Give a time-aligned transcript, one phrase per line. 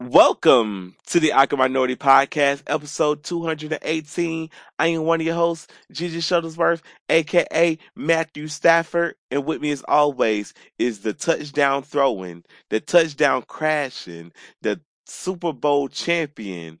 [0.00, 4.48] Welcome to the Awkward Minority Podcast, episode 218.
[4.78, 6.80] I am one of your hosts, Gigi Shuttlesworth,
[7.10, 14.32] aka Matthew Stafford, and with me as always is the touchdown throwing, the touchdown crashing,
[14.62, 16.80] the Super Bowl champion,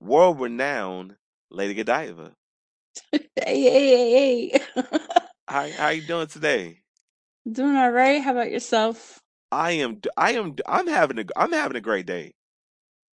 [0.00, 1.16] world renowned
[1.50, 2.32] Lady Godiva.
[3.12, 4.60] Hey, hey, hey, hey.
[5.46, 6.78] How how you doing today?
[7.50, 8.22] Doing all right.
[8.22, 9.20] How about yourself?
[9.52, 12.32] I am I am I'm having a I'm having a great day.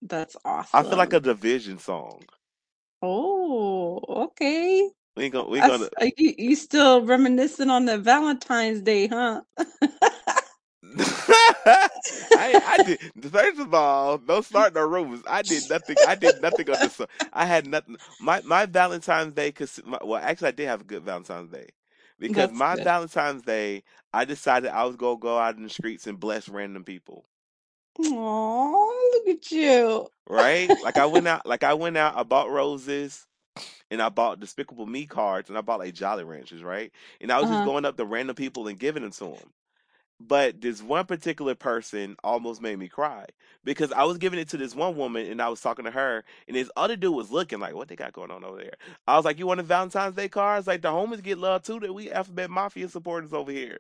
[0.02, 0.80] That's awesome.
[0.80, 2.22] I feel like a division song.
[3.02, 4.90] Oh, okay.
[5.18, 9.08] We ain't gonna we I gonna uh, you, you still reminiscing on the Valentine's Day,
[9.08, 9.42] huh?
[10.98, 15.22] I I did first of all, don't start no rumors.
[15.28, 15.98] I did nothing.
[16.06, 17.02] I did nothing on this.
[17.34, 17.98] I had nothing.
[18.18, 21.68] My my Valentine's Day, cause my, well, actually, I did have a good Valentine's Day
[22.20, 22.78] because That's my good.
[22.78, 23.84] Valentine's Day,
[24.14, 27.26] I decided I was gonna go out in the streets and bless random people.
[28.00, 30.10] Oh, look at you.
[30.28, 30.76] Right?
[30.82, 31.46] Like I went out.
[31.48, 32.18] Like I went out.
[32.18, 33.28] I bought roses.
[33.92, 36.92] And I bought Despicable Me cards, and I bought like Jolly Ranchers, right?
[37.22, 37.64] And I was just Uh-huh.
[37.64, 39.54] going up to random people and giving them to them.
[40.20, 43.26] But this one particular person almost made me cry
[43.64, 46.24] because I was giving it to this one woman and I was talking to her,
[46.48, 48.74] and this other dude was looking like, "What they got going on over there?"
[49.08, 50.68] I was like, "You want a Valentine's Day cards?
[50.68, 51.80] Like the homies get love too.
[51.80, 53.80] That we Alphabet Mafia supporters over here."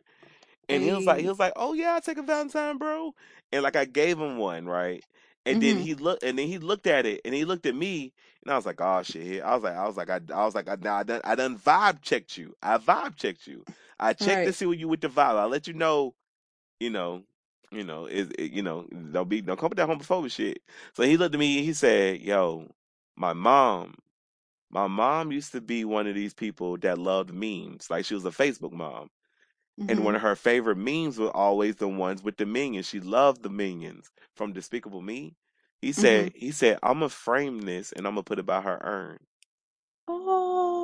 [0.70, 3.14] And he was like, he was like, "Oh yeah, I take a Valentine, bro."
[3.52, 5.04] And like I gave him one, right?
[5.46, 5.78] And then Mm-hmm.
[5.78, 8.56] he looked, and then he looked at it, and he looked at me, and I
[8.56, 10.74] was like, "Oh shit!" I was like, I was like, I, I was like, I,
[10.74, 12.56] I done, I done vibe checked you.
[12.62, 13.66] I vibe checked you.
[14.00, 14.54] I checked to Right.
[14.54, 15.36] see what you with the vibe.
[15.38, 16.14] I let you know
[16.80, 17.24] you know,
[17.72, 20.62] you know, is it, you know, don't be don't come with that homophobic shit.
[20.94, 22.70] So he looked at me and he said, "Yo,
[23.16, 23.96] my mom,
[24.70, 27.90] my mom used to be one of these people that loved memes.
[27.90, 29.10] Like she was a Facebook mom,
[29.88, 30.18] and one Mm-hmm.
[30.18, 32.88] of her favorite memes were always the ones with the minions.
[32.88, 35.36] She loved the minions from Despicable Me."
[35.82, 36.24] He Mm-hmm.
[36.24, 39.20] said, "He said I'm gonna frame this and I'm gonna put it by her urn."
[40.08, 40.79] Oh,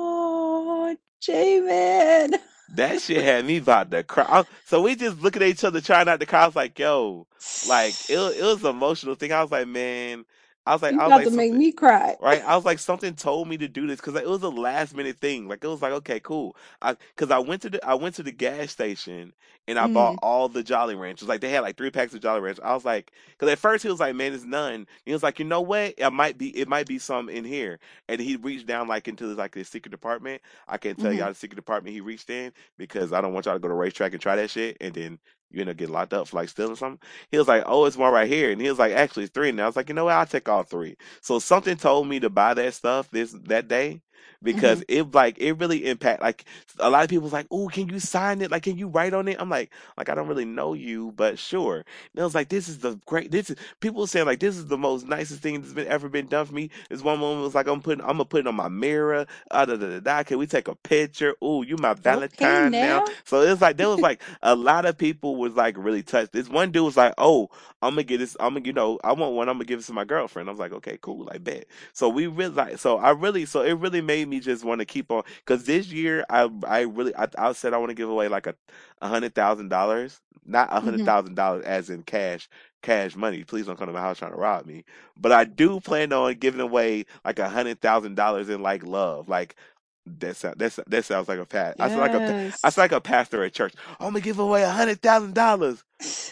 [1.22, 2.34] Jamin.
[2.76, 4.44] That shit had me about to cry.
[4.66, 6.42] So we just looking at each other, trying not to cry.
[6.42, 7.26] I was like, "Yo."
[7.68, 9.32] Like it, it was an emotional thing.
[9.32, 10.24] I was like, man,
[10.66, 12.18] I was like, You I was about like to make me cry.
[12.20, 12.42] right?
[12.44, 15.18] I was like, something told me to do this because it was a last minute
[15.18, 15.48] thing.
[15.48, 16.56] Like it was like, okay, cool.
[16.82, 19.34] I because I went to the I went to the gas station
[19.68, 20.18] and I bought Mm-hmm.
[20.22, 21.28] all the Jolly Ranchers.
[21.28, 22.64] Like they had like three packs of Jolly Ranchers.
[22.64, 24.86] I was like, because at first he was like, man, it's none.
[25.04, 25.94] He was like, you know what?
[25.98, 27.78] It might be it might be some in here.
[28.08, 30.42] And he reached down like into like this secret department.
[30.68, 31.14] I can't tell Mm-hmm.
[31.14, 33.74] y'all the secret department he reached in because I don't want y'all to go to
[33.74, 35.18] racetrack and try that shit and then
[35.50, 37.00] you end up getting locked up for like stealing something.
[37.30, 39.48] He was like, "Oh, it's one right here," and he was like, "Actually, it's three."
[39.50, 40.14] And I was like, "You know what?
[40.14, 44.02] I'll take all three." So something told me to buy that stuff this that day
[44.50, 44.80] Mm-hmm.
[44.82, 46.44] because it like it really impact like
[46.78, 48.50] a lot of people's like, "Oh, can you sign it?
[48.50, 51.38] Like, can you write on it?" I'm like, like I don't really know you, but
[51.38, 51.76] sure.
[52.14, 53.30] And I was like, "This is the great.
[53.30, 56.08] This is people were saying like this is the most nicest thing that's been ever
[56.08, 58.46] been done for me." This one woman was like, "I'm putting I'm gonna put it
[58.46, 60.22] on my mirror." Uh, da, da, da, da.
[60.22, 61.34] Can we take a picture?
[61.40, 63.00] Oh, you my Okay, Valentine now.
[63.00, 63.02] now.
[63.24, 66.32] So it's like there was like a lot of people was like really touched.
[66.32, 67.50] This one dude was like, "Oh,
[67.82, 68.36] I'm gonna get this.
[68.40, 69.48] I'm gonna, you know, I want one.
[69.48, 71.28] I'm gonna give it to my girlfriend." I was like, "Okay, cool.
[71.32, 72.78] I bet." So we really like.
[72.78, 73.46] So I really.
[73.46, 76.80] So it really made me just want to keep on because this year I I
[76.82, 78.54] really I, I said I want to give away like a
[79.02, 81.34] a hundred thousand dollars, not a hundred thousand mm-hmm.
[81.36, 82.48] dollars as in cash.
[82.82, 83.42] Cash money.
[83.42, 84.84] Please don't come to my house trying to rob me.
[85.16, 89.28] But I do plan on giving away like a hundred thousand dollars in like love.
[89.28, 89.56] Like
[90.06, 91.76] that sound, that, that sounds like a pat.
[91.80, 92.22] I like a
[92.64, 92.78] I Yes.
[92.78, 93.74] like a pastor at church.
[94.00, 95.84] I'm gonna give away a hundred thousand dollars,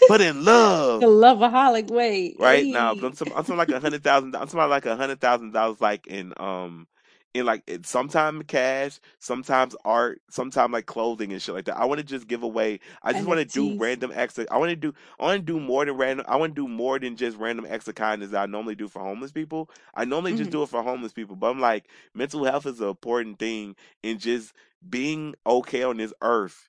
[0.06, 2.36] but in love, The love, loveaholic way.
[2.38, 2.68] right?
[2.68, 4.36] Now, I'm talking, I'm like a hundred thousand.
[4.36, 6.88] I'm talking like a hundred thousand dollars, like in um,
[7.34, 11.76] in like it, sometimes cash, sometimes art, sometimes like clothing and shit like that.
[11.78, 12.80] I want to just give away.
[13.02, 14.38] I just want to do random acts.
[14.38, 14.94] Of, I want to do.
[15.20, 16.26] I want to do more than random.
[16.28, 18.88] I want to do more than just random acts of kindness that I normally do
[18.88, 19.70] for homeless people.
[19.94, 20.52] I normally just Mm-hmm.
[20.52, 24.20] do it for homeless people, but I'm like, mental health is an important thing, and
[24.20, 24.52] just
[24.88, 26.68] being okay on this earth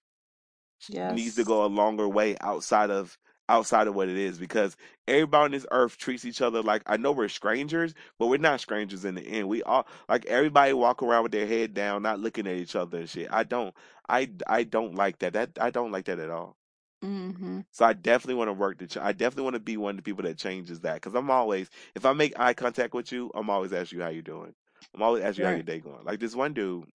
[1.09, 3.17] needs to go a longer way outside of
[3.47, 4.75] outside of what it is because
[5.07, 8.59] everybody on this earth treats each other like I know we're strangers, but we're not
[8.59, 9.47] strangers in the end.
[9.47, 12.99] We all like everybody walk around with their head down, not looking at each other
[12.99, 13.27] and shit.
[13.31, 13.73] I don't
[14.09, 15.33] I I don't like that.
[15.33, 16.57] That I don't like that at all.
[17.03, 17.61] Mm-hmm.
[17.71, 19.97] So I definitely want to work to ch- I definitely want to be one of
[19.97, 23.31] the people that changes that cuz I'm always if I make eye contact with you,
[23.35, 24.53] I'm always asking you how you doing.
[24.93, 26.03] I'm always asking you how your day going.
[26.03, 26.87] Like this one dude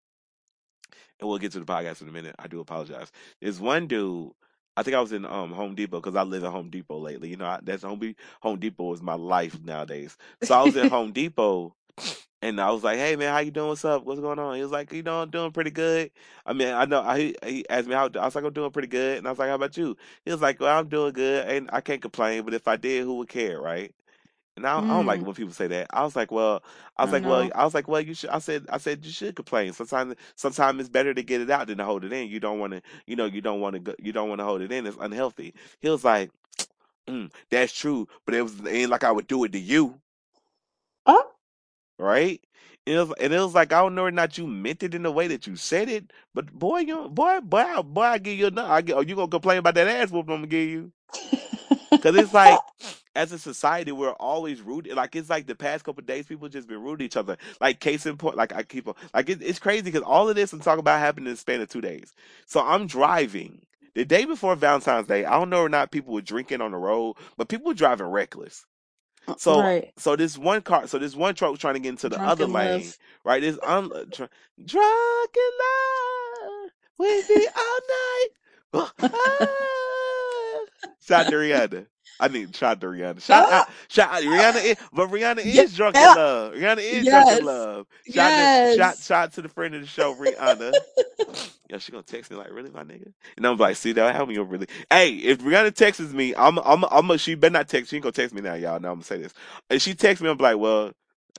[1.20, 2.36] and we'll get to the podcast in a minute.
[2.40, 3.12] I do apologize.
[3.42, 4.32] There's one dude.
[4.80, 7.28] I think I was in um Home Depot because I live in Home Depot lately.
[7.28, 10.16] You know, I, that's Home, Home Depot is my life nowadays.
[10.42, 11.76] So I was in Home Depot,
[12.42, 13.68] and I was like, "Hey man, how you doing?
[13.68, 14.06] What's up?
[14.06, 16.12] What's going on?" He was like, "You know, I'm doing pretty good."
[16.46, 17.02] I mean, I know.
[17.02, 19.40] I, he asked me how I was like, "I'm doing pretty good," and I was
[19.40, 22.44] like, "How about you?" He was like, "Well, I'm doing good, and I can't complain.
[22.44, 23.94] But if I did, who would care, right?"
[24.58, 25.88] And I, I don't like Mm, when people say that.
[25.92, 26.64] I was like, well,
[26.98, 27.54] I was I like, well, know.
[27.56, 28.30] I was like, well, you should.
[28.30, 29.74] I said, I said you should complain.
[29.74, 32.30] Sometimes, sometimes it's better to get it out than to hold it in.
[32.30, 34.46] You don't want to, you know, you don't want to, go, you don't want to
[34.46, 34.86] hold it in.
[34.88, 35.54] It's unhealthy.
[35.82, 36.32] He was like,
[37.08, 40.00] mm, that's true, but it was it ain't like I would do it to you,
[41.08, 41.32] Oh,
[42.00, 42.42] right?
[42.88, 44.84] And it was, and it was like I don't know whether or not you meant
[44.84, 48.02] it in the way that you said it, but boy, you, boy, boy, I- boy,
[48.04, 50.40] I give you a, I get, oh, you gonna complain about that ass whooping I'm
[50.42, 50.92] gonna give you?
[52.02, 52.64] Cause it's like,
[53.20, 54.88] as a society, we're always rude.
[54.88, 57.38] Like it's like the past couple of days, people just been rude to each other.
[57.60, 60.38] Like case in point, like I keep on, like it, it's crazy because all of
[60.38, 62.14] this I'm talking about happened in the span of two days.
[62.46, 65.26] So I'm driving the day before Valentine's Day.
[65.26, 68.08] I don't know or not people were drinking on the road, but people were driving
[68.08, 68.66] reckless.
[69.38, 69.92] So right.
[69.98, 72.48] so this one car, so this one truck was trying to get into the other
[72.48, 72.98] lane, love.
[73.26, 73.42] right?
[73.42, 74.30] This un, uh, dr-
[74.66, 78.28] drunk in love with me all night.
[79.02, 79.50] Ah.
[81.02, 81.88] Shout out to Rihanna.
[82.20, 83.22] I need shout out to Rihanna.
[83.22, 84.64] Shout Oh, out, shout out Rihanna.
[84.64, 85.64] Is, but Rihanna yeah.
[85.64, 86.54] is drunk in love.
[86.54, 87.88] Rihanna is drunk in love.
[88.06, 90.74] Shout to shout shout out to the friend of the show, Rihanna.
[91.70, 93.14] Yo, she gonna text me like, really, my nigga?
[93.38, 94.68] And I'm like, see, that help me really.
[94.90, 97.92] Hey, if Rihanna texts me, I'm, I'm, I'm, she better not text.
[97.92, 98.80] She ain't gonna text me now, y'all.
[98.80, 99.34] Now I'm gonna say this.
[99.70, 100.92] If she texts me, I'm like, well,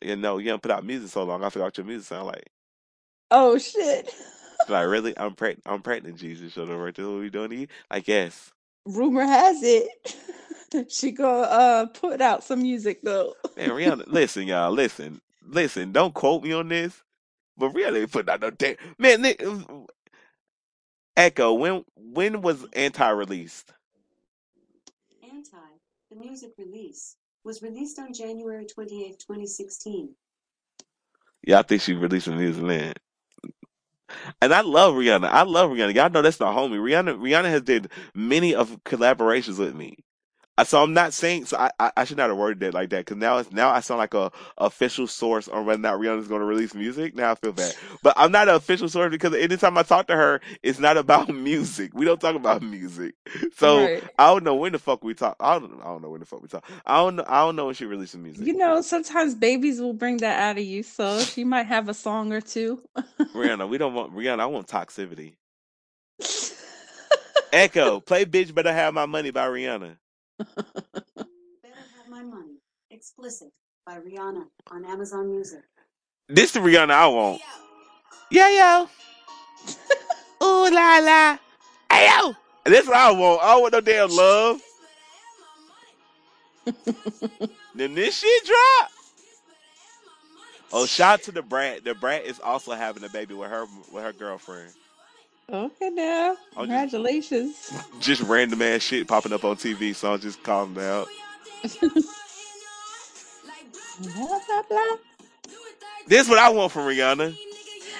[0.02, 1.44] you know, you haven't put out music so long.
[1.44, 2.48] I forgot your music sound like.
[3.30, 4.12] Oh shit.
[4.68, 5.16] Like, really?
[5.18, 5.62] I'm pregnant.
[5.66, 6.16] I'm pregnant.
[6.18, 7.08] Jesus, show them right there.
[7.08, 7.66] What we doing to you?
[7.90, 8.52] Like, yes.
[8.86, 9.88] Rumor has it
[10.88, 13.34] she gonna uh put out some music though.
[13.56, 15.92] Man, Rihanna, listen, y'all, listen, listen.
[15.92, 17.02] Don't quote me on this,
[17.56, 18.76] but Rihanna ain't putting out no damn.
[18.98, 19.42] Man, Nick,
[21.16, 23.72] Echo, when when was Anti released?
[25.24, 25.56] Anti,
[26.10, 30.14] the music release, was released on January 28, 2016.
[31.46, 32.94] Yeah, I think she released some music then.
[34.42, 35.28] And I love Rihanna.
[35.28, 35.94] I love Rihanna.
[35.94, 36.78] Y'all know that's my homie.
[36.80, 39.96] Rihanna Rihanna has did many of collaborations with me.
[40.64, 43.04] So I'm not saying so I, I, I should not have worded it like that
[43.04, 46.28] because now it's now I sound like a official source on whether or not Rihanna's
[46.28, 47.14] going to release music.
[47.14, 50.16] Now I feel bad, but I'm not an official source because anytime I talk to
[50.16, 51.92] her, it's not about music.
[51.94, 53.14] We don't talk about music,
[53.56, 54.04] so Right.
[54.18, 55.36] I don't know when the fuck we talk.
[55.40, 56.68] I don't I don't know when the fuck we talk.
[56.86, 57.24] I don't know.
[57.26, 58.46] I don't know when she releases music.
[58.46, 61.94] You know, sometimes babies will bring that out of you, so she might have a
[61.94, 62.82] song or two.
[63.34, 64.40] Rihanna, we don't want Rihanna.
[64.40, 65.34] I want toxicity.
[67.52, 69.96] Echo, play "Bitch Better Have My Money" by Rihanna.
[71.62, 72.60] Better Have My Money,
[72.90, 73.50] explicit,
[73.84, 75.62] by Rihanna on Amazon Music.
[76.28, 77.42] This the Rihanna I want.
[78.30, 78.88] Yeah, yo.
[80.42, 81.38] Ooh la la.
[81.92, 82.34] Hey yo.
[82.64, 83.42] This what I want.
[83.42, 84.60] I don't want no damn love.
[87.74, 88.90] Then this shit drop.
[90.72, 91.84] Oh, shout out to the brat.
[91.84, 94.70] The brat is also having a baby with her with her girlfriend.
[95.52, 96.36] Okay now.
[96.56, 97.72] I'm just Congratulations.
[97.98, 101.08] just random ass shit popping up on TV, so I'm just calling it out.
[104.02, 104.12] Blah,
[104.48, 104.96] blah, blah.
[106.06, 107.38] This what I want from Rihanna.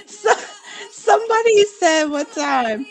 [0.07, 0.31] So,
[0.93, 2.87] somebody said one time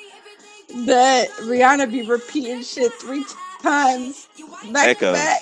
[0.87, 3.25] that Rihanna be repeating shit three
[3.61, 4.27] times
[4.73, 5.11] back Echo.
[5.11, 5.41] back.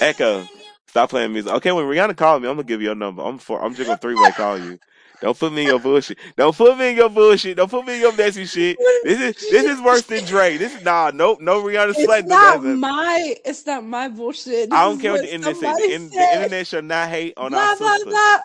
[0.00, 0.48] Echo.
[0.88, 1.52] Stop playing music.
[1.52, 3.22] Okay, when Rihanna call me, I'm gonna give you a number.
[3.22, 4.78] I'm for I'm just gonna three way call you.
[5.22, 6.18] Don't put me in your bullshit.
[6.36, 7.56] Don't put me in your bullshit.
[7.56, 8.76] Don't put me in your messy shit.
[9.04, 10.56] This is this is worse than Dre.
[10.58, 12.28] This is nah, nope, no Rihanna It's slander.
[12.28, 13.34] not That's my.
[13.44, 14.72] It's not my bullshit.
[14.72, 15.72] I don't care what the internet say.
[15.72, 18.10] The, in, the internet shall not hate on our Blah blah sister.
[18.10, 18.38] blah.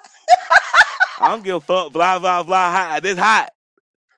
[1.20, 1.94] I don't give a fuck.
[1.94, 2.72] Blah blah blah.
[2.72, 3.04] Hot.
[3.04, 3.50] This hot.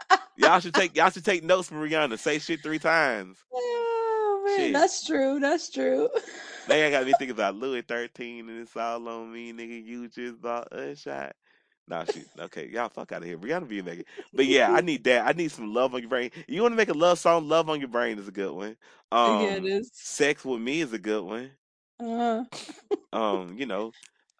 [0.37, 2.19] Y'all should take y'all should take notes from Rihanna.
[2.19, 3.37] Say shit three times.
[3.53, 4.73] Oh man, Shit.
[4.73, 5.39] that's true.
[5.39, 6.09] That's true.
[6.67, 9.85] They ain't got me thinking about Louis thirteen and it's all on me, nigga.
[9.85, 11.33] You just bought a shot.
[11.89, 12.27] Nah, shit.
[12.39, 13.37] Okay, y'all fuck out of here.
[13.37, 14.05] Rihanna be making.
[14.33, 15.27] But yeah, I need that.
[15.27, 16.31] I need some love on your brain.
[16.47, 17.47] You want to make a love song?
[17.49, 18.77] Love on your brain is a good one.
[19.11, 21.51] yeah, it Um, sex with me is a good one.
[21.99, 22.43] Uh,
[23.11, 23.91] Um, you know,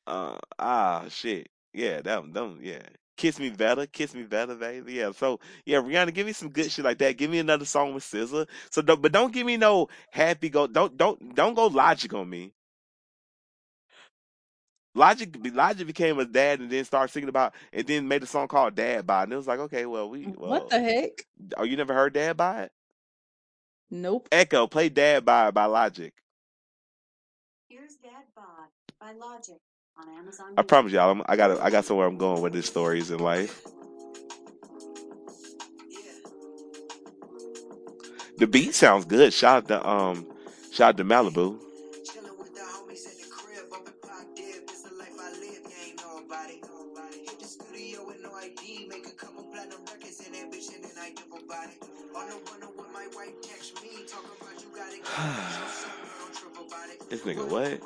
[0.07, 1.49] uh, ah, shit.
[1.73, 2.81] Yeah, that one, them, yeah.
[3.17, 4.93] Kiss me better, kiss me better, baby.
[4.93, 5.11] Yeah.
[5.11, 7.17] So yeah, Rihanna, give me some good shit like that.
[7.17, 8.47] Give me another song with SZA.
[8.71, 10.67] So, don't, but don't give me no happy go.
[10.67, 12.53] Don't don't don't go logic on me.
[14.99, 18.49] Logic, Logic became a dad and then started singing about, and then made a song
[18.49, 21.25] called "Dad" by, and it was like, okay, well, we, what the heck?
[21.55, 22.71] oh, you never heard "Dad" by it?
[23.89, 24.27] Nope.
[24.29, 26.13] Echo, play "Dad" by by Logic.
[27.69, 28.45] Here's Dad Bod
[28.99, 29.59] by Logic
[29.97, 32.65] on Amazon I promise y'all, I'm, I got I got somewhere I'm going with this
[32.65, 33.63] stories in life.
[35.89, 36.11] yeah.
[38.37, 39.31] The beat sounds good.
[39.31, 40.27] Shout out to um,
[40.73, 41.68] shout out to Malibu.
[57.09, 57.81] this nigga what?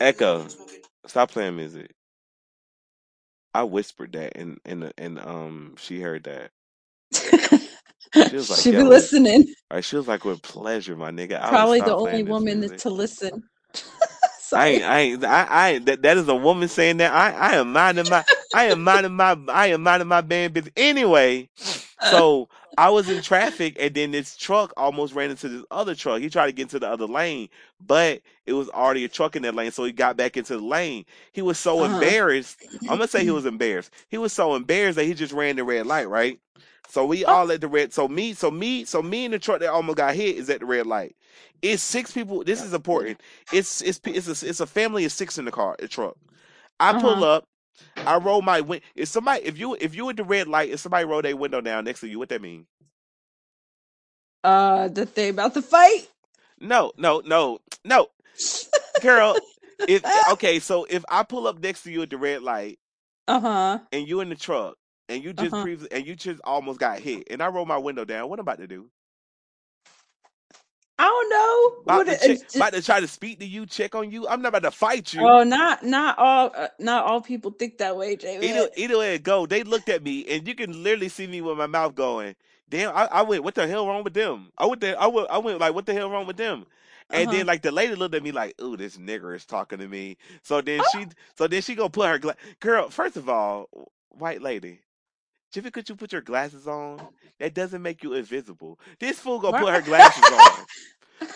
[0.00, 0.46] Echo,
[1.06, 1.90] stop playing music.
[3.52, 6.50] I whispered that, and and and um, she heard that.
[7.12, 9.46] She was like, she be listening.
[9.70, 11.46] Right, she was like, with pleasure, my nigga.
[11.48, 13.42] Probably the only woman to listen.
[14.54, 17.12] I ain't, I ain't, I, I that, that is a woman saying that.
[17.12, 20.72] I, I am minding my, I am minding my, I am minding my band business.
[20.76, 21.48] Anyway,
[21.98, 26.20] so I was in traffic and then this truck almost ran into this other truck.
[26.20, 27.48] He tried to get into the other lane,
[27.80, 29.70] but it was already a truck in that lane.
[29.72, 31.04] So he got back into the lane.
[31.32, 31.84] He was so Uh-huh.
[31.84, 32.58] embarrassed.
[32.86, 33.92] I'm gonna say he was embarrassed.
[34.08, 36.38] He was so embarrassed that he just ran the red light, right?
[36.88, 37.36] So we Oh.
[37.36, 37.92] all at the red.
[37.92, 40.60] So me, so me, so me and the truck that almost got hit is at
[40.60, 41.16] the red light.
[41.62, 42.44] It's six people.
[42.44, 43.20] This is important.
[43.52, 46.16] It's it's it's a, it's a family of six in the car, a truck.
[46.80, 47.24] I pull Uh-huh.
[47.24, 47.46] up.
[48.06, 48.80] I roll my win.
[48.94, 51.60] If somebody, if you if you at the red light, if somebody roll their window
[51.60, 52.66] down next to you, what that mean?
[54.44, 56.08] Uh, that they about to fight.
[56.60, 58.08] No, no, no, no,
[59.00, 59.38] girl.
[59.86, 62.78] If okay, so if I pull up next to you at the red light
[63.28, 63.78] Uh huh.
[63.92, 64.76] and you in the truck
[65.08, 65.66] and you just Uh-huh.
[65.90, 68.48] and you just almost got hit and I roll my window down, what am I'm
[68.52, 68.90] about to do?
[71.00, 71.84] I don't know.
[71.84, 74.28] About What to check, it's about to try to speak to you, check on you.
[74.28, 75.30] I'm not about to fight you.
[75.30, 78.38] Oh, not not all uh, not all people think that way, Jay.
[78.40, 81.42] Either either way it go, they looked at me and you can literally see me
[81.42, 82.36] with my mouth going.
[82.70, 83.44] Damn, I, I went.
[83.44, 84.52] What the hell wrong with them?
[84.58, 85.00] I went there.
[85.00, 85.30] I went.
[85.30, 86.66] I went like, what the hell wrong with them?
[87.12, 87.32] And Uh-huh.
[87.32, 90.18] then like the lady looked at me like, ooh, this nigger is talking to me.
[90.44, 92.90] So then she, so then she gonna put her gla- girl.
[92.90, 93.68] First of all,
[94.10, 94.80] white lady,
[95.50, 97.00] Jiffy, could you put your glasses on?
[97.38, 98.78] That doesn't make you invisible.
[98.98, 100.66] This fool gonna put her glasses on.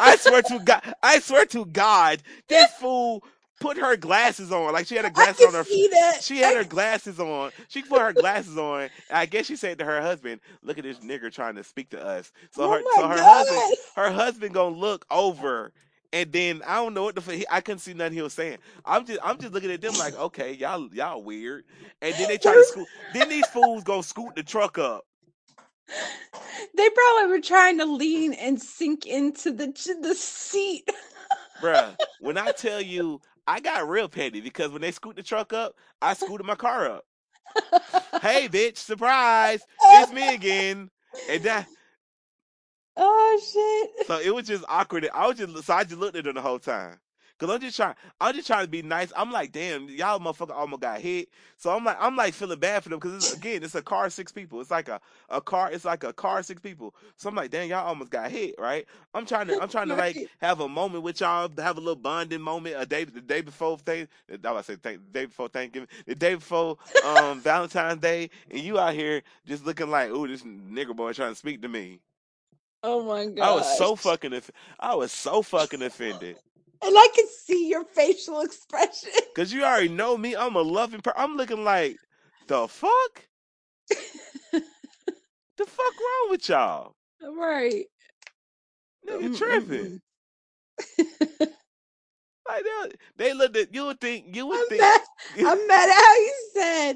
[0.00, 3.22] I swear to God, I swear to God, this fool
[3.60, 4.72] put her glasses on.
[4.72, 5.64] Like she had I can on her.
[5.64, 6.22] see that.
[6.22, 7.50] She had I- her glasses on.
[7.68, 8.88] She put her glasses on.
[9.10, 12.04] I guess she said to her husband, "Look at this nigger trying to speak to
[12.04, 13.46] us." So oh her, so her God.
[13.48, 15.72] husband, her husband gonna look over,
[16.14, 17.40] and then I don't know what the fuck.
[17.50, 18.58] I couldn't see nothing he was saying.
[18.84, 21.64] I'm just, I'm just looking at them like, okay, y'all, y'all weird.
[22.00, 22.86] And then they try to scoot.
[23.12, 25.04] Then these fools gonna scoot the truck up.
[26.76, 29.66] They probably were trying to lean and sink into the
[30.00, 30.88] the seat.
[31.60, 35.52] Bruh, when I tell you, I got real petty because when they scoot the truck
[35.52, 37.04] up, I scooted my car up.
[38.22, 40.90] Hey, bitch, surprise, it's me again.
[41.28, 41.66] And that,
[42.96, 43.40] Oh
[43.96, 44.06] shit.
[44.06, 45.08] so it was just awkward.
[45.14, 46.98] I was just, so I just looked at them the whole time.
[47.36, 49.12] Cause I'm just trying, I'm just trying to be nice.
[49.16, 51.28] I'm like, damn, y'all motherfucker almost got hit.
[51.56, 54.30] So I'm like, I'm like feeling bad for them because again, it's a car six
[54.30, 54.60] people.
[54.60, 56.94] It's like a, a car, it's like a car six people.
[57.16, 58.86] So I'm like, damn, y'all almost got hit, right?
[59.14, 61.96] I'm trying to, I'm trying to like have a moment with y'all, have a little
[61.96, 62.76] bonding moment.
[62.78, 64.06] A day, the day before thing,
[64.44, 68.60] I was say thank, the day before Thanksgiving, the day before um Valentine's Day, and
[68.60, 72.00] you out here just looking like, ooh, this nigger boy trying to speak to me.
[72.86, 73.42] Oh my god.
[73.42, 76.36] I was so fucking, off- I was so fucking offended.
[76.82, 79.10] And I can see your facial expression.
[79.34, 80.36] Cause you already know me.
[80.36, 81.18] I'm a loving person.
[81.18, 81.96] I'm looking like
[82.46, 83.26] the fuck.
[83.88, 84.60] the
[85.58, 86.94] fuck wrong with y'all?
[87.22, 87.86] right.
[89.08, 90.02] Nigga tripping.
[92.46, 95.00] Like they, they looked at you would think you would I'm think mad.
[95.38, 96.94] I'm mad at how you said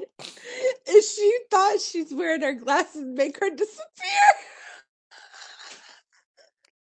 [0.85, 4.29] if she thought she's wearing her glasses make her disappear.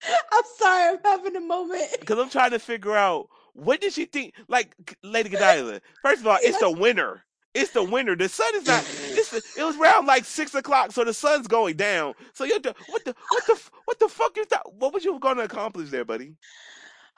[0.33, 1.88] I'm sorry, I'm having a moment.
[2.00, 4.35] because I'm trying to figure out what did she think?
[4.49, 5.81] Like Lady Godiva.
[6.03, 7.25] First of all, it's the winter.
[7.55, 8.15] It's the winter.
[8.15, 8.85] The sun is not.
[9.19, 12.15] The, it was around like six o'clock, so the sun's going down.
[12.33, 14.73] So you're the, what the what the what the fuck you thought?
[14.75, 16.35] What was you going to accomplish there, buddy?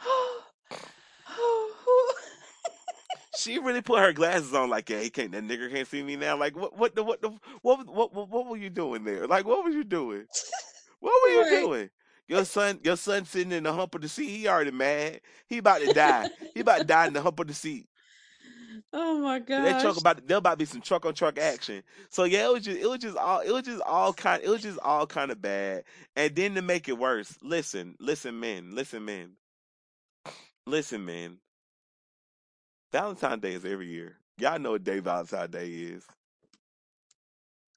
[3.36, 5.32] She really put her glasses on, like, yeah, he can't.
[5.32, 6.36] That nigger can't see me now.
[6.36, 7.30] Like, what, what the, what the,
[7.62, 9.26] what, what, what, what were you doing there?
[9.26, 10.26] Like, what were you doing?
[10.98, 11.62] What were you Right.
[11.62, 11.90] doing?
[12.30, 14.28] Your son, your son sitting in the hump of the seat.
[14.28, 15.20] He already mad.
[15.48, 16.30] He about to die.
[16.54, 17.88] he about to die in the hump of the seat.
[18.92, 19.64] oh my god.
[19.64, 21.82] They talk about there about to be some truck on truck action.
[22.08, 24.48] So yeah, it was just it was just all it was just all kind it
[24.48, 25.82] was just all kind of bad.
[26.14, 29.32] And then to make it worse, listen, listen, men, listen, men,
[30.68, 31.38] listen, men.
[32.92, 34.18] Valentine's Day is every year.
[34.38, 36.04] Y'all know what day Valentine's Day is.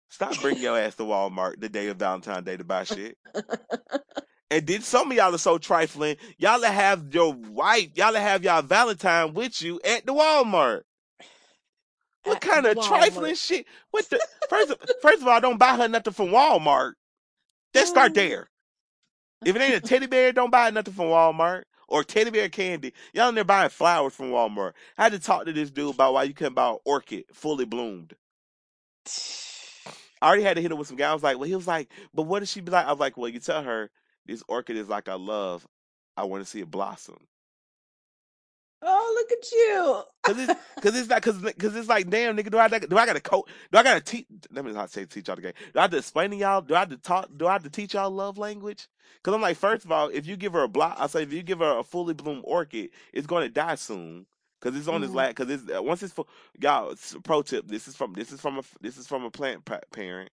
[0.09, 3.17] Stop bringing your ass to Walmart the day of Valentine's Day to buy shit.
[4.53, 6.15] And then some of y'all are so trifling.
[6.37, 10.83] Y'all have your wife, y'all have y'all Valentine with you at the Walmart.
[12.23, 12.87] What At kind of Walmart.
[12.87, 13.65] trifling shit?
[13.89, 16.93] What the first of, first of all, don't buy her nothing from Walmart.
[17.73, 18.47] Let's start there.
[19.43, 22.93] If it ain't a teddy bear, don't buy nothing from Walmart or teddy bear candy.
[23.11, 24.73] Y'all in there buying flowers from Walmart.
[24.99, 27.65] I had to talk to this dude about why you couldn't buy an orchid fully
[27.65, 28.13] bloomed.
[30.21, 31.09] I already had to hit him with some guy.
[31.09, 32.85] I was like, well, he was like, but what does she be like?
[32.85, 33.89] I was like, well, you tell her
[34.25, 35.67] this orchid is like I love.
[36.15, 37.17] I want to see it blossom.
[38.85, 40.03] Oh, look at you.
[40.23, 43.05] Cause it's cause it's like cause, cause it's like damn nigga do I do I
[43.05, 45.79] gotta coach do I gotta teach let me not say teach y'all the game do
[45.79, 47.69] I have to explain to y'all do I have to talk do I have to
[47.69, 48.87] teach y'all love language
[49.23, 51.31] cause I'm like first of all if you give her a block I say if
[51.31, 54.25] you give her a fully bloomed orchid it's going to die soon
[54.59, 55.05] cause it's on Mhm.
[55.05, 56.27] its last cause it's once it's full
[56.59, 59.63] y'all pro tip this is from this is from a this is from a plant
[59.93, 60.29] parent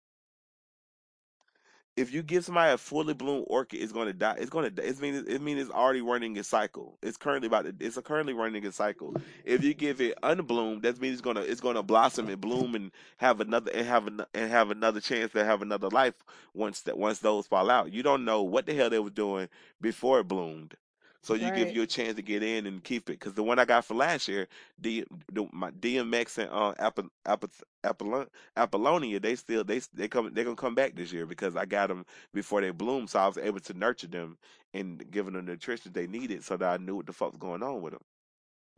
[1.98, 4.36] if you give somebody a fully bloomed orchid, it's going to die.
[4.38, 4.88] It's going to.
[4.88, 6.98] It means it means it's already running its cycle.
[7.01, 7.66] It's currently about.
[7.66, 9.16] To, it's currently running its cycle.
[9.44, 12.92] If you give it unbloomed, that means it's gonna it's gonna blossom and bloom and
[13.18, 16.13] have another and have an, and have another chance to have another life
[16.54, 17.92] once that once those fall out.
[17.92, 19.50] You don't know what the hell they were doing
[19.82, 20.75] before it bloomed.
[21.22, 23.20] So you give you a chance to get in and keep it.
[23.20, 24.48] Because the one I got for last year,
[24.80, 27.50] D, the, my DMX and uh, Apple, Apple,
[27.84, 31.66] Apollo- Apollonia, they still they they come they gonna come back this year because I
[31.66, 34.38] got them before they bloom, so I was able to nurture them
[34.74, 37.40] and give them the nutrition they needed, so that I knew what the fuck was
[37.40, 38.04] going on with them.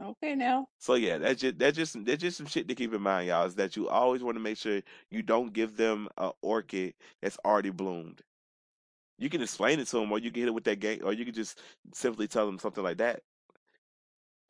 [0.02, 0.68] Okay, now.
[0.80, 3.46] So yeah, that's just that's just that's just some shit to keep in mind, y'all.
[3.46, 4.82] Is that you always want to make sure
[5.12, 8.22] you don't give them a orchid that's already bloomed.
[9.20, 11.14] You can explain it to them, or you can hit it with that game, or
[11.14, 11.60] you can just
[11.94, 13.22] simply tell them something like that.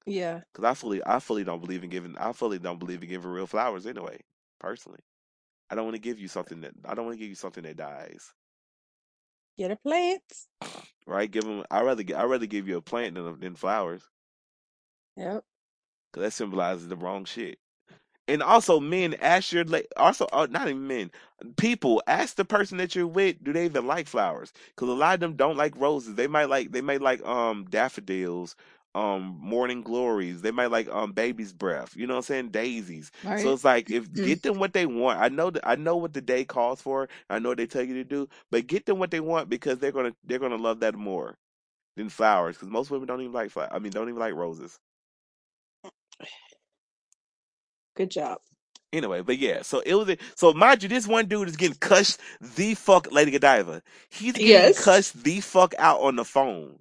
[0.05, 0.41] Yeah.
[0.53, 2.17] Cause I fully, I fully don't believe in giving.
[2.17, 4.19] I fully don't believe in giving real flowers anyway.
[4.59, 4.99] Personally,
[5.69, 7.63] I don't want to give you something that I don't want to give you something
[7.63, 8.33] that dies.
[9.57, 10.21] Get a plant.
[11.05, 11.29] Right?
[11.29, 11.63] Give them.
[11.71, 14.03] I rather, I rather give you a plant than than flowers.
[15.17, 15.43] Yep.
[16.13, 17.59] Cause that symbolizes the wrong shit.
[18.29, 21.11] And also, men ask your la- also uh, not even men,
[21.57, 24.53] people ask the person that you're with, do they even like flowers?
[24.69, 26.15] Because a lot of them don't like roses.
[26.15, 28.55] They might like they might like um daffodils,
[28.95, 30.41] um morning glories.
[30.43, 31.95] They might like um baby's breath.
[31.97, 32.49] You know what I'm saying?
[32.49, 33.11] Daisies.
[33.35, 34.21] So it's like if Mm.
[34.21, 35.19] get them what they want.
[35.19, 37.09] I know that I know what the day calls for.
[37.29, 39.79] I know what they tell you to do, but get them what they want because
[39.79, 41.37] they're gonna they're gonna love that more
[41.97, 42.55] than flowers.
[42.57, 43.71] Because most women don't even like flowers.
[43.73, 44.79] I mean, don't even like roses.
[47.99, 48.39] Good job.
[48.93, 52.19] Anyway, but yeah, so it was so mind you, this one dude is getting cussed
[52.41, 53.83] the fuck Lady Godiva.
[54.09, 54.83] He's getting Yes.
[54.83, 56.79] cussed the fuck out on the phone.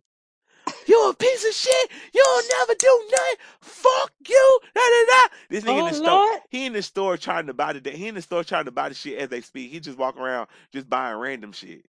[0.87, 1.91] You a piece of shit.
[2.15, 3.37] You'll never do nothing.
[3.61, 4.61] Fuck you.
[4.75, 5.35] Da, da, da.
[5.51, 6.21] This nigga in Oh the store.
[6.21, 6.41] Lord.
[6.51, 7.91] He in the store trying to buy the.
[7.91, 9.71] He in the store trying to buy the shit as they speak.
[9.71, 11.85] He just walking around just buying random shit.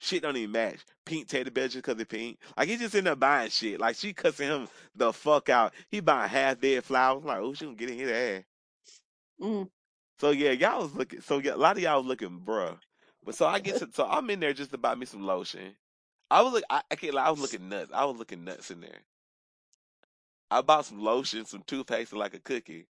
[0.00, 0.80] Shit don't even match.
[1.06, 2.38] Pink teddy bear just cause it pink.
[2.56, 3.80] Like he just end up buying shit.
[3.80, 5.74] Like she cussing him the fuck out.
[5.90, 7.22] He buying half dead flowers.
[7.22, 8.42] I'm like, oh, she gonna get in his ass.
[9.40, 9.68] Mm.
[10.20, 11.20] So yeah, y'all was looking.
[11.20, 12.78] So yeah, a lot of y'all was looking, bruh.
[13.24, 13.88] But so I get to.
[13.92, 15.74] So I'm in there just to buy me some lotion.
[16.30, 17.24] I was like, I, I can't lie.
[17.24, 17.90] I was looking nuts.
[17.92, 19.02] I was looking nuts in there.
[20.50, 22.86] I bought some lotion, some toothpaste, and like a cookie.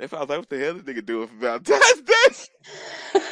[0.00, 2.14] If I was like, what the hell this nigga doing for Valentine's Day?
[3.12, 3.22] Cause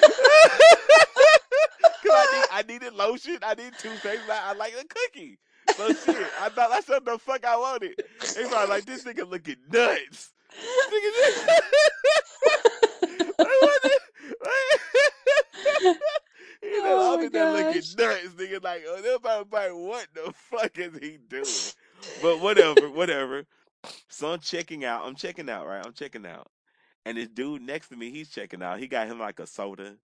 [2.12, 3.38] I need, I needed lotion.
[3.42, 4.23] I need toothpaste.
[4.31, 5.38] I, I like a cookie.
[5.77, 7.94] So shit, I thought that's what the fuck I wanted.
[8.18, 10.33] Probably like this nigga looking nuts.
[10.90, 11.10] Nigga,
[13.38, 14.00] what the-
[16.62, 18.62] you know, Oh I'm in there looking nuts, nigga.
[18.62, 21.72] Like, oh, they're probably what the fuck is he doing?
[22.22, 23.44] But whatever, whatever.
[24.08, 25.04] So I'm checking out.
[25.06, 25.84] I'm checking out, right?
[25.84, 26.48] I'm checking out.
[27.06, 28.78] And this dude next to me, he's checking out.
[28.78, 29.96] He got him like a soda.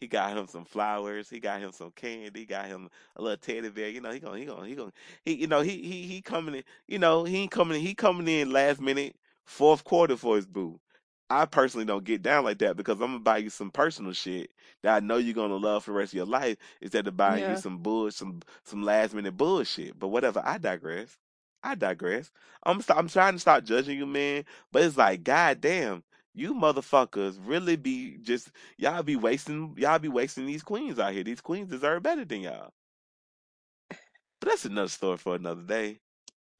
[0.00, 1.28] He got him some flowers.
[1.28, 2.40] He got him some candy.
[2.40, 3.90] He got him a little teddy bear.
[3.90, 4.92] You know, he gonna, he gonna, he gonna,
[5.24, 6.62] he, you know, he, he, he coming in.
[6.88, 7.80] You know, he ain't coming.
[7.80, 9.14] He coming in last minute,
[9.50, 10.80] fourth quarter for his boo.
[11.28, 14.50] I personally don't get down like that because I'm gonna buy you some personal shit
[14.82, 17.46] that I know you're gonna love for the rest of your life instead of buying
[17.46, 19.98] you some bull, some some last minute bullshit.
[19.98, 20.42] But whatever.
[20.44, 21.18] I digress.
[21.62, 22.30] I digress.
[22.64, 24.44] I'm st- I'm trying to stop judging you, man.
[24.72, 30.46] But it's like, goddamn, you motherfuckers really be just y'all be wasting y'all be wasting
[30.46, 31.24] these queens out here.
[31.24, 32.72] These queens deserve better than y'all.
[34.40, 36.00] But that's another story for another day.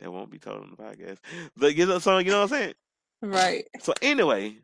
[0.00, 1.18] That won't be told on the podcast.
[1.56, 2.74] But you know, so you know what I'm saying.
[3.22, 3.64] Right.
[3.80, 4.56] So anyway,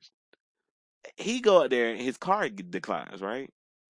[1.16, 3.50] he go out there and his car declines, right?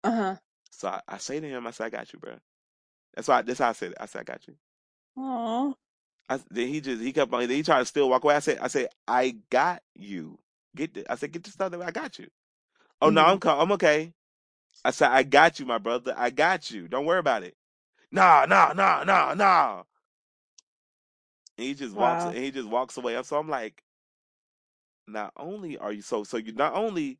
[0.04, 0.36] Uh huh.
[0.70, 2.34] So I, I say to him, I say, I got you, bro.
[3.14, 3.42] That's why.
[3.42, 3.98] That's how I said it.
[4.00, 4.54] I said, I got you.
[5.16, 5.74] Oh.
[6.28, 7.40] I, then he just he kept on.
[7.40, 8.36] Then he tried to still walk away.
[8.36, 10.38] I said, I said, I got you.
[10.76, 11.70] Get the, I said, get the stuff.
[11.70, 12.28] That I got you.
[13.00, 13.24] Oh no.
[13.24, 14.12] I'm co- I'm okay.
[14.84, 16.14] I said, I got you, my brother.
[16.16, 16.88] I got you.
[16.88, 17.56] Don't worry about it.
[18.12, 19.82] Nah, nah, nah, nah, nah.
[21.58, 22.24] And he just walks.
[22.24, 22.30] Wow.
[22.30, 23.22] And he just walks away.
[23.24, 23.84] So I'm like,
[25.08, 27.18] not only are you so so you not only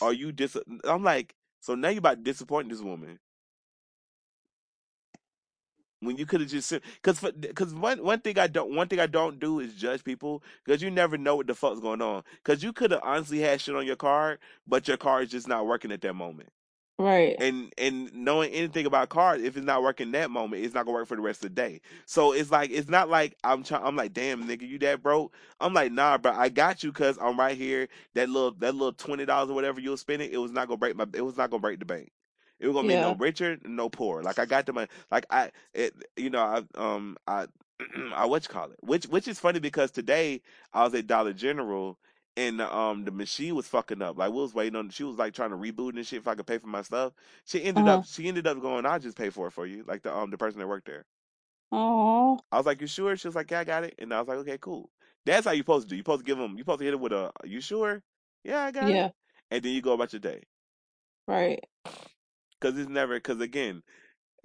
[0.00, 0.56] are you dis.
[0.84, 3.18] I'm like, so now you about disappointing this woman.
[6.00, 9.00] when you could have just said because because one one thing I don't one thing
[9.00, 12.22] I don't do is judge people because you never know what the fuck's going on
[12.44, 15.48] because you could have honestly had shit on your card but your car is just
[15.48, 16.50] not working at that moment
[17.00, 17.36] Right.
[17.38, 20.94] and and knowing anything about cards, if it's not working that moment, it's not gonna
[20.96, 21.80] work for the rest of the day.
[22.06, 23.84] So it's like it's not like I'm trying.
[23.84, 25.34] I'm like, damn nigga, you that broke?
[25.60, 27.88] I'm like, nah, bro, I got you because I'm right here.
[28.14, 30.68] That little that little twenty dollars or whatever you were spending, it it was not
[30.68, 31.06] gonna break my.
[31.14, 32.10] It was not gonna break the bank.
[32.58, 34.22] It was gonna make no richer, no poor.
[34.22, 34.88] Like I got the money.
[35.10, 37.46] Like I, it, you know, I um I.
[38.14, 41.32] I what you call it, which which is funny because today I was at Dollar
[41.32, 41.98] General
[42.36, 44.16] and um the machine was fucking up.
[44.18, 44.90] Like we was waiting on.
[44.90, 47.12] She was like trying to reboot and shit if I could pay for my stuff.
[47.44, 47.88] She ended Uh-huh.
[47.88, 48.86] up she ended up going.
[48.86, 51.06] I'll just pay for it for you, like the um the person that worked there.
[51.72, 52.40] Oh.
[52.52, 53.16] I was like, you sure?
[53.16, 53.94] She was like, yeah, I got it.
[53.98, 54.90] And I was like, okay, cool.
[55.24, 55.96] That's how you supposed to do.
[55.96, 56.52] You supposed to give them.
[56.52, 57.32] You supposed to hit it with a.
[57.44, 58.02] You sure?
[58.44, 58.94] Yeah, I got it.
[58.94, 59.10] Yeah.
[59.50, 60.44] And then you go about your day.
[61.26, 61.64] Right.
[62.60, 63.18] Cause it's never.
[63.20, 63.82] Cause again,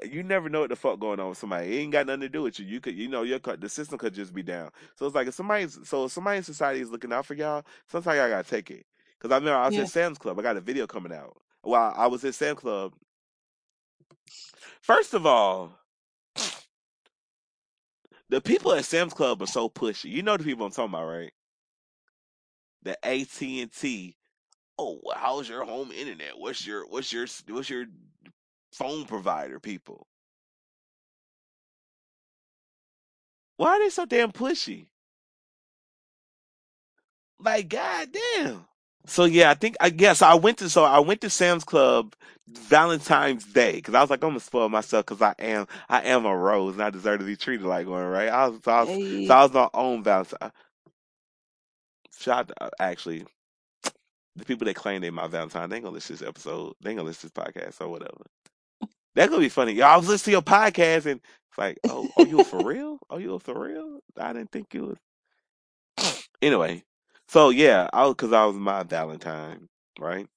[0.04, 1.76] you never know what the fuck going on with somebody.
[1.76, 2.66] It ain't got nothing to do with you.
[2.66, 4.72] You could, you know, your the system could just be down.
[4.96, 7.64] So it's like if somebody's, so if somebody in society is looking out for y'all.
[7.88, 8.86] Sometimes y'all gotta take it.
[9.20, 9.84] Cause I remember I was Yeah.
[9.84, 10.38] at Sam's Club.
[10.40, 11.38] I got a video coming out.
[11.62, 12.94] While I was at Sam's Club.
[14.82, 15.72] First of all,
[18.30, 20.12] the people at Sam's Club are so pushy.
[20.12, 21.32] You know the people I'm talking about, right?
[22.84, 24.16] The AT and T.
[24.78, 26.38] Oh, how's your home internet?
[26.38, 27.86] What's your what's your what's your
[28.78, 29.60] phone provider?
[29.60, 30.08] People,
[33.58, 34.88] why are they so damn pushy?
[37.40, 38.66] Like, goddamn.
[39.08, 42.16] So yeah, I think I guess I went to so I went to Sam's Club
[42.48, 46.26] Valentine's Day because I was like I'm gonna spoil myself because I am I am
[46.26, 48.30] a rose and I deserve to be treated like one, right?
[48.30, 49.28] I was so I was, Hey.
[49.28, 50.52] so I was my own Valentine.
[52.18, 53.26] Shout out, actually
[54.36, 56.74] the people that claim they my Valentine, they ain't gonna listen to this episode.
[56.82, 58.24] They ain't gonna listen to this podcast or whatever.
[59.16, 59.74] That's gonna be funny.
[59.74, 63.00] Y'all I was listening to your podcast and it's like, oh, are you for real?
[63.10, 64.00] Are you for real?
[64.18, 64.98] I didn't think you was.
[66.42, 66.84] Anyway,
[67.28, 69.68] so yeah, I was because I was my Valentine,
[70.00, 70.28] right?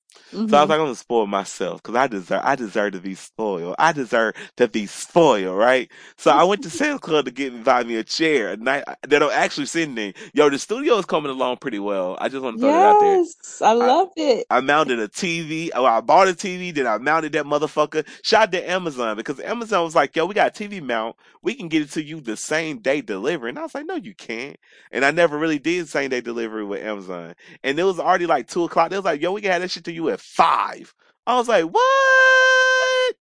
[0.48, 0.70] So I was Mhm.
[0.70, 3.76] like, I'm gonna spoil myself because I deserve, I deserve to be spoiled.
[3.78, 5.90] I deserve to be spoiled, right?
[6.18, 9.22] So I went to Sam's Club to get buy me a chair, a night that
[9.22, 10.14] I'm actually send me.
[10.34, 12.18] Yo, the studio is coming along pretty well.
[12.20, 13.20] I just want to throw that out there.
[13.20, 13.62] Yes.
[13.62, 14.46] I love it.
[14.50, 15.70] I mounted a TV.
[15.74, 18.06] Oh, I bought a TV, then I mounted that motherfucker.
[18.24, 21.16] Shot to Amazon because Amazon was like, yo, we got a TV mount.
[21.42, 23.50] We can get it to you the same day delivery.
[23.50, 24.56] And I was like, no, you can't.
[24.92, 27.34] And I never really did same day delivery with Amazon.
[27.64, 28.90] And it was already like two o'clock.
[28.90, 30.94] They was like, yo, we can have that shit to you at five.
[31.26, 33.16] I was like, what?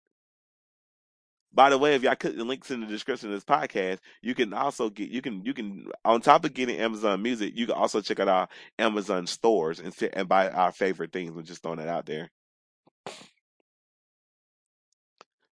[1.54, 4.36] By the way, if y'all click the links in the description of this podcast, you
[4.36, 7.76] can also get you can you can on top of getting Amazon Music, you can
[7.76, 11.32] also check out our Amazon stores and fit, and buy our favorite things.
[11.32, 12.30] We're just throwing that out there.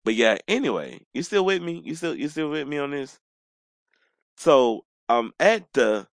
[0.06, 1.82] But yeah, anyway, you still with me?
[1.84, 3.20] You still you still with me on this?
[4.38, 6.08] So um at the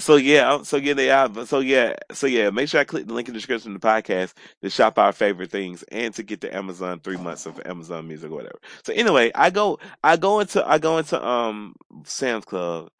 [0.00, 1.46] so yeah, so yeah, they are.
[1.46, 2.50] So yeah, so yeah.
[2.50, 5.12] Make sure I click the link in the description of the podcast to shop our
[5.12, 8.58] favorite things and to get the Amazon three months of Amazon Music or whatever.
[8.84, 12.90] So anyway, I go, I go into, I go into um Sam's Club,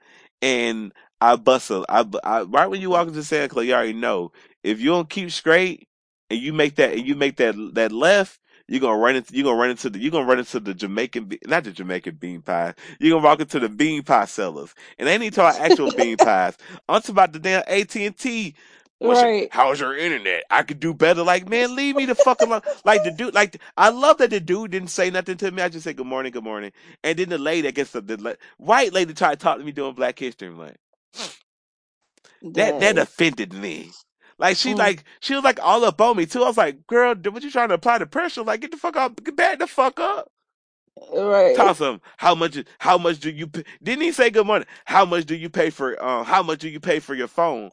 [0.42, 1.86] and I bustle.
[1.88, 4.32] I, I right when you walk into Sam's Club, you already know
[4.64, 5.88] if you don't keep straight
[6.30, 8.40] and you make that and you make that that left.
[8.68, 11.32] You're gonna run into you're gonna run into the you're gonna run into the Jamaican
[11.46, 12.74] not the Jamaican bean pie.
[13.00, 14.74] You're gonna walk into the bean pie sellers.
[14.98, 16.56] And they ain't talking actual bean pies.
[16.88, 18.56] I'm talking about the damn AT and T.
[19.00, 19.50] Right.
[19.50, 20.44] How's your internet?
[20.50, 21.22] I could do better.
[21.22, 22.62] Like, man, leave me the fuck alone.
[22.84, 25.62] Like the dude, like I love that the dude didn't say nothing to me.
[25.62, 26.72] I just said good morning, good morning.
[27.04, 29.72] And then the lady, I guess the, the white lady tried to talk to me
[29.72, 30.48] doing Black History.
[30.48, 30.76] I'm like,
[32.54, 33.92] that that offended me.
[34.38, 34.78] Like she Mm.
[34.78, 36.44] like she was like all up on me too.
[36.44, 38.42] I was like, girl, what you trying to apply the pressure?
[38.42, 40.30] Like, get the fuck up, get back the fuck up.
[41.12, 41.54] Right.
[41.56, 42.00] Toss him.
[42.16, 42.58] How much?
[42.78, 43.46] How much do you?
[43.46, 43.64] Pay?
[43.82, 44.66] Didn't he say good morning?
[44.84, 46.00] How much do you pay for?
[46.02, 47.70] Uh, how much do you pay for your phone?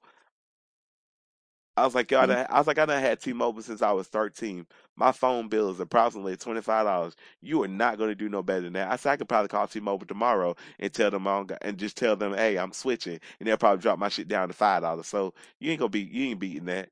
[1.78, 2.48] I was like, I, Mm.
[2.50, 4.66] I was like, I done had T-Mobile since I was 13.
[4.98, 6.84] My phone bill is approximately $25.
[7.42, 8.92] You are not going to do no better than that.
[8.92, 12.16] I said, I could probably call T-Mobile tomorrow and tell them, I and just tell
[12.16, 13.20] them, hey, I'm switching.
[13.40, 14.82] And they'll probably drop my shit down to $5.
[15.06, 16.90] So you ain't to be, you ain't beating that.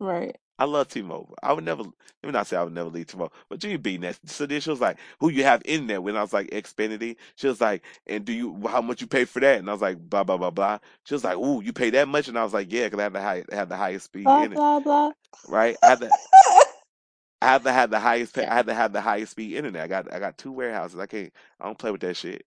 [0.00, 0.36] Right.
[0.58, 1.34] I love T-Mobile.
[1.42, 1.92] I would never, let
[2.24, 4.18] me not say I would never leave T-Mobile, but you ain't beating that.
[4.26, 6.00] So then she was like, who you have in there?
[6.00, 7.16] When I was like, Xfinity.
[7.36, 9.58] She was like, and do you, how much you pay for that?
[9.60, 10.78] And I was like, blah, blah, blah, blah.
[11.04, 12.28] She was like, ooh, you pay that much?
[12.28, 14.40] And I was like, yeah, because I have the high, have the highest speed Blah
[14.40, 14.62] in it.
[14.62, 15.12] blah blah.
[15.46, 15.76] Right?
[15.82, 16.12] I had to,
[17.42, 19.82] I have to have the highest, pay, I have to have the highest speed internet.
[19.84, 20.98] I got, I got two warehouses.
[21.00, 22.44] I can't, I don't play with that shit.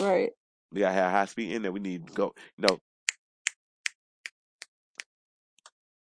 [0.00, 0.30] Right.
[0.72, 1.72] We gotta have high speed internet.
[1.72, 2.80] We need to go, you know.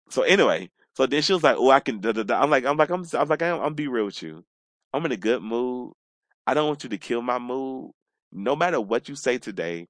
[0.09, 2.41] So anyway, so then she was like, "Oh, I can." Da, da, da.
[2.41, 4.45] I'm like, I'm like, I'm, I'm like, I'm, I'm be real with you.
[4.93, 5.93] I'm in a good mood.
[6.47, 7.91] I don't want you to kill my mood.
[8.31, 9.87] No matter what you say today,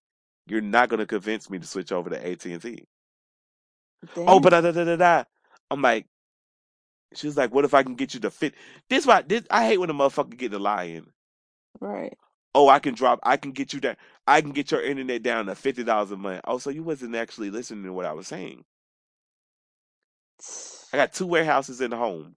[0.47, 2.85] you're not gonna convince me to switch over to AT and T.
[4.27, 5.23] Oh, but da da da da da.
[5.71, 6.07] I'm like,
[7.15, 8.55] She was like, "What if I can get you to fit?"
[8.89, 11.07] This why this I hate when a motherfucker get the lying.
[11.79, 12.17] Right.
[12.55, 13.19] Oh, I can drop.
[13.23, 13.97] I can get you that.
[14.27, 16.41] I can get your internet down to fifty dollars a month.
[16.45, 18.65] Oh, so you wasn't actually listening to what I was saying.
[20.93, 22.35] I got two warehouses in the home.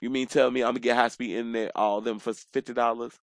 [0.00, 2.74] You mean tell me I'm gonna get high speed internet all of them for fifty
[2.74, 3.18] dollars?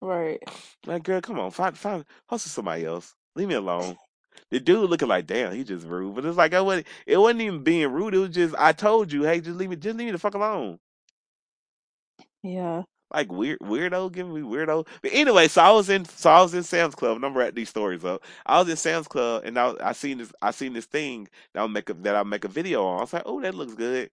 [0.00, 0.42] Right.
[0.86, 3.14] Like, girl, come on, find find hustle somebody else.
[3.36, 3.96] Leave me alone.
[4.50, 6.14] The dude looking like, damn, he just rude.
[6.14, 8.14] But it's like I wasn't it wasn't even being rude.
[8.14, 10.34] It was just I told you, hey, just leave me just leave me the fuck
[10.34, 10.78] alone.
[12.42, 12.84] Yeah.
[13.12, 14.86] Like weird weirdo, giving me weirdo.
[15.02, 17.54] But anyway, so I was in so I was in Sam's Club, and I'm writing
[17.56, 18.24] these stories up.
[18.46, 21.60] I was in Sam's Club and I I seen this I seen this thing that
[21.60, 22.98] I'll make a that I'll make a video on.
[22.98, 24.10] I was like, oh, that looks good.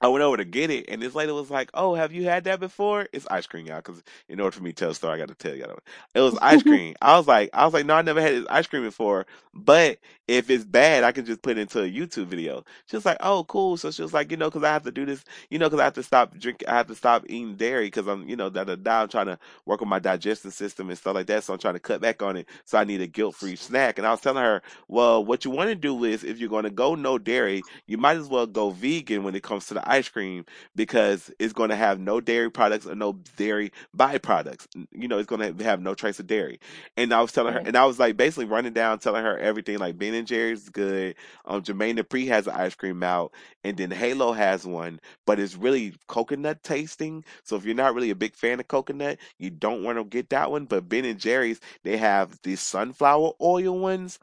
[0.00, 2.44] I went over to get it, and this lady was like, "Oh, have you had
[2.44, 3.78] that before?" It's ice cream, y'all.
[3.78, 5.78] Because in order for me to tell a story, I got to tell y'all.
[6.14, 6.94] It was ice cream.
[7.02, 9.26] I was like, I was like, no, I never had this ice cream before.
[9.54, 12.64] But if it's bad, I can just put it into a YouTube video.
[12.86, 14.92] She was like, "Oh, cool." So she was like, you know, because I have to
[14.92, 17.56] do this, you know, because I have to stop drinking, I have to stop eating
[17.56, 19.02] dairy because I'm, you know, da da da.
[19.02, 21.44] I'm trying to work on my digestive system and stuff like that.
[21.44, 22.48] So I'm trying to cut back on it.
[22.64, 23.98] So I need a guilt-free snack.
[23.98, 26.64] And I was telling her, well, what you want to do is, if you're going
[26.64, 29.89] to go no dairy, you might as well go vegan when it comes to the
[29.90, 30.44] ice cream
[30.76, 34.66] because it's going to have no dairy products or no dairy byproducts.
[34.92, 36.60] You know, it's going to have no trace of dairy.
[36.96, 39.78] And I was telling her, and I was like basically running down, telling her everything.
[39.78, 41.16] Like Ben and Jerry's is good.
[41.44, 43.32] Um, Jermaine Dupri has an ice cream out,
[43.64, 47.24] and then Halo has one, but it's really coconut tasting.
[47.44, 50.30] So if you're not really a big fan of coconut, you don't want to get
[50.30, 50.66] that one.
[50.66, 54.18] But Ben and Jerry's, they have these sunflower oil ones.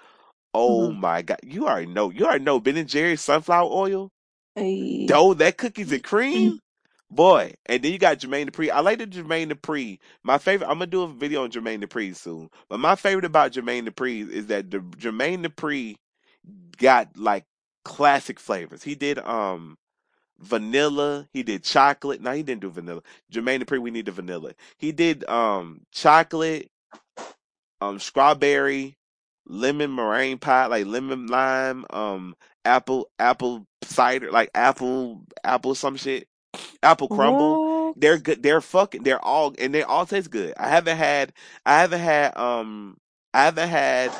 [0.53, 0.93] Oh Mhm.
[0.93, 2.09] my god, you already know.
[2.11, 4.11] You already know Ben and Jerry's sunflower oil.
[5.07, 6.59] Dough, that cookies and cream.
[7.09, 8.69] Boy, and then you got Jermaine Dupri.
[8.69, 9.99] I like the Jermaine Dupri.
[10.23, 10.67] My favorite.
[10.67, 12.49] I'm gonna do a video on Jermaine Dupri soon.
[12.69, 15.95] But my favorite about Jermaine Dupri is that the Jermaine Dupri
[16.77, 17.45] got like
[17.85, 18.83] classic flavors.
[18.83, 19.77] He did um
[20.39, 21.27] vanilla.
[21.31, 22.21] He did chocolate.
[22.21, 23.01] No, he didn't do vanilla.
[23.31, 24.51] Jermaine Dupri, we need the vanilla.
[24.77, 26.69] He did um chocolate,
[27.79, 28.97] um strawberry,
[29.47, 36.27] lemon meringue pie, like lemon lime, um apple apple cider, like apple apple some shit
[36.83, 37.61] apple crumble.
[37.87, 37.95] What?
[37.95, 38.43] They're good.
[38.43, 39.03] They're fucking.
[39.03, 40.53] They're all and they all taste good.
[40.57, 41.33] I haven't had.
[41.65, 42.37] I haven't had.
[42.37, 42.97] Um.
[43.33, 44.11] I haven't had.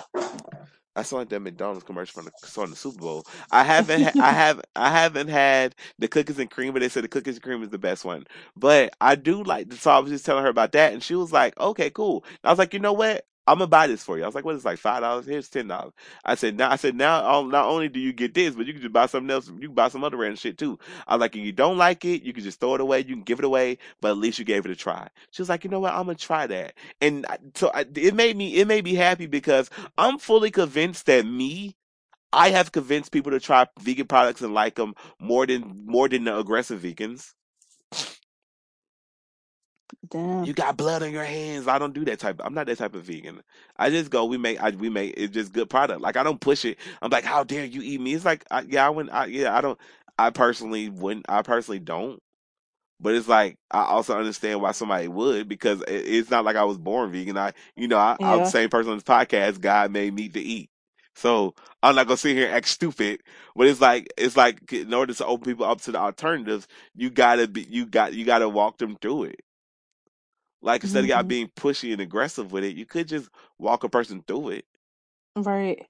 [0.96, 3.26] I saw like that McDonald's commercial from the saw in the Super Bowl.
[3.52, 4.04] I haven't.
[4.04, 4.62] Ha- I have.
[4.76, 7.70] I haven't had the cookies and cream, but they said the cookies and cream is
[7.70, 8.26] the best one.
[8.56, 9.72] But I do like.
[9.74, 12.40] So I was just telling her about that, and she was like, "Okay, cool." And
[12.46, 13.26] I was like, "You know what?
[13.48, 15.28] I'm gonna buy this for you." I was like, "What is it, like five dollars?
[15.28, 15.94] Here's ten dollars."
[16.26, 18.74] I said, "Now." I said, "Now, all- not only do you get this, but you
[18.74, 19.50] can just buy something else.
[19.50, 22.06] You can buy some other random shit too." I was like, "If you don't like
[22.06, 23.00] it, you can just throw it away.
[23.00, 25.50] You can give it away, but at least you gave it a try." She was
[25.50, 25.94] like, "You know what?
[25.94, 28.56] I'm gonna try that." And so I, it made me.
[28.58, 31.76] It made me happy because I'm fully convinced that me.
[32.34, 36.26] I have convinced people to try vegan products and like them more than more than
[36.26, 37.34] the aggressive vegans.
[40.10, 40.45] Damn.
[40.45, 41.67] You got blood on your hands.
[41.67, 42.41] I don't do that type.
[42.43, 43.41] I'm not that type of vegan.
[43.78, 44.26] I just go.
[44.26, 44.62] We make.
[44.62, 45.15] I, we make.
[45.17, 46.02] It's just good product.
[46.02, 46.78] Like I don't push it.
[47.02, 48.13] I'm like, how dare you eat me?
[48.13, 49.13] It's like, I, yeah, I wouldn't.
[49.13, 49.80] I, yeah, I don't.
[50.19, 51.26] I personally wouldn't.
[51.30, 52.19] I personally don't.
[53.00, 56.63] But it's like I also understand why somebody would because it, it's not like I
[56.65, 57.38] was born vegan.
[57.38, 58.50] I, you know, I, I'm the Yeah.
[58.50, 59.62] same person on this podcast.
[59.62, 60.69] God made me to eat.
[61.15, 63.21] So I'm not gonna sit here and act stupid.
[63.56, 67.10] But it's like it's like in order to open people up to the alternatives, you
[67.12, 67.63] gotta be.
[67.69, 68.13] You got.
[68.13, 69.41] You gotta walk them through it.
[70.62, 71.28] Like instead of y'all Mhm.
[71.28, 74.65] being pushy and aggressive with it, you could just walk a person through it.
[75.36, 75.88] Right.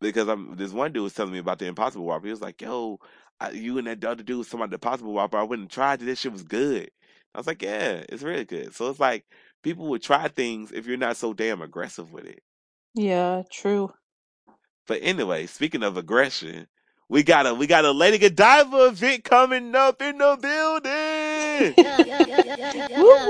[0.00, 2.26] Because I'm this one dude was telling me about the Impossible Whopper.
[2.26, 3.00] He was like, "Yo,
[3.40, 5.38] I, you and that other dude was talking about the Impossible Whopper.
[5.38, 6.06] I went and tried it.
[6.06, 6.90] This shit was good."
[7.34, 9.24] I was like, "Yeah, it's really good." So it's like
[9.62, 12.42] people would try things if you're not so damn aggressive with it.
[12.94, 13.42] Yeah.
[13.50, 13.92] True.
[14.88, 16.68] But anyway, speaking of aggression,
[17.08, 20.92] we got a we got a Lady Godiva event coming up in the building.
[22.96, 23.22] Whoop,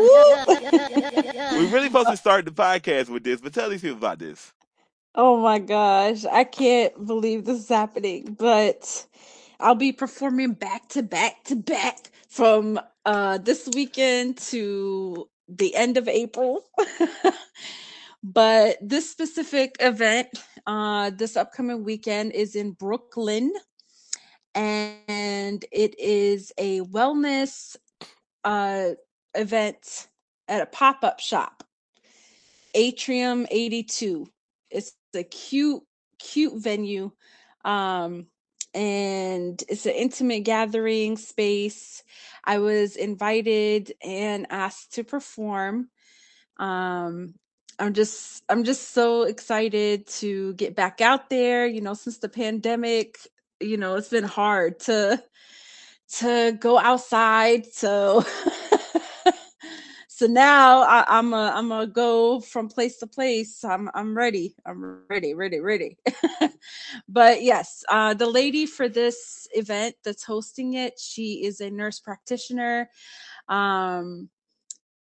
[1.51, 1.66] We whoop.
[1.66, 4.53] really supposed to start the podcast with this, but tell these people about this.
[5.14, 9.07] Oh my gosh, I can't believe this is happening, but
[9.61, 15.96] I'll be performing back to back to back from uh this weekend to the end
[15.98, 16.64] of April.
[18.22, 20.29] but this specific event,
[20.66, 23.53] uh this upcoming weekend is in Brooklyn
[24.55, 27.77] and it is a wellness
[28.44, 28.90] uh
[29.35, 30.09] event
[30.48, 31.64] at a pop-up shop.
[32.74, 34.26] Atrium 82.
[34.70, 35.83] It's a cute,
[36.18, 37.11] cute venue.
[37.64, 38.26] Um,
[38.74, 42.02] and it's an intimate gathering space.
[42.44, 45.90] I was invited and asked to perform.
[46.57, 47.35] Um,
[47.78, 51.66] I'm just I'm just so excited to get back out there.
[51.66, 53.18] You know, since the pandemic,
[53.61, 55.22] you know, it's been hard to
[56.18, 57.66] to go outside.
[57.66, 58.25] So
[60.09, 63.64] so now I, I'm a I'm gonna go from place to place.
[63.64, 64.55] I'm I'm ready.
[64.66, 65.96] I'm ready, ready, ready.
[67.09, 71.98] but yes, uh, the lady for this event that's hosting it, she is a nurse
[71.98, 72.90] practitioner,
[73.48, 74.29] um,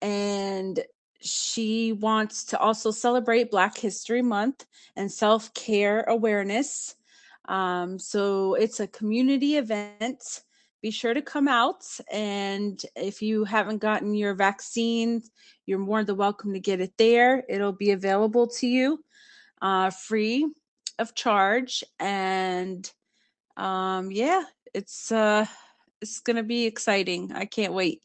[0.00, 0.80] and
[1.20, 6.96] she wants to also celebrate Black History Month and self care awareness.
[7.46, 10.42] Um, so it's a community event
[10.84, 11.82] be sure to come out.
[12.12, 15.22] And if you haven't gotten your vaccine,
[15.64, 17.42] you're more than welcome to get it there.
[17.48, 19.02] It'll be available to you
[19.62, 20.46] uh, free
[20.98, 21.84] of charge.
[21.98, 22.92] And
[23.56, 24.42] um, yeah,
[24.74, 25.46] it's uh,
[26.02, 27.32] it's gonna be exciting.
[27.32, 28.02] I can't wait.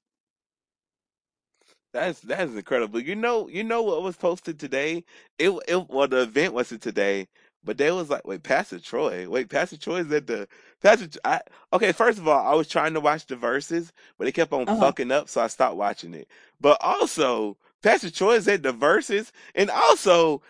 [1.91, 3.01] That's that's incredible.
[3.01, 5.03] You know, you know what was posted today?
[5.37, 7.27] It it well the event wasn't today,
[7.63, 10.47] but they was like, wait, Pastor Troy, wait, Pastor Troy is at the
[10.81, 11.07] Pastor.
[11.25, 11.41] I,
[11.73, 14.67] okay, first of all, I was trying to watch the Verzuz, but it kept on
[14.67, 14.75] Uh-huh.
[14.77, 16.27] fucking up, so I stopped watching it.
[16.61, 20.41] But also, Pastor Troy is at the Verzuz, and also,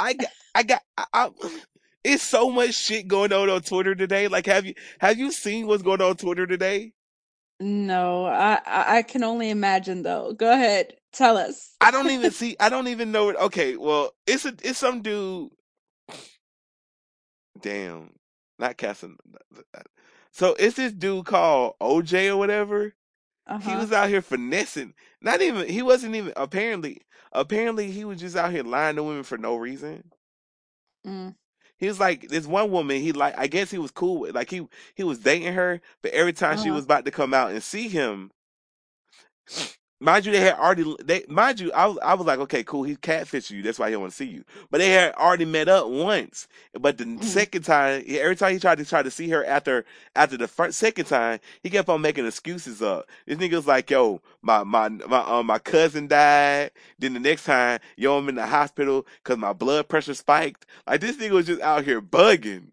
[0.00, 1.30] I got, I got, I, I,
[2.04, 4.28] it's so much shit going on on Twitter today.
[4.28, 6.92] Like, have you have you seen what's going on, on Twitter today?
[7.60, 10.32] No, I I I can only imagine though.
[10.34, 11.74] Go ahead, tell us.
[11.80, 12.56] I don't even see.
[12.60, 13.36] I don't even know it.
[13.36, 15.50] Okay, well, it's a it's some dude.
[17.60, 18.12] Damn,
[18.58, 19.16] not Casson.
[20.32, 22.94] So it's this dude called OJ or whatever.
[23.58, 23.76] He Uh-huh.
[23.76, 24.94] was out here finessing.
[25.20, 25.68] Not even.
[25.68, 26.32] He wasn't even.
[26.36, 30.12] Apparently, apparently he was just out here lying to women for no reason.
[31.06, 31.34] Mm.
[31.78, 33.00] He was like this one woman.
[33.00, 33.38] He like.
[33.38, 34.34] I guess he was cool with.
[34.34, 36.76] Like he he was dating her, but every time she Uh-huh.
[36.76, 38.30] was about to come out and see him,
[39.98, 40.94] Mind you, they had already.
[41.02, 42.82] They mind you, I was I was like, okay, cool.
[42.82, 43.62] He's catfishing you.
[43.62, 44.44] That's why he don't want to see you.
[44.70, 46.48] But they had already met up once.
[46.78, 47.24] But the Mhm.
[47.24, 50.78] second time, every time he tried to try to see her after after the first
[50.78, 53.08] second time, he kept on making excuses up.
[53.26, 56.72] This nigga was like, yo, my my my um my cousin died.
[56.98, 60.66] Then the next time, yo, I'm in the hospital because my blood pressure spiked.
[60.86, 62.68] Like this nigga was just out here bugging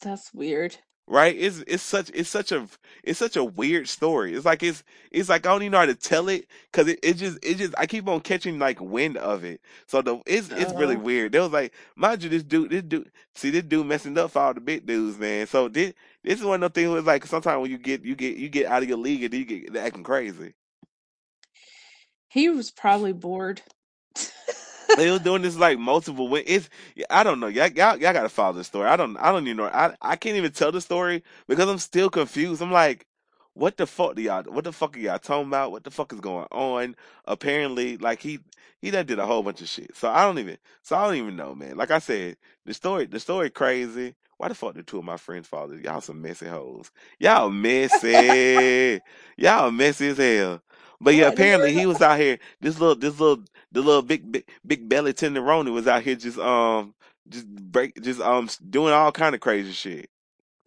[0.00, 0.78] That's weird.
[1.08, 1.36] Right?
[1.38, 2.66] It's it's such it's such a
[3.04, 4.34] it's such a weird story.
[4.34, 7.00] It's like it's it's like I don't even know how to tell it because it,
[7.02, 9.60] it just it just I keep on catching like wind of it.
[9.86, 11.32] So the it's it's really Uh, weird.
[11.32, 14.40] They was like, mind you, this dude this dude see this dude messing up for
[14.42, 15.46] all the big dudes, man.
[15.46, 18.04] So this this is one of the things where it's like sometimes when you get
[18.04, 20.54] you get you get out of your league and then you get acting crazy.
[22.28, 23.62] he was probably bored.
[24.94, 26.44] They was doing this like multiple win.
[26.46, 26.68] It's
[27.10, 27.46] I don't know.
[27.48, 28.88] Y'all, y'all, y'all gotta follow the story.
[28.88, 29.66] I don't I don't even know.
[29.66, 32.62] I I can't even tell the story because I'm still confused.
[32.62, 33.06] I'm like,
[33.54, 34.42] what the fuck do y'all?
[34.44, 35.72] What the fuck are y'all talking about?
[35.72, 36.96] What the fuck is going on?
[37.26, 38.40] Apparently, like he
[38.80, 39.96] he done did a whole bunch of shit.
[39.96, 40.58] So I don't even.
[40.82, 41.76] So I don't even know, man.
[41.76, 44.14] Like I said, the story the story crazy.
[44.42, 45.72] Why the fuck did two of my friends follow?
[45.74, 46.90] Y'all some messy hoes.
[47.20, 49.00] Y'all messy.
[49.36, 50.60] y'all messy as hell.
[51.00, 52.40] But yeah, apparently he was out here.
[52.60, 56.38] This little, this little, the little big, big, big belly tenderoni was out here just
[56.38, 56.92] um,
[57.28, 60.10] just break, just um, doing all kind of crazy shit.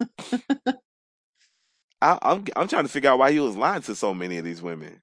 [2.00, 4.46] I, I'm, I'm trying to figure out why he was lying to so many of
[4.46, 5.02] these women.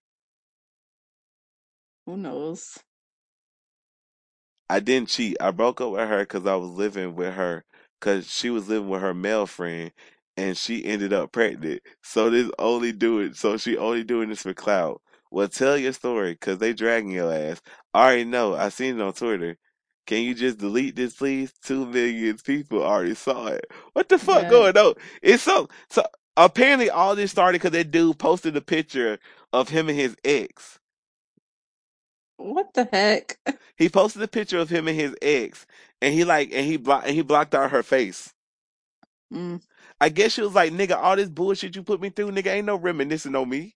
[2.08, 2.80] Who knows?
[4.68, 5.38] I didn't cheat.
[5.40, 7.64] I broke up with her because I was living with her
[8.04, 9.94] because she was living with her male friend
[10.38, 11.82] and she ended up pregnant.
[12.04, 15.02] So this only doing so she only doing this for clout.
[15.32, 17.62] Well, tell your story because they dragging your ass.
[17.96, 18.56] I already know.
[18.56, 19.58] I seen it on Twitter.
[20.08, 21.54] Can you just delete this, please?
[21.64, 23.66] Two million people already saw it.
[23.94, 24.50] What the fuck Yeah.
[24.50, 24.96] going on?
[25.24, 26.04] It's so so.
[26.38, 29.20] Apparently, all this started because that dude posted a picture
[29.54, 30.80] of him and his ex.
[32.38, 33.40] What the heck?
[33.78, 35.66] He posted a picture of him and his ex,
[36.04, 38.34] and he like and he blocked and he blocked out her face.
[39.34, 39.62] Mm.
[40.02, 42.68] I guess she was like, "Nigga, all this bullshit you put me through, nigga, ain't
[42.68, 43.76] no reminiscing on me."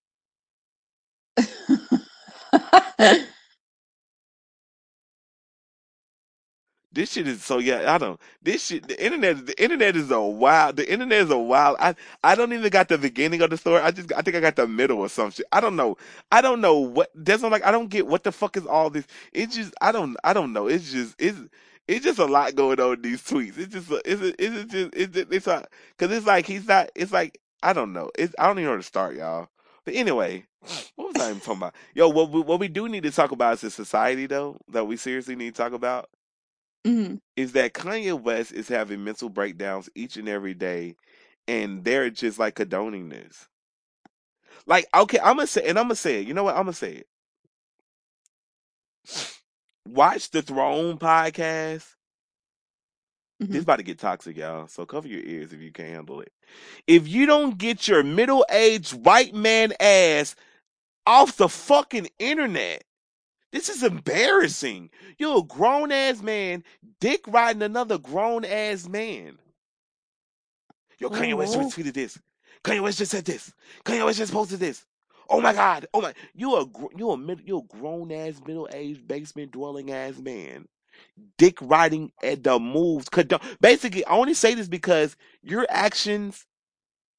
[6.92, 7.94] This shit is so yeah.
[7.94, 8.20] I don't.
[8.42, 8.88] This shit.
[8.88, 9.46] The internet.
[9.46, 10.78] The internet is a wild.
[10.78, 11.78] The internet is a wild.
[11.80, 11.96] I.
[12.24, 13.82] I don't even got the beginning of the story.
[13.82, 14.12] I just.
[14.14, 15.46] I think I got the middle or some shit.
[15.54, 15.98] I don't know.
[16.32, 17.12] I don't know what.
[17.16, 17.66] That's not like.
[17.66, 19.08] I don't get what the fuck is all this.
[19.34, 19.74] It's just.
[19.82, 20.18] I don't.
[20.24, 20.68] I don't know.
[20.68, 21.16] It's just.
[21.20, 21.40] It's.
[21.88, 23.58] It's just a lot going on in these tweets.
[23.58, 23.92] It's just.
[24.06, 24.22] It's.
[24.40, 24.94] It's just.
[24.96, 25.18] It's.
[25.18, 25.68] It's, it's like.
[25.98, 26.90] Cause it's like he's not.
[26.96, 27.40] It's like.
[27.64, 28.12] I don't know.
[28.18, 28.36] It's.
[28.40, 29.50] I don't even know where to start, y'all.
[29.86, 30.46] But anyway,
[30.96, 31.76] what was I even talking about?
[31.96, 34.86] Yo, what we, what we do need to talk about is the society though that
[34.86, 36.10] we seriously need to talk about
[36.86, 37.20] Mhm.
[37.36, 40.96] is that Kanye West is having mental breakdowns each and every day,
[41.48, 43.48] and they're just like condoning this.
[44.66, 46.28] Like, okay, I'm gonna say, and I'm gonna say it.
[46.28, 46.56] You know what?
[46.56, 47.08] I'm gonna say it.
[49.88, 51.96] Watch the Throne podcast.
[53.40, 53.62] This Mhm.
[53.62, 54.68] about to get toxic, y'all.
[54.68, 56.34] So cover your ears if you can't handle it.
[56.88, 60.36] If you don't get your middle-aged white man ass
[61.06, 62.84] off the fucking internet,
[63.52, 64.90] this is embarrassing.
[65.20, 66.64] You're a grown ass man,
[67.00, 69.38] dick riding another grown ass man.
[70.98, 71.62] Yo, Kanye West Oh.
[71.62, 72.20] just tweeted this.
[72.64, 73.54] Kanye West just said this.
[73.86, 74.84] Kanye West just posted this.
[75.30, 75.88] Oh my God.
[75.94, 76.14] Oh my.
[76.36, 76.66] You a
[76.96, 80.68] you a mid, you a grown ass middle aged basement dwelling ass man.
[81.38, 83.10] Dick riding at the moves.
[83.10, 83.42] Condone.
[83.62, 86.46] Basically, I only say this because your actions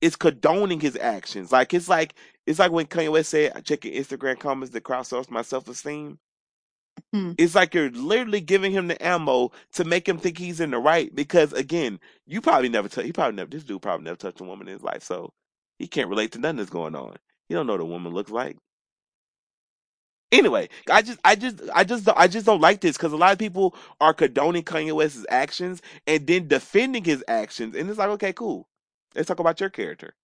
[0.00, 1.52] is condoning his actions.
[1.52, 2.14] Like it's like
[2.46, 5.68] it's like when Kanye West said, "I check your Instagram comments that crowdsource my self
[5.68, 6.18] esteem."
[7.12, 7.32] Hmm.
[7.38, 10.78] It's like you're literally giving him the ammo to make him think he's in the
[10.78, 11.14] right.
[11.14, 13.04] Because again, you probably never touch.
[13.04, 13.50] He probably never.
[13.50, 15.32] This dude probably never touched a woman in his life, so
[15.78, 17.16] he can't relate to nothing that's going on.
[17.48, 18.56] He don't know what a woman looks like.
[20.32, 23.16] Anyway, I just, I just, I just, don't, I just don't like this because a
[23.16, 27.98] lot of people are condoning Kanye West's actions and then defending his actions, and it's
[27.98, 28.68] like, okay, cool.
[29.14, 30.14] Let's talk about your character.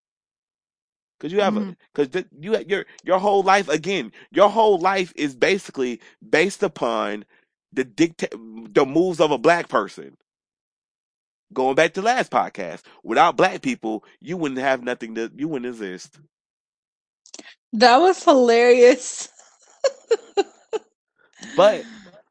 [1.20, 1.76] Cause you have a, Mhm.
[1.94, 7.24] cause th- you your your whole life again, your whole life is basically based upon
[7.72, 8.32] the dictate
[8.74, 10.16] the moves of a black person.
[11.54, 15.72] Going back to last podcast, without black people, you wouldn't have nothing to, you wouldn't
[15.74, 16.18] exist.
[17.74, 19.28] That was hilarious.
[21.54, 21.86] But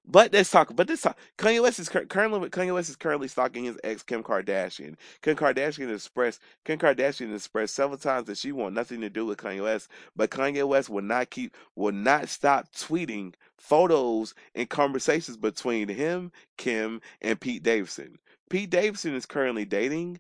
[0.06, 0.76] but let's talk.
[0.76, 1.18] But this talk.
[1.38, 4.96] Kanye West is cur- currently Kanye West is currently stalking his ex Kim Kardashian.
[5.22, 9.40] Kim Kardashian expressed Kim Kardashian expressed several times that she want nothing to do with
[9.40, 15.38] Kanye West, but Kanye West will not keep will not stop tweeting photos and conversations
[15.38, 18.20] between him, Kim, and Pete Davidson.
[18.50, 20.20] Pete Davidson is currently dating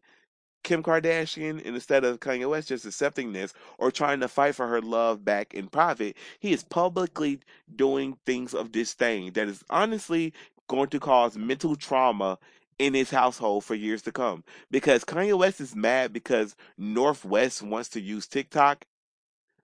[0.63, 4.81] Kim Kardashian, instead of Kanye West just accepting this or trying to fight for her
[4.81, 7.39] love back in private, he is publicly
[7.75, 10.33] doing things of disdain that is honestly
[10.67, 12.37] going to cause mental trauma
[12.79, 14.43] in his household for years to come.
[14.71, 18.85] Because Kanye West is mad because North West wants to use TikTok.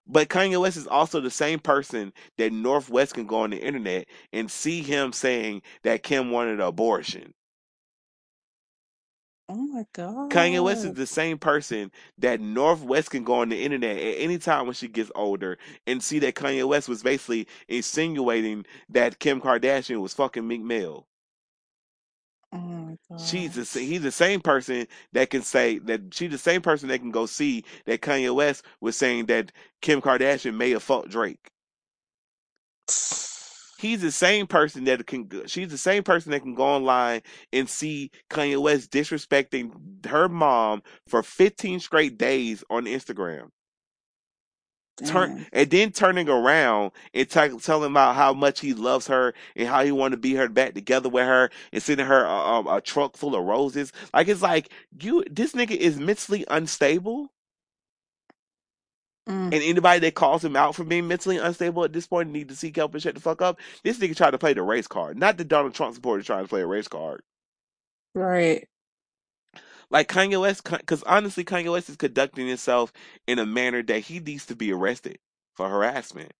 [0.05, 3.63] But Kanye West is also the same person that North West can go on the
[3.63, 7.33] internet and see him saying that Kim wanted an abortion.
[9.49, 10.31] Oh my god.
[10.31, 14.15] Kanye West is the same person that North West can go on the internet at
[14.19, 19.17] any time when she gets older and see that Kanye West was basically insinuating that
[19.17, 21.07] Kim Kardashian was fucking Meek Mill.
[22.53, 23.21] Oh my god.
[23.21, 26.99] She's the, he's the same person that can say that she's the same person that
[26.99, 31.49] can go see that Kanye West was saying that Kim Kardashian may have fucked Drake.
[33.79, 35.25] He's the same person that can.
[35.27, 37.21] go- She's the same person that can go online
[37.53, 43.49] and see Kanye West disrespecting her mom for 15 straight days on Instagram.
[45.05, 45.45] Turn Damn.
[45.53, 49.81] and then turning around and t- telling about how much he loves her and how
[49.85, 53.15] he want to be her back together with her and sending her a, a truck
[53.15, 53.93] full of roses.
[54.13, 54.69] Like it's like
[54.99, 57.31] you, this nigga is mentally unstable.
[59.29, 59.53] Mm.
[59.53, 62.55] And anybody that calls him out for being mentally unstable at this point need to
[62.55, 63.59] seek help and shut the fuck up.
[63.83, 65.17] This nigga tried to play the race card.
[65.19, 67.21] Not the Donald Trump supporter trying to play a race card.
[68.15, 68.67] Right.
[69.91, 72.91] Like Kanye West, because honestly, Kanye West is conducting himself
[73.27, 75.19] in a manner that he needs to be arrested
[75.55, 76.31] for harassment.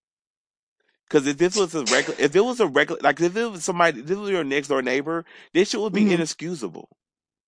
[1.08, 3.64] Because if this was a regular, if it was a regular, like if it was
[3.64, 6.12] somebody, if it was your next door neighbor, this shit would be Mhm.
[6.12, 6.88] inexcusable.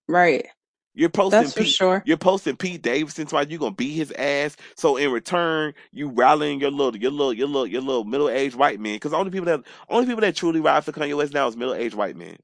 [0.08, 0.48] Right.
[0.94, 1.74] You're posting That's for Pete.
[1.74, 2.02] sure.
[2.06, 3.48] You're posting Pete Davidson twice.
[3.48, 4.56] You're gonna beat his ass.
[4.76, 8.56] So in return, you rallying your little, your little, your little, your little middle aged
[8.56, 8.96] white men.
[8.96, 11.74] Because only people that, only people that truly ride for Kanye West now is middle
[11.74, 12.36] aged white men.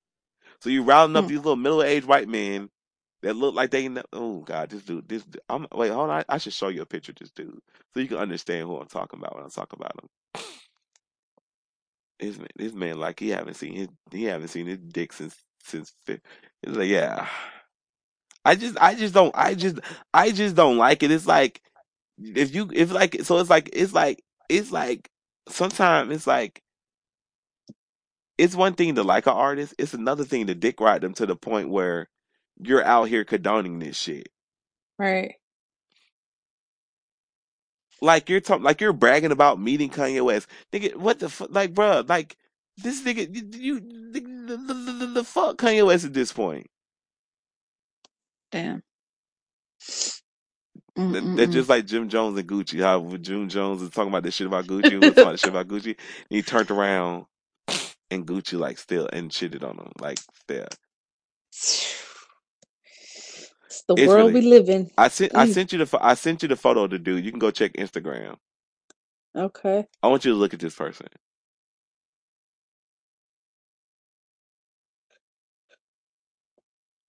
[0.60, 1.28] So you rallying up Hmm.
[1.28, 2.70] these little middle aged white men
[3.22, 3.88] that look like they.
[3.88, 5.24] know- Oh God, this dude, this.
[5.48, 6.20] I'm wait, hold on.
[6.28, 7.60] I, I should show you a picture of this dude
[7.94, 10.08] so you can understand who I'm talking about when I talk about him.
[12.20, 15.36] This man, this man, like he haven't seen his, he haven't seen his dick since
[15.64, 15.94] since.
[16.08, 16.22] It's
[16.76, 17.28] like yeah.
[18.48, 19.78] I just, I just don't, I just,
[20.14, 21.10] I just don't like it.
[21.10, 21.60] It's like
[22.18, 25.10] if you, if like, so it's like, it's like, it's like
[25.48, 26.62] sometimes it's like
[28.38, 29.74] it's one thing to like an artist.
[29.78, 32.08] It's another thing to dick ride them to the point where
[32.60, 34.28] you're out here condoning this shit.
[34.98, 35.34] Right.
[38.00, 40.48] Like you're talking, like you're bragging about meeting Kanye West.
[40.72, 41.48] Nigga, what the fuck?
[41.50, 42.36] Like, bruh, like
[42.76, 43.80] this nigga, you, you
[44.12, 46.68] the, the, the, the, the fuck Kanye West at this point.
[48.50, 48.82] Damn.
[50.96, 52.80] That, that's just like Jim Jones and Gucci.
[52.80, 55.68] How Jim Jones is talking about this shit about Gucci, was talking about shit about
[55.68, 55.86] Gucci.
[55.96, 55.96] And
[56.30, 57.26] he turned around
[58.10, 59.92] and Gucci like still and shitted on him.
[60.00, 60.66] Like still.
[63.66, 64.90] It's the It's world really- we live in.
[64.98, 65.52] I sent I Mm.
[65.52, 67.24] sent you the pho- I sent you the photo of the dude.
[67.24, 68.36] You can go check Instagram.
[69.36, 69.86] Okay.
[70.02, 71.06] I want you to look at this person.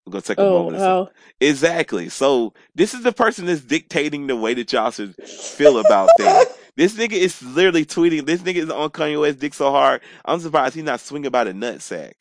[0.09, 0.77] I'm gonna take a Oh, moment.
[0.81, 1.09] Wow.
[1.39, 2.09] exactly.
[2.09, 6.45] So this is the person that's dictating the way that y'all should feel about things.
[6.75, 8.25] This nigga is literally tweeting.
[8.25, 9.99] This nigga is on Kanye West dick so hard.
[10.23, 12.13] I'm surprised he's not swinging by the nutsack.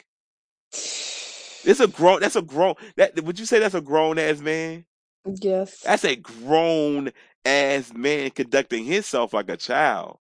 [0.73, 2.19] It's a grown.
[2.21, 2.75] That's a grown.
[2.97, 4.85] That would you say that's a grown ass man?
[5.25, 5.81] Yes.
[5.83, 7.13] That's a grown
[7.45, 10.19] ass man conducting himself like a child.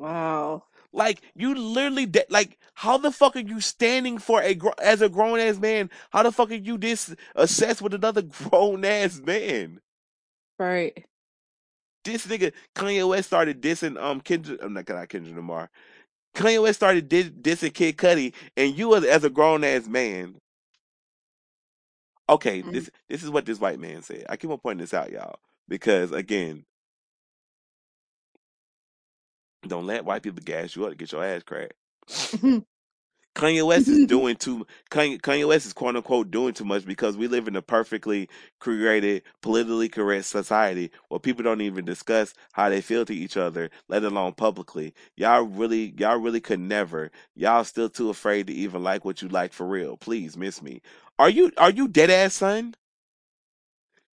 [0.00, 0.64] Wow.
[0.92, 5.08] Like you literally de- like how the fuck are you standing for a as a
[5.08, 5.90] grown ass man?
[6.10, 9.80] How the fuck are you this obsessed with another grown ass man?
[10.60, 11.04] Right.
[12.04, 14.62] This nigga Kanye West started dissing um Kendrick.
[14.62, 15.70] I'm not not Kendrick Lamar.
[16.36, 20.36] Kanye West started dis- dissing Kid Cudi, and you as, as a grown ass man.
[22.28, 22.72] Okay, Mm.
[22.72, 24.24] this this is what this white man said.
[24.28, 26.64] I keep on pointing this out, y'all, because again,
[29.66, 31.72] don't let white people gas you up to get your ass cracked.
[33.38, 34.66] Kanye West is doing too.
[34.90, 38.28] Kanye, Kanye West is quote unquote doing too much because we live in a perfectly
[38.58, 43.70] created, politically correct society where people don't even discuss how they feel to each other,
[43.88, 44.92] let alone publicly.
[45.16, 47.10] Y'all really, y'all really could never.
[47.36, 49.96] Y'all still too afraid to even like what you like for real.
[49.96, 50.82] Please miss me.
[51.18, 52.74] Are you, are you dead ass son?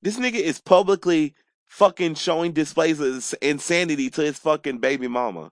[0.02, 1.36] This nigga is publicly
[1.68, 5.52] fucking showing displays of insanity to his fucking baby mama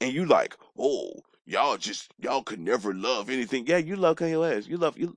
[0.00, 1.12] and you like, oh,
[1.46, 3.66] y'all just y'all could never love anything.
[3.66, 4.68] Yeah, you love West.
[4.68, 5.16] You love you.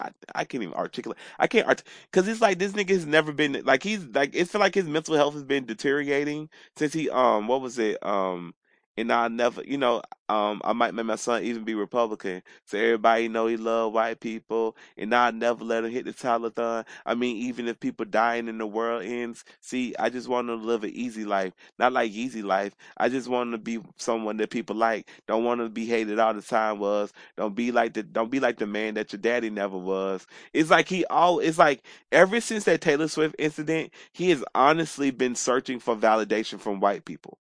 [0.00, 1.18] I, I can't even articulate.
[1.38, 4.54] I can't art because it's like this nigga has never been like he's like it's
[4.54, 8.54] like his mental health has been deteriorating since he um what was it um
[8.96, 12.78] and I never you know um I might make my son even be Republican so
[12.78, 16.84] everybody know he love white people and I never let him hit the telethon.
[17.06, 20.54] I mean even if people dying and the world ends, see I just want to
[20.54, 22.76] live an easy life, not like easy life.
[22.96, 25.08] I just want to be someone that people like.
[25.26, 26.78] Don't want to be hated all the time.
[26.78, 30.26] Was don't be like the don't be like the man that your daddy never was.
[30.52, 31.38] It's like he all.
[31.38, 36.60] It's like ever since that Taylor Swift incident, he has honestly been searching for validation
[36.60, 37.38] from white people.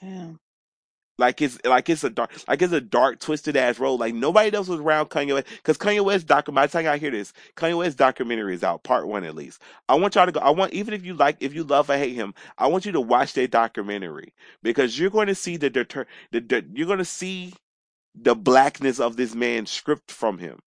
[0.00, 0.38] Damn.
[1.18, 4.00] Like it's like it's a dark like it's a dark twisted ass road.
[4.00, 6.62] Like nobody else was around Kanye West because Kanye West documentary.
[6.62, 9.60] By the time I hear this, Kanye West documentary is out, part one at least.
[9.88, 10.40] I want y'all to go.
[10.40, 12.92] I want even if you like, if you love or hate him, I want you
[12.92, 14.32] to watch that documentary
[14.62, 16.06] because you're going to see the deter.
[16.32, 17.52] The, the you're going to see
[18.14, 20.58] the blackness of this man stripped from him.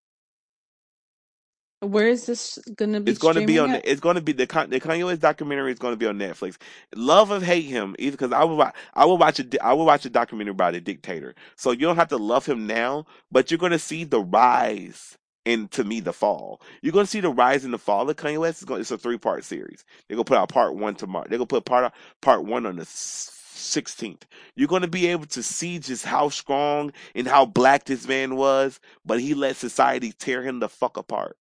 [1.83, 3.71] Where is this gonna be It's going to be on.
[3.71, 3.85] at?
[3.85, 6.57] It's going to be the the Kanye West documentary is going to be on Netflix.
[6.95, 8.61] Love or hate him, either because I will
[8.95, 11.35] I will watch a I will watch a documentary about a dictator.
[11.55, 15.17] So you don't have to love him now, but you're going to see the rise
[15.45, 16.61] and to me the fall.
[16.81, 18.61] You're going to see the rise and the fall of Kanye West.
[18.61, 19.85] It's, going, it's a three part series.
[20.07, 21.27] They're going to put out part one tomorrow.
[21.29, 22.85] They're going to put part part one on the.
[22.85, 24.23] 16th.
[24.55, 28.35] You're going to be able to see just how strong and how black this man
[28.35, 31.37] was, but he let society tear him the fuck apart.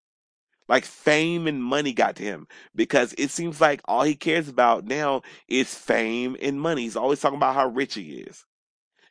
[0.68, 4.84] Like fame and money got to him because it seems like all he cares about
[4.86, 6.82] now is fame and money.
[6.82, 8.44] He's always talking about how rich he is.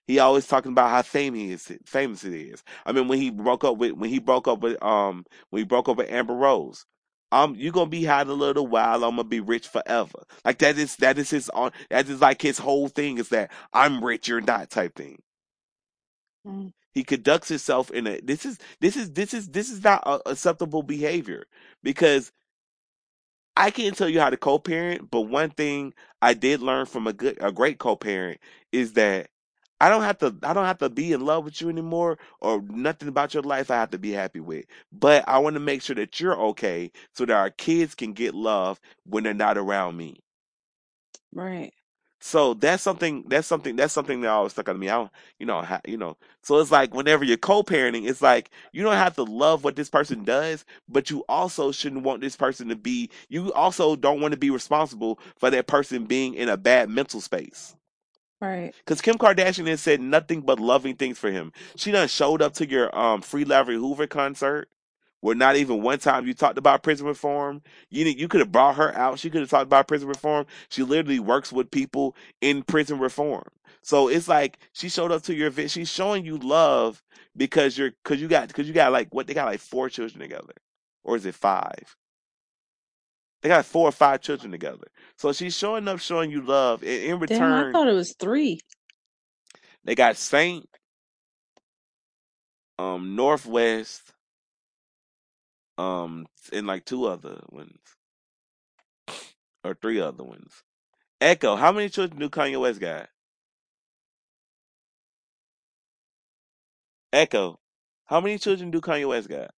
[0.07, 2.63] He always talking about how fame he is, famous he is.
[2.85, 5.65] I mean, when he broke up with when he broke up with um when he
[5.65, 6.85] broke up with Amber Rose,
[7.31, 9.03] um, you're gonna be hot a little while.
[9.05, 10.23] I'm gonna be rich forever.
[10.43, 13.51] Like that is that is his on that is like his whole thing is that
[13.73, 15.21] I'm rich, you're not type thing.
[16.47, 16.73] Mm.
[16.93, 20.21] He conducts himself in a this is this is this is this is not a,
[20.29, 21.45] acceptable behavior
[21.83, 22.31] because
[23.55, 27.13] I can't tell you how to co-parent, but one thing I did learn from a
[27.13, 28.39] good a great co-parent
[28.71, 29.29] is that
[29.79, 32.61] I don't have to I don't have to be in love with you anymore or
[32.63, 34.65] nothing about your life I have to be happy with.
[34.91, 38.33] But I want to make sure that you're okay so that our kids can get
[38.35, 40.17] love when they're not around me.
[41.33, 41.73] Right.
[42.23, 43.25] So that's something.
[43.27, 43.75] That's something.
[43.75, 44.89] That's something that always stuck out to me.
[44.89, 46.17] I, don't, you know, ha, you know.
[46.43, 49.89] So it's like whenever you're co-parenting, it's like you don't have to love what this
[49.89, 53.09] person does, but you also shouldn't want this person to be.
[53.27, 57.21] You also don't want to be responsible for that person being in a bad mental
[57.21, 57.75] space.
[58.39, 58.73] Right.
[58.77, 61.51] Because Kim Kardashian has said nothing but loving things for him.
[61.75, 64.69] She done showed up to your um Free Larry Hoover concert.
[65.21, 67.61] Where not even one time you talked about prison reform.
[67.89, 69.19] You you could have brought her out.
[69.19, 70.47] She could have talked about prison reform.
[70.69, 73.45] She literally works with people in prison reform.
[73.83, 75.71] So it's like she showed up to your event.
[75.71, 77.03] She's showing you love
[77.37, 80.21] because you're because you got because you got like what they got like four children
[80.21, 80.53] together,
[81.03, 81.95] or is it five?
[83.41, 84.87] They got four or five children together.
[85.17, 86.83] So she's showing up, showing you love.
[86.83, 88.59] And in Damn, I thought it was three.
[89.85, 90.69] they got Saint,
[92.79, 94.13] um, North West,
[95.81, 97.79] um, and like two other ones
[99.63, 100.63] or three other ones.
[101.19, 103.09] Echo, how many children do Kanye West got?
[107.13, 107.59] Echo,
[108.05, 109.51] How many children do Kanye West got?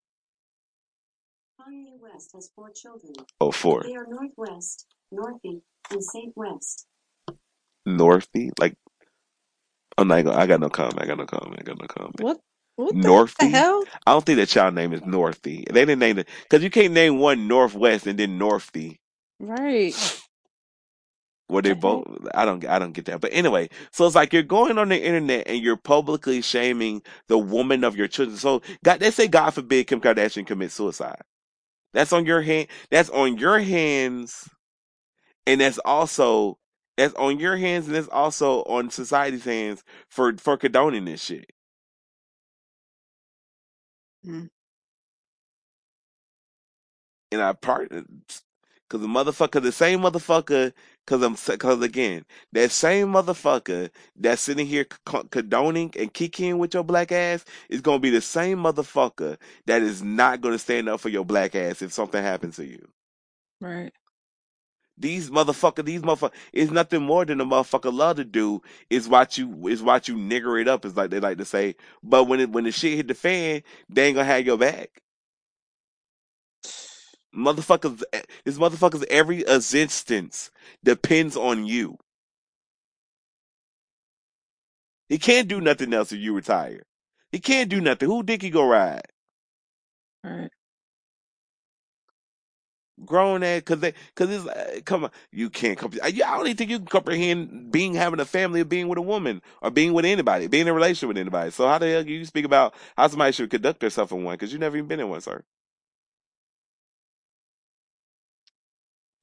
[1.60, 3.14] Kanye West has four children.
[3.42, 3.84] Oh, four.
[3.84, 5.62] They are North West, Northy,
[5.92, 6.88] and Saint West.
[7.88, 8.52] Northy?
[8.60, 8.76] Like,
[9.98, 11.02] I'm not gonna, I got no comment.
[11.02, 11.58] I got no comment.
[11.60, 12.16] I got no comment.
[12.20, 12.40] What?
[12.78, 12.96] What
[13.40, 13.50] the Northy?
[13.50, 13.86] hell?
[14.08, 15.66] I don't think that child name is Northy.
[15.68, 18.98] They didn't name it because you can't name one North West and then Northy.
[19.40, 19.96] Right.
[21.50, 22.08] Were they The both?
[22.34, 22.66] I don't.
[22.68, 23.22] I don't get that.
[23.22, 27.38] But anyway, so it's like you're going on the internet and you're publicly shaming the
[27.38, 28.38] woman of your children.
[28.38, 31.22] So God, they say God forbid Kim Kardashian commit suicide.
[31.94, 32.68] That's on your hand.
[32.92, 34.50] That's on your hands,
[35.48, 36.60] and that's also
[36.98, 41.53] that's on your hands, and that's also on society's hands for for condoning this shit.
[44.26, 44.50] Mm.
[47.32, 50.74] And I part because the motherfucker, the same motherfucker,
[51.06, 56.74] because I'm because again, that same motherfucker that's sitting here c- condoning and kicking with
[56.74, 61.02] your black ass is gonna be the same motherfucker that is not gonna stand up
[61.02, 62.88] for your black ass if something happens to you.
[63.62, 63.94] Right.
[64.98, 69.38] These motherfucker, these motherfucker, is nothing more than a motherfucker love to do is watch
[69.38, 71.76] you is watch you nigger it up, is like they like to say.
[72.04, 75.02] But when it when the shit hit the fan, they ain't gonna have your back.
[77.36, 80.52] Motherfuckers, eh, this motherfuckers every existence
[80.84, 81.98] depends on you.
[85.10, 86.84] He can't do nothing else if you retire.
[87.32, 88.10] He can't do nothing.
[88.10, 89.02] Who think he go ride?
[90.24, 90.50] Right.
[93.06, 95.78] Grown ass, cause they, cause it's uh, come on, you can't.
[95.78, 99.00] Comp- I don't even think you can comprehend being having a family or being with
[99.00, 101.52] a woman or being with anybody, being in a relationship with anybody.
[101.52, 104.38] So how the hell do you speak about how somebody should conduct themselves in one?
[104.38, 105.44] Cause you've never even been in one, sir.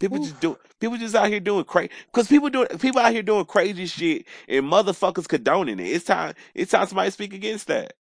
[0.01, 0.25] People Oof.
[0.25, 0.59] just do.
[0.81, 1.91] People just out here doing crazy.
[2.13, 2.69] Cause people doing.
[2.79, 5.89] People out here doing crazy shit and motherfuckers condoning it.
[5.89, 6.35] It's time.
[6.55, 7.95] It's time somebody speak against that.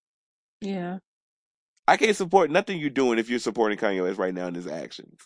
[0.61, 0.99] Yeah.
[1.87, 4.67] I can't support nothing you're doing if you're supporting Kanye West right now in his
[4.67, 5.19] actions.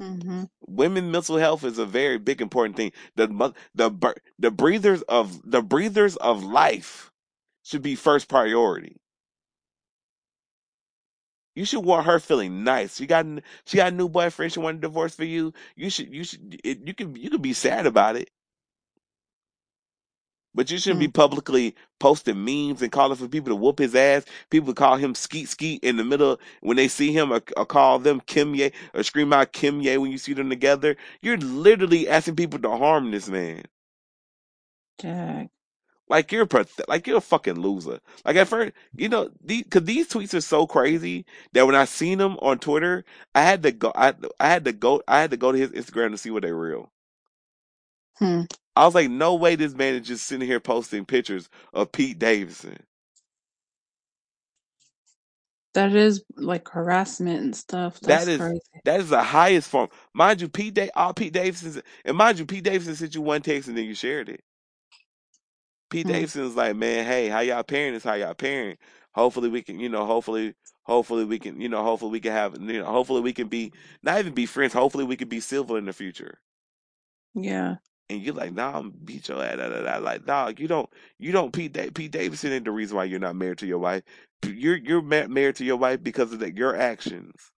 [0.00, 0.44] Mm-hmm.
[0.66, 2.92] Women mental health is a very big important thing.
[3.16, 3.28] The
[3.74, 7.10] the the breathers of the breathers of life
[7.62, 8.96] should be first priority.
[11.54, 12.96] You should want her feeling nice.
[12.96, 13.26] She got
[13.66, 14.52] she got a new boyfriend.
[14.52, 15.52] She want a divorce for you.
[15.76, 18.30] You should you should it, you can you can be sad about it,
[20.54, 21.14] but you shouldn't be Mm.
[21.14, 24.24] publicly posting memes and calling for people to whoop his ass.
[24.50, 27.98] People call him skeet skeet in the middle when they see him, or, or call
[28.00, 30.96] them Kim Ye or scream out Kim Ye when you see them together.
[31.22, 33.64] You're literally asking people to harm this man.
[35.00, 35.50] Jack.
[36.08, 36.46] Like you're
[36.88, 38.00] like you're a fucking loser.
[38.26, 41.86] Like at first, you know, these because these tweets are so crazy that when I
[41.86, 43.92] seen them on Twitter, I had to go.
[43.96, 45.02] I I had to go.
[45.08, 46.92] I had to go to his Instagram to see what they real.
[48.18, 48.42] Hmm.
[48.76, 52.18] I was like, no way, this man is just sitting here posting pictures of Pete
[52.18, 52.78] Davidson.
[55.74, 58.00] That is like harassment and stuff.
[58.02, 58.60] That that is, crazy.
[58.84, 59.88] that is the highest form.
[60.14, 63.42] Mind you, Pete Day, all Pete Davidson, and mind you, Pete Davidson sent you one
[63.42, 64.42] text and then you shared it.
[65.90, 66.08] Pete Hmm.
[66.08, 68.78] Davidson's like, man, hey, how y'all parent is how y'all parent.
[69.14, 70.54] Hopefully we can, you know, hopefully,
[70.84, 73.72] hopefully we can, you know, hopefully we can have, you know, hopefully we can be,
[74.02, 74.72] not even be friends.
[74.72, 76.38] Hopefully we can be civil in the future.
[77.34, 77.76] Yeah.
[78.10, 79.58] And you're like, nah, I'm beat your ass.
[79.58, 79.98] Da, da, da.
[79.98, 80.90] Like, dog, you don't,
[81.20, 81.52] you don't.
[81.52, 84.02] Pete, da- Pete Davidson ain't the reason why you're not married to your wife.
[84.44, 87.52] You're you're ma- married to your wife because of the, your actions.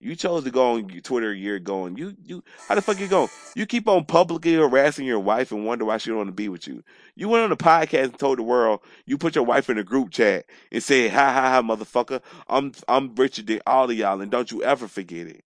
[0.00, 3.00] You chose to go on Twitter a year ago, and you you how the fuck
[3.00, 3.30] you going?
[3.54, 6.48] You keep on publicly harassing your wife and wonder why she don't want to be
[6.48, 6.82] with you.
[7.16, 9.84] You went on a podcast and told the world you put your wife in a
[9.84, 14.20] group chat and said, "Ha ha ha, motherfucker, I'm I'm richer than all of y'all,
[14.20, 15.44] and don't you ever forget it."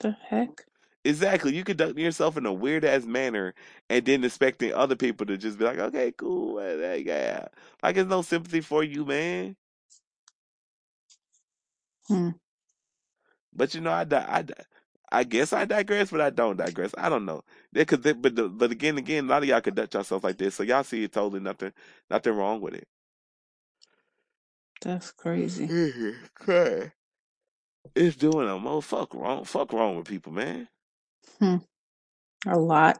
[0.00, 0.66] The heck?
[1.04, 1.56] Exactly.
[1.56, 3.54] You conduct yourself in a weird ass manner,
[3.90, 6.60] and then expecting other people to just be like, "Okay, cool,
[6.98, 7.48] yeah."
[7.82, 9.56] Like, there's no sympathy for you, man.
[12.08, 12.30] Hmm.
[13.54, 14.54] But you know, I, di- I, di-
[15.12, 16.94] I guess I digress, but I don't digress.
[16.98, 17.42] I don't know.
[17.72, 20.38] They could, they, but the, but again, again, a lot of y'all conduct yourself like
[20.38, 21.72] this, so y'all see it totally nothing,
[22.10, 22.88] nothing wrong with it.
[24.82, 25.72] That's crazy.
[26.42, 26.92] Okay.
[27.96, 30.68] It's doing a mo fuck wrong, fuck wrong with people, man.
[31.40, 31.56] Hmm.
[32.46, 32.98] A lot.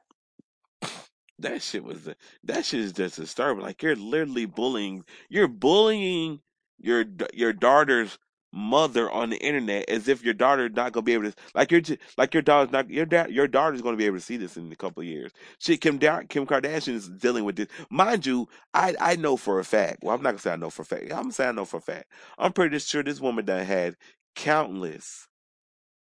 [1.41, 2.09] That shit was
[2.45, 3.65] that shit is just a disturbing.
[3.65, 6.41] Like you're literally bullying, you're bullying
[6.81, 7.05] your
[7.35, 8.19] your daughter's
[8.55, 11.83] mother on the internet as if your daughter not gonna be able to like your
[12.19, 14.73] like your daughter's not your dad your daughter's gonna be able to see this in
[14.73, 15.33] a couple of years.
[15.61, 17.69] Shit, Kim Da- Kim Kardashian is dealing with this.
[17.91, 19.99] Mind you, I I know for a fact.
[20.05, 21.05] Well, I'm not gonna say I know for a fact.
[21.13, 22.07] I'm gonna say I know for a fact.
[22.39, 23.97] I'm pretty sure this woman done had
[24.37, 25.29] countless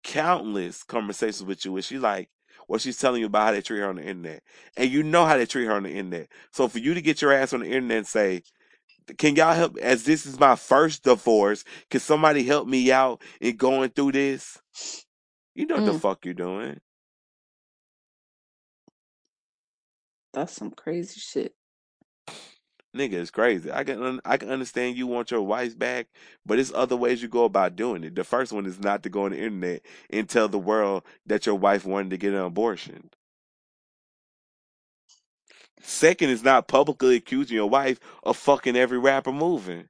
[0.08, 2.30] countless conversations with you where she like
[2.68, 4.42] what she's telling you about how they treat her on the internet.
[4.76, 6.28] And you know how they treat her on the internet.
[6.52, 8.42] So for you to get your ass on the internet and say,
[9.18, 9.78] can y'all help?
[9.78, 14.60] As this is my first divorce, can somebody help me out in going through this?
[15.54, 16.80] You know what the Mm, fuck you're doing.
[20.34, 21.54] that's some crazy shit.
[22.96, 23.70] Nigga, it's crazy.
[23.70, 26.08] I can I can understand you want your wife back,
[26.46, 28.14] but it's other ways you go about doing it.
[28.14, 31.46] The first one is not to go on the internet and tell the world that
[31.46, 33.10] your wife wanted to get an abortion.
[35.82, 39.88] Second is not publicly accusing your wife of fucking every rapper moving.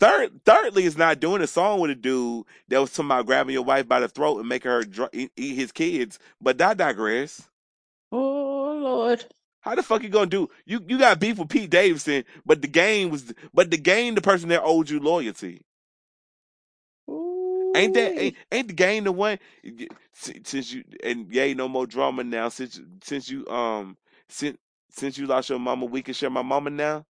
[0.00, 3.52] Third, thirdly, is not doing a song with a dude that was talking about grabbing
[3.54, 6.18] your wife by the throat and making her dr- eat his kids.
[6.40, 7.48] But I digress.
[8.12, 9.26] Oh Lord.
[9.68, 10.48] How the fuck you gonna do?
[10.64, 14.22] You you got beef with Pete Davidson, but the game was, but the game, the
[14.22, 15.60] person that owed you loyalty.
[17.76, 19.38] Ain't that ain't, ain't the game the one
[20.14, 23.98] since you and yay no more drama now since since you um
[24.30, 24.56] since
[24.88, 27.04] since you lost your mama we can share my mama now.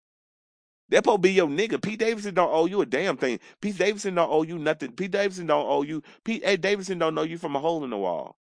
[0.88, 1.80] That supposed be your nigga.
[1.80, 3.38] Pete Davidson don't owe you a damn thing.
[3.61, 4.90] Pete Davidson don't owe you nothing.
[4.90, 6.02] Pete Davidson don't owe you.
[6.24, 8.36] Pete hey, Davidson don't know you from a hole in the wall.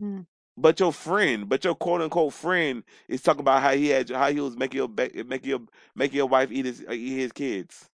[0.00, 0.26] Mm,
[0.56, 4.30] But your friend, but your quote unquote friend is talking about how he had how
[4.32, 5.60] he was making your ba- making your
[5.96, 7.90] making your wife eat his eat his kids.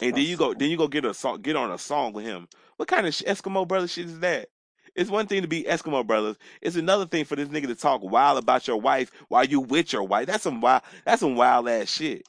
[0.00, 2.24] And then you go, then you go get a song, get on a song with
[2.24, 2.48] him.
[2.76, 4.48] What kind of sh- Eskimo brother shit is that?
[4.94, 6.36] It's one thing to be Eskimo brothers.
[6.62, 9.92] It's another thing for this nigga to talk wild about your wife while you with
[9.92, 10.26] your wife.
[10.26, 10.82] That's some wild.
[11.04, 12.24] That's some wild ass shit.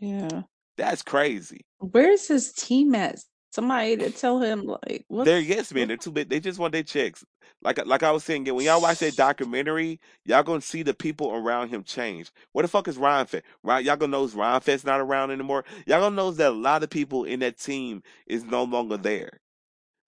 [0.00, 0.42] yeah.
[0.78, 1.62] That's crazy.
[1.78, 3.20] Where's his team at?
[3.50, 5.88] Somebody to tell him like They're yes men.
[5.88, 6.28] They're too big.
[6.28, 7.24] They just want their checks.
[7.62, 10.94] Like uh, like I was saying, when y'all watch that documentary, y'all gonna see the
[10.94, 12.30] people around him change.
[12.52, 13.42] Where the fuck is Rhymefest?
[13.62, 13.84] Right?
[13.84, 15.64] Y'all gonna notice Rhymefest not around anymore.
[15.86, 19.40] Y'all gonna notice that a lot of people in that team is no longer there.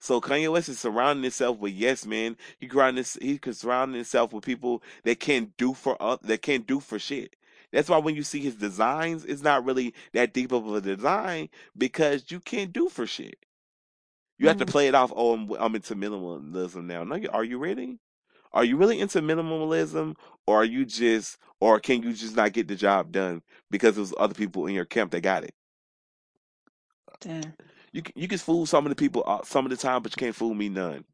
[0.01, 2.37] So Kanye West is surrounding himself with yes men.
[2.59, 6.67] He surrounding he could surround himself with people that can't do for up that can't
[6.67, 7.37] do for shit.
[7.73, 11.51] That's why when you see his designs, it's not really that deep of a design
[11.77, 13.37] because you can't do for shit.
[14.39, 15.13] You have to Mm, play it off.
[15.15, 17.05] Oh, I'm, I'm into minimalism now.
[17.05, 17.99] No, are you really?
[18.53, 20.17] Are you really into minimalism,
[20.47, 24.15] or are you just, or can you just not get the job done because there's
[24.19, 25.55] other people in your camp that got it?
[27.21, 27.55] damn.
[27.93, 30.13] You can- you can fool some of the people uh, some of the time, but
[30.13, 31.05] you can't fool me none.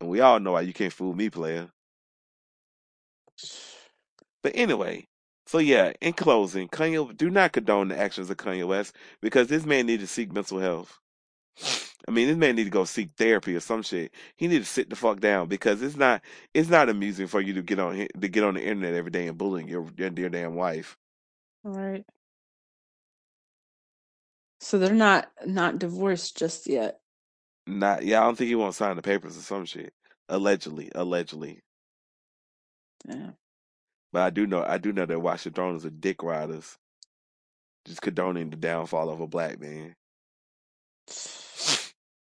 [0.00, 1.70] And we all know why you can't fool me, player.
[4.42, 5.06] But anyway,
[5.46, 5.92] so yeah.
[6.00, 10.02] In closing, Kanye, do not condone the actions of Kanye West because this man needs
[10.02, 10.98] to seek mental health.
[12.06, 14.12] I mean, this man need to go seek therapy or some shit.
[14.36, 16.22] He need to sit the fuck down because it's not
[16.52, 19.26] it's not amusing for you to get on to get on the internet every day
[19.26, 20.96] and bullying your your, your damn wife.
[21.64, 22.04] All right.
[24.60, 27.00] So they're not not divorced just yet.
[27.66, 29.94] Not yeah, I don't think he won't sign the papers or some shit.
[30.28, 31.60] Allegedly, allegedly.
[33.06, 33.34] Damn.
[34.12, 36.78] But I do know I do know that Throne are dick riders,
[37.84, 39.94] just condoning the downfall of a black man.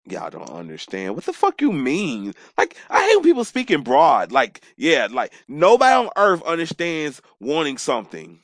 [0.07, 1.15] Y'all don't understand.
[1.15, 2.33] What the fuck you mean?
[2.57, 4.31] Like, I hate when people speaking broad.
[4.31, 8.39] Like, yeah, like nobody on earth understands wanting something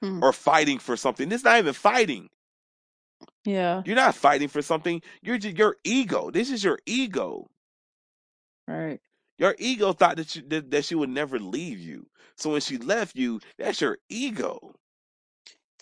[0.00, 0.22] Hmm.
[0.24, 1.28] or fighting for something.
[1.28, 2.30] This not even fighting.
[3.44, 3.82] Yeah.
[3.84, 5.02] You're not fighting for something.
[5.22, 6.30] You're just your ego.
[6.30, 7.48] This is your ego.
[8.66, 9.00] Right.
[9.40, 12.08] Your ego thought that you that, that she would never leave you.
[12.36, 14.76] So when she left you, that's your ego.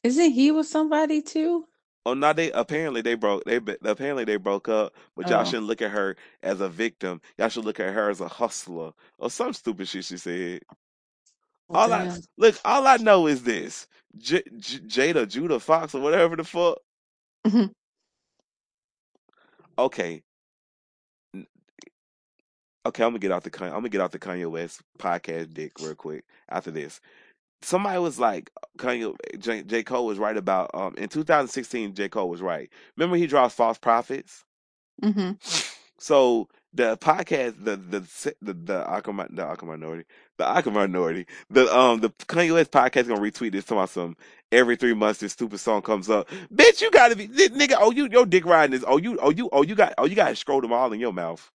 [0.04, 1.66] Isn't he with somebody too?
[2.06, 3.44] Oh, now they apparently they broke.
[3.44, 4.94] They be- apparently they broke up.
[5.16, 5.44] But y'all Oh.
[5.44, 7.20] shouldn't look at her as a victim.
[7.38, 10.62] Y'all should look at her as a hustler or some stupid shit she said.
[11.68, 12.22] Well, All I damn.
[12.38, 13.88] look, all I know is this:
[14.18, 14.80] J- J-
[15.12, 16.78] Jada Judah Fox or whatever the fuck.
[17.46, 17.72] Mhm.
[19.78, 20.22] Okay,
[22.86, 25.52] okay, I'm gonna get out the Kanye, I'm gonna get out the Kanye West podcast
[25.54, 27.00] dick real quick after this.
[27.62, 31.94] Somebody was like, Kanye J, J Cole was right about um in 2016.
[31.94, 32.70] J Cole was right.
[32.96, 34.44] Remember he draws false prophets.
[35.02, 35.38] Mhm.
[35.98, 40.04] So the podcast, the the the the Aqua, the Aqua minority,
[40.36, 43.90] the Aqua minority, the um the Kanye West podcast is gonna retweet this talking about
[43.90, 44.16] some
[44.52, 46.28] every three months this stupid song comes up.
[46.54, 47.76] Bitch, you gotta be nigga.
[47.78, 50.14] Oh you your dick riding is oh you oh you oh you got oh you
[50.14, 51.50] got to scroll them all in your mouth.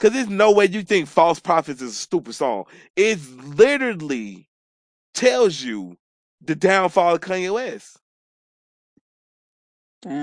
[0.00, 2.64] Cause there's no way you think False Prophets is a stupid song.
[2.96, 3.20] It
[3.56, 4.48] literally
[5.14, 5.96] tells you
[6.42, 7.98] the downfall of Kanye West.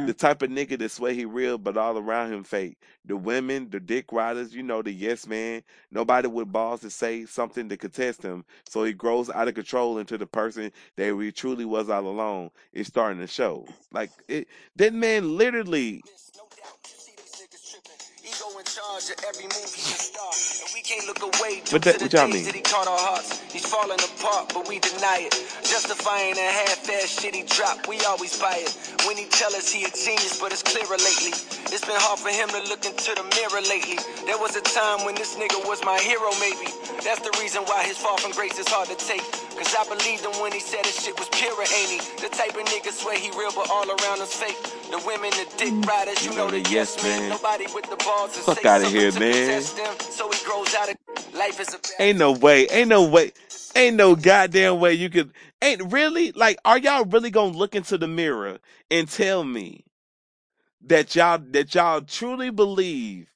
[0.07, 2.78] the type of nigga that swear he real, but all around him fake.
[3.05, 5.63] The women, the dick riders, you know, the yes man.
[5.91, 8.45] Nobody with balls to say something to contest him.
[8.67, 12.51] So he grows out of control into the person that he truly was all along.
[12.74, 13.67] It's starting to show.
[13.93, 14.47] Like it,
[14.78, 16.05] that man literally.
[18.39, 20.31] Charge of every move he's a star.
[20.63, 22.43] And we can't look away due What that- to the days mean?
[22.45, 23.39] that he caught our hearts.
[23.51, 25.33] He's falling apart, but we deny it.
[25.67, 28.71] Justifying the half-ass shit he dropped, we always buy it.
[29.05, 31.33] When he tell us he a genius, but it's clearer lately.
[31.71, 33.99] It's been hard for him to look into the mirror lately.
[34.25, 36.71] There was a time when this nigga was my hero, maybe.
[37.03, 39.23] That's the reason why his fall from grace is hard to take.
[39.59, 41.99] Cause I believed him when he said his shit was pure, ain't he?
[42.23, 44.55] The type of nigga swear he real, but all around us fake.
[44.89, 47.29] The women, the dick riders, you, You know, know the yes men.
[47.29, 49.61] Nobody with the balls Fuck say outta something here, man.
[49.61, 49.99] possess them.
[50.11, 50.97] So he grows out of
[51.59, 52.67] is a Ain't no way.
[52.69, 53.34] Ain't no way.
[53.75, 55.32] Ain't no goddamn way you could.
[55.61, 56.57] Ain't really like.
[56.65, 58.59] Are y'all really gonna look into the mirror
[58.91, 59.86] and tell me
[60.86, 63.32] that y'all that y'all truly believe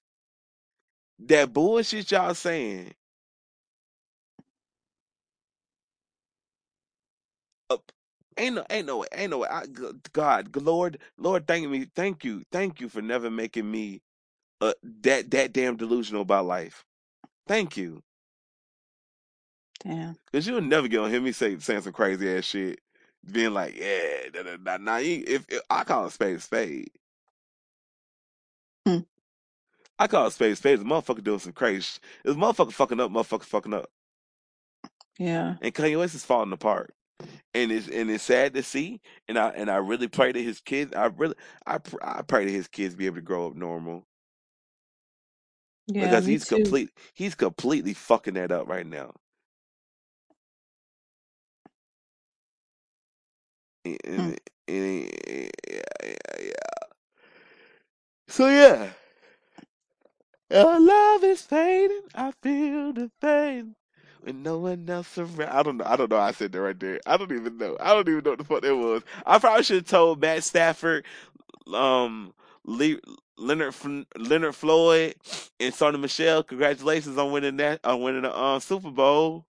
[1.19, 2.93] that bullshit y'all saying?
[7.69, 7.77] Uh,
[8.37, 8.65] ain't no.
[8.69, 8.99] Ain't no.
[8.99, 9.45] way, Ain't no.
[9.45, 9.65] I,
[10.13, 11.87] God, Lord, Lord, thank me.
[11.95, 12.43] Thank you.
[12.51, 14.01] Thank you for never making me
[14.61, 16.85] uh, that that damn delusional about life.
[17.47, 18.03] Thank you.
[19.83, 20.17] Damn.
[20.33, 22.79] Cause you'll never get on hear me say saying some crazy ass shit,
[23.31, 24.77] being like, yeah, da, da, da.
[24.77, 26.89] Now, you, if, if I call a spade a spade,
[28.87, 28.99] Hmm.
[29.99, 30.79] I call a spade a spade.
[30.79, 31.81] The motherfucker doing some crazy.
[31.81, 33.89] sh- This motherfucker fucking up, motherfucker fucking up,
[35.19, 35.55] Yeah.
[35.61, 36.93] and Kanye West is falling apart.
[37.53, 39.01] And it's and it's sad to see.
[39.29, 40.93] And I and I really pray that his kids.
[40.93, 41.35] I really
[41.67, 44.05] I pr- I pray that his kids be able to grow up normal
[45.88, 46.15] Yeah.
[46.15, 46.77] because me he's too.
[46.77, 46.89] complete.
[47.13, 49.13] He's completely fucking that up right now.
[53.86, 54.31] And, Hmm.
[54.67, 55.81] and, yeah, yeah,
[56.41, 56.51] yeah.
[58.27, 58.91] So yeah.
[60.51, 62.03] Our love is fading.
[62.15, 63.75] I feel the pain
[64.21, 65.41] when no one else around.
[65.49, 65.86] I don't know.
[65.86, 66.17] I don't know.
[66.17, 66.99] How I said that right there.
[67.05, 67.77] I don't even know.
[67.79, 69.03] I don't even know what the fuck that was.
[69.25, 71.05] I probably should have told Matt Stafford,
[71.73, 72.34] um,
[72.65, 72.99] Le-
[73.38, 73.75] Leonard
[74.17, 75.15] Leonard Floyd,
[75.59, 76.43] and Sony Michel.
[76.43, 79.45] Congratulations on winning that on winning the um, Super Bowl.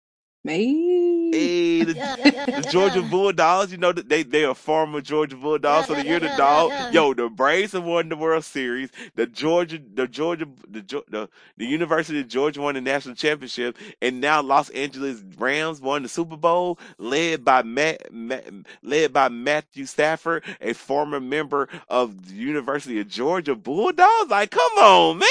[0.44, 1.09] Me.
[1.32, 6.20] Hey, the, the Georgia Bulldogs, you know they they are former Georgia Bulldogs, so you're
[6.20, 6.92] the dog.
[6.92, 8.90] Yo, the Braves have won the World Series.
[9.14, 14.20] The Georgia, the Georgia, the the, the University of Georgia won the national championship, and
[14.20, 18.46] now Los Angeles Rams won the Super Bowl, led by Matt, Matt
[18.82, 24.30] led by Matthew Stafford, a former member of the University of Georgia Bulldogs.
[24.30, 25.28] Like, come on, man!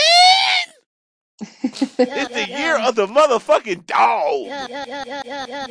[1.41, 4.47] It's the year of the motherfucking dog.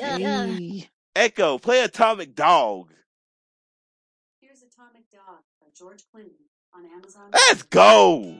[0.01, 0.89] Hey.
[1.16, 2.93] Echo, play Atomic Dog.
[4.41, 6.33] Here's Atomic Dog by George Clinton
[6.75, 7.31] on Amazon.
[7.33, 8.37] Let's go.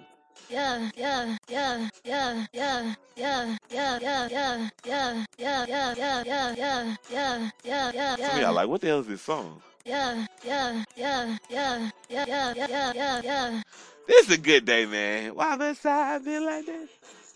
[0.49, 6.95] yeah, yeah, yeah, yeah, yeah, yeah, yeah, yeah, yeah, yeah, yeah, yeah, yeah, yeah, yeah,
[7.11, 9.61] yeah, yeah, yeah, Some of y'all like, what the hell is this song?
[9.85, 13.63] yeah, yeah, yeah, yeah, yeah, yeah, yeah, yeah, yeah.
[14.07, 15.35] This is a good day, man.
[15.35, 16.89] Why must I be like this?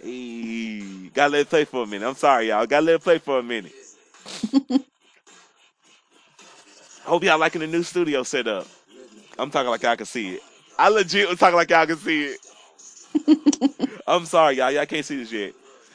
[0.02, 2.08] Hey, gotta let it play for a minute.
[2.08, 2.66] I'm sorry, y'all.
[2.66, 3.72] Gotta let it play for a minute.
[7.04, 8.66] I Hope y'all liking the new studio setup.
[9.38, 10.40] I'm talking like y'all can see it.
[10.78, 14.00] I legit was talking like y'all can see it.
[14.06, 14.72] I'm sorry, y'all.
[14.72, 15.54] Y'all can't see this yet.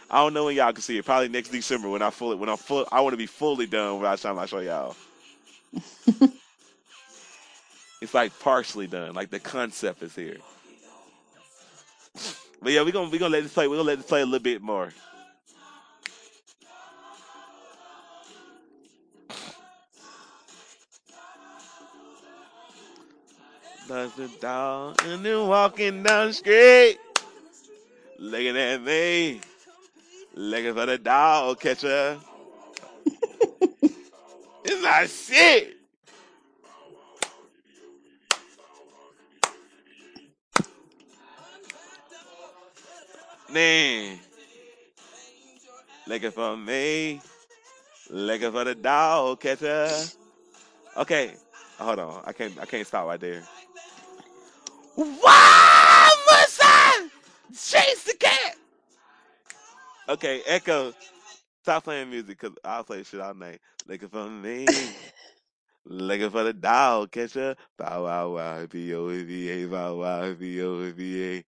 [0.09, 1.05] I don't know when y'all can see it.
[1.05, 2.87] Probably next December when I fully when I'm full.
[2.91, 4.95] I want to be fully done by the time I show y'all.
[8.01, 9.13] it's like partially done.
[9.13, 10.37] Like the concept is here.
[12.61, 13.67] But yeah, we're gonna we gonna let this play.
[13.67, 14.91] We're gonna let this play a little bit more.
[23.87, 26.97] That's the dog, and then walking down the street,
[28.19, 29.39] looking at me,
[30.35, 32.17] looking for the dog catcher.
[34.65, 35.76] it's not shit.
[43.49, 44.19] Man,
[46.05, 47.21] looking for me,
[48.09, 49.89] looking for the dog catcher.
[50.97, 51.35] Okay,
[51.79, 52.23] hold on.
[52.25, 52.59] I can't.
[52.59, 53.43] I can't stop right there.
[54.95, 57.07] Why must I
[57.53, 58.55] chase the cat?
[60.09, 60.93] Okay, Echo,
[61.61, 63.61] stop playing music because I'll play shit all night.
[63.87, 64.67] Looking for me,
[65.85, 67.55] looking for the dog catcher.
[67.77, 71.43] Bow wow wow, B O V A, bow wow, B O V A.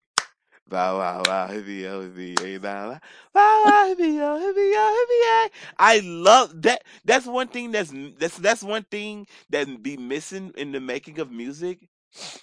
[5.78, 6.84] I love that.
[7.05, 11.32] That's one thing that's that's that's one thing that be missing in the making of
[11.32, 11.88] music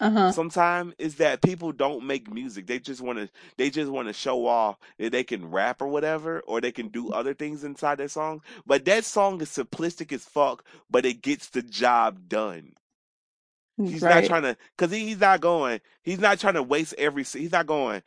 [0.00, 0.32] Uh huh.
[0.32, 2.66] sometimes is that people don't make music.
[2.66, 5.88] They just want to they just want to show off that they can rap or
[5.88, 8.42] whatever, or they can do other things inside their song.
[8.66, 12.74] But that song is simplistic as fuck, but it gets the job done.
[13.82, 15.80] He's not trying to, cause he, he's not going.
[16.02, 17.24] He's not trying to waste every.
[17.24, 18.02] He's not going.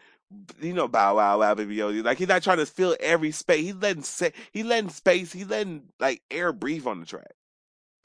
[0.62, 1.90] you know, Bow Wow Wow Baby Yo.
[1.90, 3.66] Like he's not trying to fill every space.
[3.66, 5.32] He's letting sa- he letting space.
[5.34, 7.32] He letting like air breathe on the track.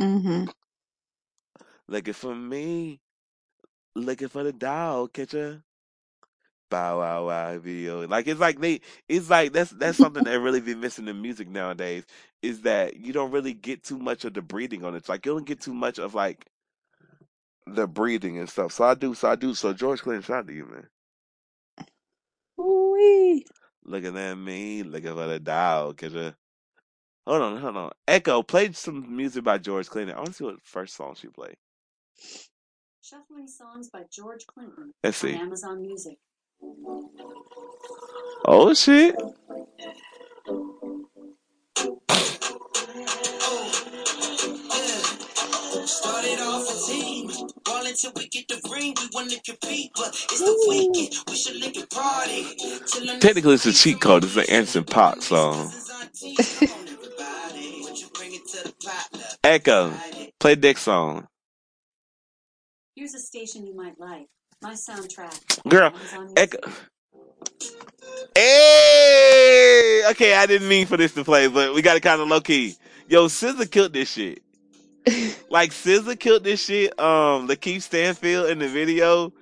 [0.01, 0.45] Mm-hmm.
[1.89, 3.01] Looking for me,
[3.95, 5.63] looking for the dog catcher.
[6.71, 8.07] Bow Wow Wow video.
[8.09, 8.81] Like it's like they.
[9.09, 12.05] It's like that's that's something that really be missing in music nowadays.
[12.43, 14.99] Is that you don't really get too much of the breathing on it.
[14.99, 16.47] It's like you don't get too much of like
[17.67, 18.73] the breathing and stuff.
[18.73, 19.15] So I do.
[19.15, 19.55] So I do.
[19.55, 20.89] So George Clinton, shout out to you, man.
[22.61, 23.45] Ooh-wee.
[23.85, 25.89] Looking at me, looking for the dial.
[25.89, 26.37] dog catcher.
[27.27, 27.91] Hold on, hold on.
[28.09, 30.17] Echo, play some music by George Clinton.
[30.17, 31.57] I want to see what first song she played.
[33.03, 35.37] Shuffling songs by George Clinton Let's on see.
[35.37, 36.19] Amazon Music.
[38.45, 39.17] Oh shit.
[48.03, 48.95] Ball until we get the ring.
[49.01, 51.15] We want to compete, but it's the weekend.
[51.29, 52.47] We should lick a party.
[53.21, 54.25] Technically, it's a cheat code.
[54.25, 55.73] It's an Anderson .Paak song.
[59.45, 59.93] Echo,
[60.39, 61.27] play Dick song.
[62.95, 64.27] Here's a station you might like.
[64.61, 65.69] My soundtrack.
[65.69, 65.93] Girl,
[66.37, 66.59] Echo.
[68.37, 70.03] Hey!
[70.11, 72.41] Okay, I didn't mean for this to play, but we got it kind of low
[72.41, 72.75] key.
[73.09, 74.43] Yo, SZA killed this shit.
[75.51, 76.99] Like SZA killed this shit.
[76.99, 79.33] Um, Lakeith Stanfield in the video.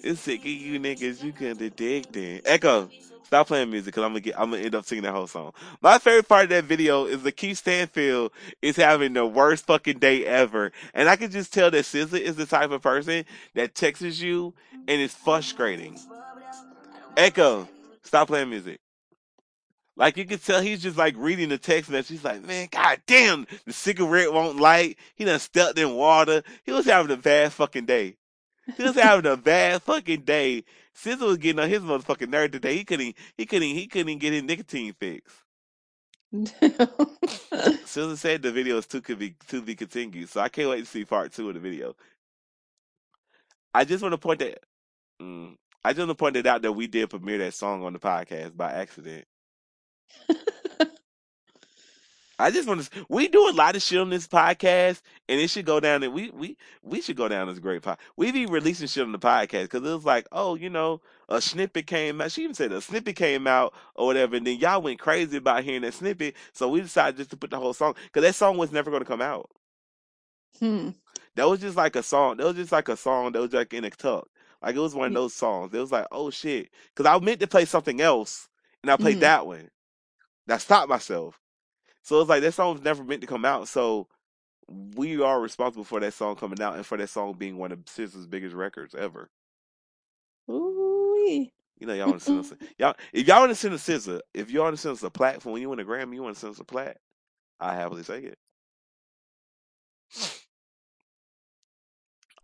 [0.00, 1.22] It's sick of you niggas.
[1.22, 2.40] You contradicting.
[2.44, 2.90] Echo,
[3.24, 4.38] stop playing music because I'm gonna get.
[4.38, 5.52] I'm gonna end up singing that whole song.
[5.80, 8.32] My favorite part of that video is Lakeith Stanfield
[8.62, 12.36] is having the worst fucking day ever, and I can just tell that SZA is
[12.36, 13.24] the type of person
[13.54, 14.54] that texts you
[14.88, 15.98] and is frustrating.
[17.16, 17.68] Echo,
[18.02, 18.80] stop playing music.
[19.98, 22.18] Like you can tell he's just like reading the text message.
[22.18, 24.96] He's like, man, god damn, the cigarette won't light.
[25.16, 26.44] He done stepped in water.
[26.62, 28.16] He was having a bad fucking day.
[28.76, 30.62] He was having a bad fucking day.
[30.96, 32.76] SZA was getting on his motherfucking nerve today.
[32.76, 35.32] He couldn't he couldn't he couldn't get his nicotine fix.
[36.32, 40.28] SZA said the video is too could be to be continued.
[40.28, 41.96] So I can't wait to see part two of the video.
[43.74, 44.60] I just want to point that
[45.20, 47.94] mm, I just want to point it out that we did premiere that song on
[47.94, 49.24] the podcast by accident.
[52.40, 53.06] I just want to.
[53.08, 56.04] We do a lot of shit on this podcast, and it should go down.
[56.04, 57.98] And we we we should go down as a great pod.
[58.16, 61.40] We be releasing shit on the podcast because it was like, oh, you know, a
[61.40, 62.30] snippet came out.
[62.30, 65.64] She even said a snippet came out or whatever, and then y'all went crazy about
[65.64, 66.36] hearing that snippet.
[66.52, 69.02] So we decided just to put the whole song because that song was never going
[69.02, 69.50] to come out.
[70.60, 70.90] Hmm.
[71.34, 72.36] That was just like a song.
[72.36, 74.28] That was just like a song that was like in a tuck.
[74.62, 75.74] Like it was one of those songs.
[75.74, 78.48] It was like, oh shit, because I meant to play something else,
[78.84, 79.20] and I played Mhm.
[79.22, 79.70] that one.
[80.50, 81.40] I stopped myself.
[82.02, 83.68] So it's like that song was never meant to come out.
[83.68, 84.08] So
[84.68, 87.80] we are responsible for that song coming out and for that song being one of
[87.84, 89.30] SZA's biggest records ever.
[90.50, 91.52] Ooh-wee.
[91.78, 93.86] You know, y'all want to send us a, y'all if y'all want to send us
[93.86, 96.22] SZA, if y'all want to send us a platform, when you win a Grammy, you
[96.22, 96.98] want to send us a plat.
[97.60, 98.38] I happily say it.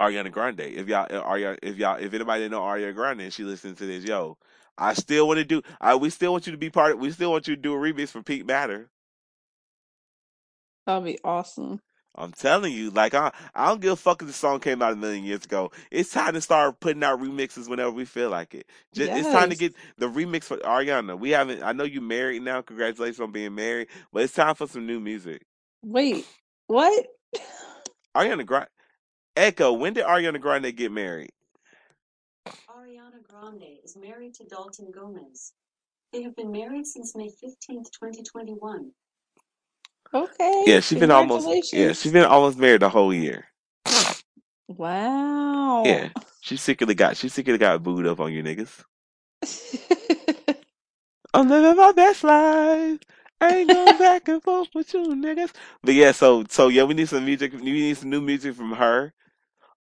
[0.00, 0.60] Ariana Grande.
[0.60, 3.76] If y'all, uh, Ariana, if y'all, if anybody didn't know Ariana Grande, and she listening
[3.76, 4.38] to this, yo,
[4.78, 5.62] I still want to do.
[5.80, 7.00] I we still want you to be part of.
[7.00, 8.88] We still want you to do a remix for Pink Matter.
[10.86, 11.80] That'll be awesome.
[12.16, 14.92] I'm telling you, like I, I don't give a fuck if the song came out
[14.92, 15.72] a million years ago.
[15.90, 18.68] It's time to start putting out remixes whenever we feel like it.
[18.92, 19.56] Just, It's time to Yes.
[19.56, 21.18] get the remix for Ariana.
[21.18, 21.62] We haven't.
[21.62, 22.62] I know you married now.
[22.62, 25.42] Congratulations on being married, but it's time for some new music.
[25.84, 26.28] Wait,
[26.68, 27.06] what?
[28.16, 28.68] Ariana Grande.
[29.36, 29.72] Echo.
[29.74, 31.32] When did Ariana Grande get married?
[33.34, 35.52] Ariana Grande is married to Dalton Gomez.
[36.12, 38.90] They have been married since May 15th, 2021.
[40.14, 40.64] Okay.
[40.66, 41.56] Yeah, she's been almost.
[41.72, 42.00] Yeah, Congratulations.
[42.00, 43.46] she's been almost married the whole year.
[44.68, 45.84] Wow.
[45.84, 46.10] Yeah,
[46.40, 47.16] she secretly got.
[47.16, 48.84] She secretly got booed up on you niggas.
[51.34, 53.00] I'm living my best life.
[53.40, 55.52] I ain't going back and forth with you niggas.
[55.82, 57.52] But yeah, so so yeah, we need some music.
[57.54, 59.14] We need some new music from her.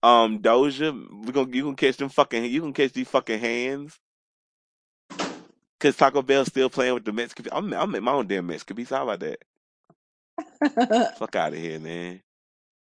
[0.03, 2.45] Um, Doja, we gonna you can catch them fucking.
[2.45, 3.99] You can catch these fucking hands.
[5.79, 7.47] Cause Taco Bell's still playing with the Mexican.
[7.51, 8.97] I'm I'm at my own damn Mexican pizza.
[8.97, 9.39] How about that?
[11.17, 12.21] Fuck out of here, man.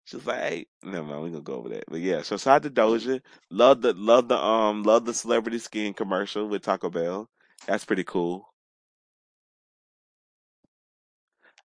[0.05, 1.85] She was like, hey, never mind, we gonna go over that.
[1.89, 3.21] But yeah, so shout out to Doja.
[3.51, 7.29] Love the love the um love the celebrity skin commercial with Taco Bell.
[7.67, 8.47] That's pretty cool.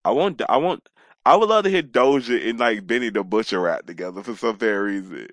[0.05, 0.89] I want I want
[1.27, 4.59] I would love to hear Doja and like Benny the Butcher rap together for some
[4.59, 5.29] fair reason.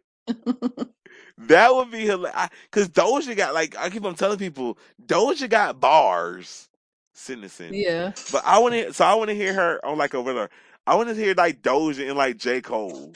[1.38, 2.50] That would be hilarious.
[2.72, 6.70] Cause Doja got like I keep on telling people, Doja got bars.
[7.14, 7.74] Citizen.
[7.74, 8.12] yeah.
[8.32, 10.50] But I want to, so I want to hear her on like a winner.
[10.86, 13.14] I want to hear like Doja and like J Cole.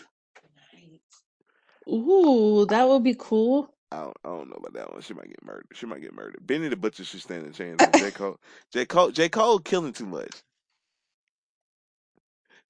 [1.87, 3.73] Ooh, that would be cool.
[3.91, 5.01] I don't, I don't know about that one.
[5.01, 5.67] She might get murdered.
[5.73, 6.45] She might get murdered.
[6.45, 7.85] Benny the Butcher should stand a chance.
[7.97, 8.39] J Cole,
[8.71, 10.43] J Cole, J Cole killing too much.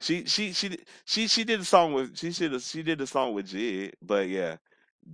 [0.02, 3.02] She she she did- she she did a song with she should have she did
[3.02, 4.58] a song with JID, but yeah,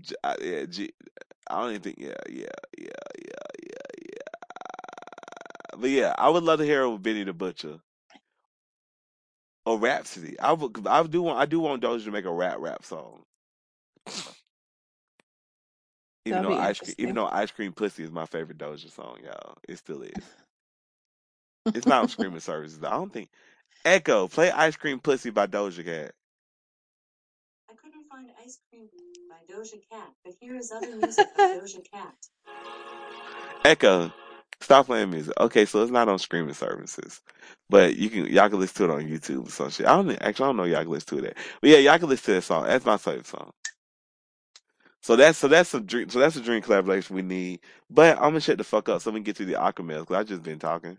[0.02, 0.90] J, I, yeah, J,
[1.50, 2.48] I don't even think yeah yeah
[2.80, 2.88] yeah
[3.20, 3.32] yeah
[3.64, 4.34] yeah yeah.
[5.78, 7.80] But yeah, I would love to hear it with Benny the Butcher
[9.66, 10.40] or Rhapsody.
[10.40, 12.86] I would 'cause I do want I do want Doja to make a rap rap
[12.86, 13.24] song.
[16.26, 17.18] Even That'll though be ice cream, even interesting.
[17.18, 20.36] though ice cream pussy is my favorite Doja song, y'all, it still is.
[21.76, 22.84] It's not on streaming services.
[22.84, 23.30] I don't think
[23.88, 26.12] Echo play ice cream pussy by Doja Cat.
[27.70, 28.90] I couldn't find Ice Cream
[29.30, 32.14] by Doja Cat, but here is other music by Doja Cat.
[33.64, 34.12] Echo,
[34.60, 35.34] stop playing music.
[35.40, 37.22] Okay, so it's not on streaming services,
[37.70, 39.86] but you can y'all can listen to it on YouTube or some shit.
[39.86, 41.38] I don't actually I don't know y'all can listen to it.
[41.62, 42.66] But yeah, y'all can listen to that song.
[42.66, 43.52] That's my favorite song.
[45.02, 46.10] So that's so that's a dream.
[46.10, 47.62] So that's a dream collaboration we need.
[47.90, 50.08] But I'm gonna shut the fuck up so we can get to the awkward mails
[50.08, 50.98] because I just been talking.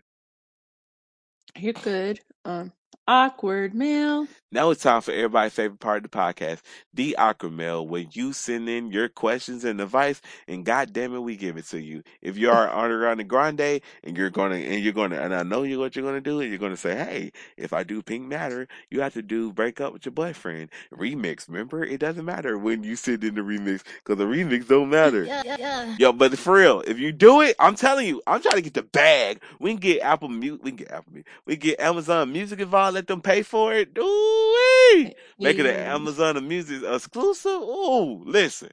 [1.57, 2.21] You're good.
[2.45, 2.71] Um,
[3.07, 4.27] awkward mail.
[4.51, 6.61] Now it's time for everybody's favorite part of the podcast,
[6.91, 11.19] the awkward Mail, when you send in your questions and advice, and God damn it,
[11.19, 12.01] we give it to you.
[12.21, 15.77] If you are Ariana Grande and you're gonna and you're gonna and I know you
[15.77, 19.01] what you're gonna do, and you're gonna say, Hey, if I do Pink Matter, you
[19.01, 20.69] have to do break up with your boyfriend.
[20.91, 21.83] Remix, remember?
[21.83, 25.25] It doesn't matter when you send in the remix, because the remix don't matter.
[25.25, 25.95] Yeah, yeah, yeah.
[25.99, 28.73] Yo, but for real, if you do it, I'm telling you, I'm trying to get
[28.73, 29.41] the bag.
[29.59, 32.59] We can get Apple Music, we can get Apple Music, we can get Amazon Music
[32.59, 33.97] involved, let them pay for it.
[33.97, 35.75] Ooh, make it an.
[35.75, 37.61] Amazon Music exclusive.
[37.61, 38.71] Ooh, listen,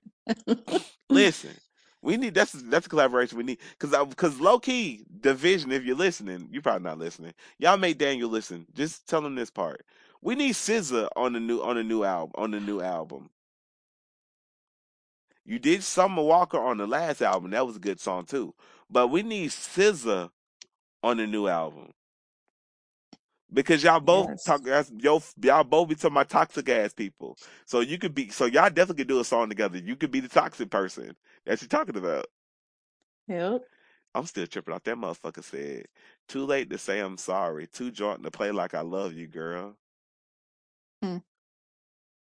[1.11, 1.50] listen.
[2.02, 5.72] We need that's that's a collaboration we need because because low key DVSN.
[5.72, 7.34] If you're listening, you're probably not listening.
[7.59, 8.66] Y'all make Daniel listen.
[8.74, 9.84] Just tell him this part.
[10.22, 13.30] We need SZA on the new on the new album on the new album.
[15.44, 17.52] You did Summer Walker on the last album.
[17.52, 18.54] That was a good song too.
[18.90, 20.30] But we need SZA
[21.02, 21.92] on the new album.
[23.53, 24.44] Because y'all both Yes.
[24.44, 27.38] talk that's yo y'all both be talking about toxic ass people.
[27.66, 29.78] So you could be so y'all definitely could do a song together.
[29.78, 31.16] You could be the toxic person
[31.47, 32.26] that you're talking about.
[33.28, 33.62] Yep.
[34.14, 35.86] I'm still tripping off that motherfucker said.
[36.28, 37.66] Too late to say I'm sorry.
[37.68, 39.76] Too drunk to play like I love you, girl.
[41.03, 41.18] Hmm.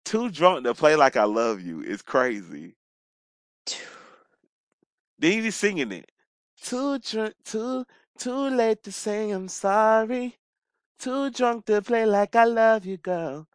[0.04, 2.76] Too drunk to play like I love you is crazy.
[5.18, 6.10] Then he be singing it.
[6.60, 7.86] Too drunk, too,
[8.18, 10.36] too late to say I'm sorry.
[10.98, 13.46] Too drunk to play like I love you, girl.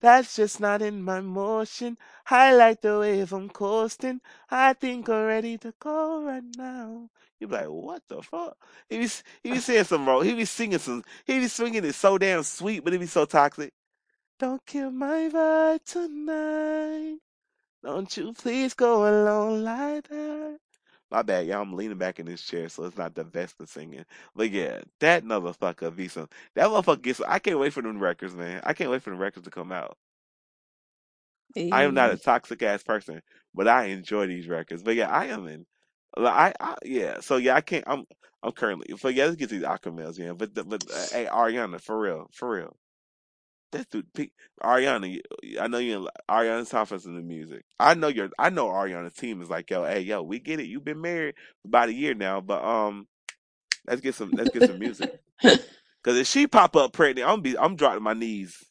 [0.00, 1.96] That's just not in my motion.
[2.30, 4.20] I like the wave I'm coasting.
[4.50, 7.10] I think I'm ready to go right now.
[7.40, 8.56] You be like, what the fuck?
[8.88, 9.08] He be,
[9.42, 10.24] he be saying some wrong.
[10.24, 11.04] He be singing some.
[11.24, 13.72] He be swinging it so damn sweet, but he be so toxic.
[14.38, 17.18] Don't kill my vibe tonight.
[17.82, 20.58] Don't you please go alone like that.
[21.10, 21.62] My bad, y'all.
[21.62, 24.04] I'm leaning back in this chair, so it's not the Vesta singing.
[24.34, 26.28] But yeah, that motherfucker Visa.
[26.54, 27.20] That motherfucker gets.
[27.22, 28.60] I can't wait for them records, man.
[28.64, 29.96] I can't wait for the records to come out.
[31.70, 33.22] I am not a toxic ass person,
[33.54, 34.82] but I enjoy these records.
[34.82, 35.66] But yeah, I am in.
[36.16, 37.20] I, I yeah.
[37.20, 37.84] So yeah, I can't.
[37.86, 38.04] I'm
[38.42, 38.96] I'm currently.
[38.98, 40.32] So yeah, let's get these awkward mails, yeah.
[40.32, 42.76] But the, but uh, hey, Ariana, for real, for real.
[43.76, 44.06] That's dude,
[44.62, 45.20] Ariana.
[45.60, 45.98] I know you.
[45.98, 47.64] in Ariana's confidence in the music.
[47.80, 48.30] I know your.
[48.38, 50.66] I know Ariana's team is like, yo, hey, yo, we get it.
[50.66, 53.08] You've been married about a year now, but um,
[53.88, 54.34] let's get some.
[54.36, 55.12] Let's get some music.
[56.04, 57.58] Cause if she pop up pregnant, I'm be.
[57.58, 58.64] I'm dropping my knees.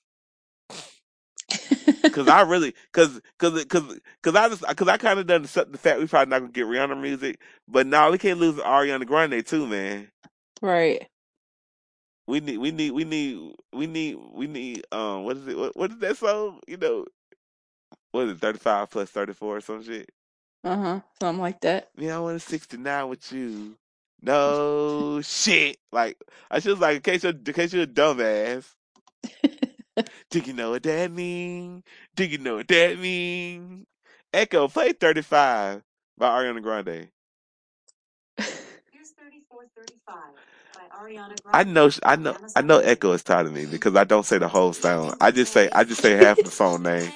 [2.11, 5.71] Cause I really, cause, cause, cause, cause I just, cause I kind of done accept
[5.71, 9.05] the fact we probably not gonna get Rihanna music, but now we can't lose Ariana
[9.05, 10.09] Grande too, man.
[10.61, 11.07] right.
[12.27, 14.85] We need, we need, we need, we need, we need.
[14.91, 15.57] Um, what is it?
[15.57, 16.59] What, what is that song?
[16.67, 17.05] You know,
[18.11, 18.39] what is it?
[18.39, 20.09] Thirty five plus thirty four or some shit.
[20.63, 20.99] Uh huh.
[21.21, 21.89] Something like that.
[21.97, 23.77] Yeah, I want a sixty nine with you.
[24.21, 25.77] No shit.
[25.91, 26.17] Like
[26.49, 28.65] I just like in case you're, in case you're a dumbass.
[30.29, 31.83] Do you know what that mean?
[32.15, 33.85] Do you know what that mean?
[34.33, 35.83] Echo, play 35
[36.17, 36.87] by Ariana Grande.
[38.37, 40.44] Here's 3435 by Ariana
[41.53, 42.79] I know, I know, I know.
[42.79, 45.15] Echo is tired of me because I don't say the whole song.
[45.21, 47.11] I just say, I just say half the song name.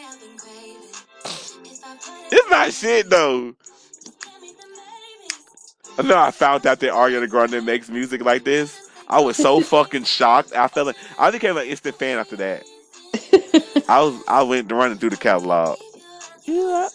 [2.32, 3.56] It's not shit though.
[5.98, 8.90] I know I found out that Ariana Grande makes music like this.
[9.08, 10.54] I was so fucking shocked.
[10.54, 12.64] I felt like I became an instant fan after that.
[13.90, 15.78] I was, I went running through the catalog.
[16.46, 16.90] Yeah.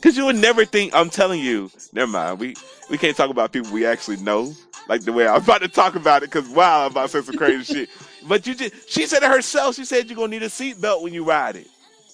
[0.00, 0.92] Cause you would never think.
[0.94, 1.70] I'm telling you.
[1.92, 2.40] Never mind.
[2.40, 2.56] We
[2.90, 4.54] we can't talk about people we actually know.
[4.88, 6.30] Like the way I'm about to talk about it.
[6.30, 7.88] Cause wow, I'm about to say some crazy shit.
[8.26, 8.90] But you just.
[8.90, 9.74] She said it herself.
[9.74, 11.68] She said you're gonna need a seatbelt when you ride it.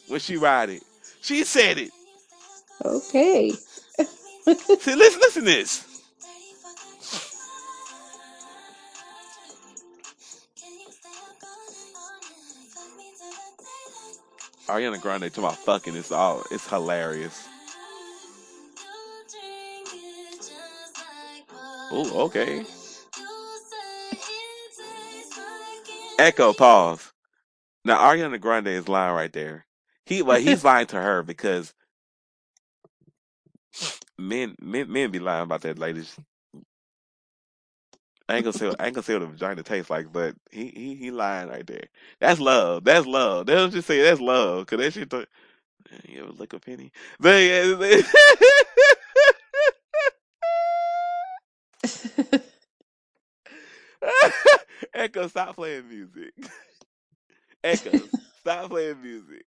[0.09, 0.82] When she ride it.
[1.22, 1.90] She said it.
[2.84, 3.51] Okay.
[3.52, 6.02] See, listen, listen to this.
[14.66, 15.96] Ariana Grande talking about fucking.
[15.96, 16.44] It's all.
[16.51, 17.48] It's hilarious.
[21.94, 22.64] Oh, okay.
[26.18, 27.12] Echo pause.
[27.84, 29.66] Now Ariana Grande is lying right there.
[30.06, 31.74] He well, he's lying to her because
[34.18, 36.16] men men men be lying about that ladies.
[38.28, 40.68] I ain't gonna say I ain't gonna say what a vagina tastes like, but he
[40.68, 41.86] he he lying right there.
[42.20, 42.84] That's love.
[42.84, 43.46] That's love.
[43.46, 45.10] They'll just say that's love because that shit.
[45.10, 45.28] Th-
[46.08, 46.92] you ever lick a penny?
[47.20, 47.34] But
[54.94, 56.32] Echo, stop playing music.
[57.65, 58.09] Echo,
[58.40, 59.44] stop playing music.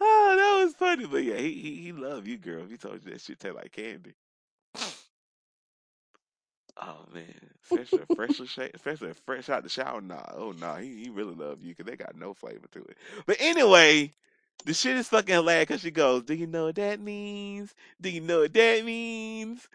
[0.00, 2.66] Oh, that was funny, but yeah, he he, he love you, girl.
[2.66, 4.14] He told you that shit taste like candy.
[6.80, 7.34] Oh man,
[8.14, 10.00] freshly sha- especially fresh out the shower.
[10.00, 12.96] Nah, oh nah, he he really love you because they got no flavor to it.
[13.26, 14.12] But anyway,
[14.64, 17.74] the shit is fucking hilarious because she goes, "Do you know what that means?
[18.00, 19.68] Do you know what that means?"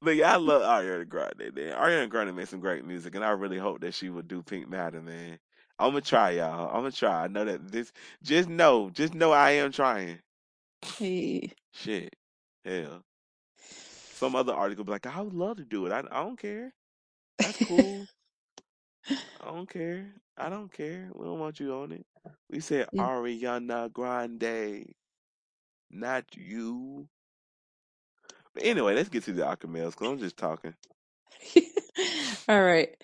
[0.00, 1.54] But yeah, I love Ariana Grande.
[1.54, 1.74] Man.
[1.74, 4.68] Ariana Grande made some great music, and I really hope that she will do Pink
[4.68, 5.38] Matter, man.
[5.78, 6.68] I'm gonna try, y'all.
[6.68, 7.24] I'm gonna try.
[7.24, 7.92] I know that this.
[8.22, 10.18] Just know, just know, I am trying.
[10.82, 11.52] Hey.
[11.72, 12.14] Shit,
[12.64, 13.02] hell.
[13.58, 15.92] Some other article be like, I would love to do it.
[15.92, 16.72] I, I don't care.
[17.38, 18.06] That's cool.
[19.10, 20.06] I don't care.
[20.36, 21.08] I don't care.
[21.14, 22.06] We don't want you on it.
[22.50, 22.88] We said.
[22.96, 24.92] Ariana Grande,
[25.90, 27.08] not you.
[28.58, 30.74] But anyway, let's get to the awkward mails because I'm just talking.
[32.48, 32.96] All right.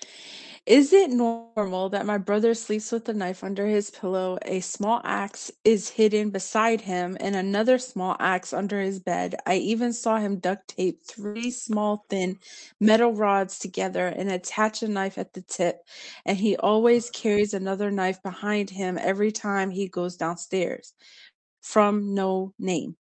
[0.67, 5.01] Is it normal that my brother sleeps with a knife under his pillow, a small
[5.05, 9.37] axe is hidden beside him, and another small axe under his bed?
[9.47, 12.39] I even saw him duct tape three small thin
[12.81, 15.87] metal rods together and attach a knife at the tip,
[16.27, 20.95] and he always carries another knife behind him every time he goes downstairs.
[21.63, 22.97] From no name.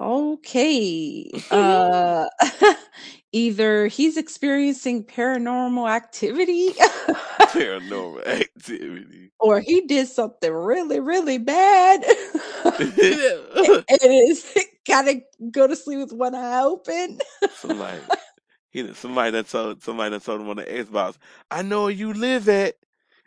[0.00, 1.30] Okay.
[1.50, 2.26] Uh
[3.32, 6.70] either he's experiencing paranormal activity
[7.40, 9.30] Paranormal activity.
[9.38, 12.02] or he did something really, really bad.
[12.64, 14.56] and is
[14.86, 15.20] gotta
[15.50, 17.18] go to sleep with one eye open.
[17.54, 17.98] somebody,
[18.70, 21.16] he, somebody that told somebody that told him on the Xbox,
[21.50, 22.74] I know where you live at,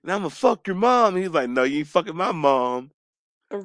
[0.04, 1.16] and I'm gonna fuck your mom.
[1.16, 2.91] He's like, No, you ain't fucking my mom.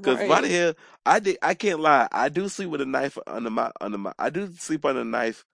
[0.02, 0.74] Cause why the hell?
[1.06, 1.38] I did.
[1.42, 2.08] I can't lie.
[2.12, 4.14] I do sleep with a knife under my under my.
[4.18, 5.44] I do sleep under a knife,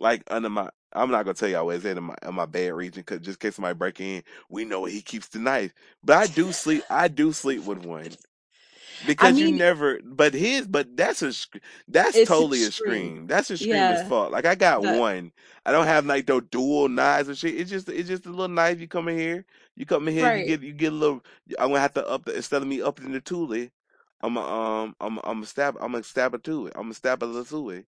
[0.00, 0.70] like under my.
[0.94, 3.42] I'm not gonna tell y'all where it's in my in my bed region, cause just
[3.42, 5.74] in case somebody break in, we know he keeps the knife.
[6.04, 6.84] But I do sleep.
[6.90, 8.18] I do sleep with one
[9.18, 10.00] I because you never.
[10.04, 10.66] But his.
[10.68, 11.28] But that's a.
[11.88, 12.72] That's totally a extreme.
[12.72, 13.26] scream.
[13.28, 14.02] That's a scream as Yeah.
[14.02, 14.32] fuck.
[14.32, 15.32] Like I got That one.
[15.66, 17.54] I don't have like no dual knives and shit.
[17.60, 18.80] It's just it's just a little knife.
[18.80, 19.44] You come in here.
[19.76, 20.28] You come in here.
[20.28, 21.24] You get you get a little.
[21.58, 23.68] I'm gonna have to up the instead of me upping the Thule.
[24.22, 26.74] I'm a, um I'm a, I'm a stab I'm a stab it to it.
[26.76, 27.86] I'm a stab it to it.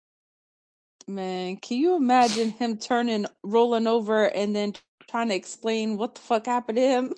[1.09, 4.75] Man, can you imagine him turning rolling over and then
[5.11, 7.15] trying to explain what the fuck happened to him?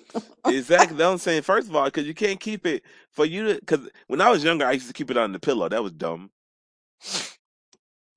[0.47, 0.97] Exactly.
[0.97, 1.43] That's what I'm saying.
[1.43, 3.55] First of all, because you can't keep it for you to.
[3.55, 5.69] Because when I was younger, I used to keep it on the pillow.
[5.69, 6.31] That was dumb.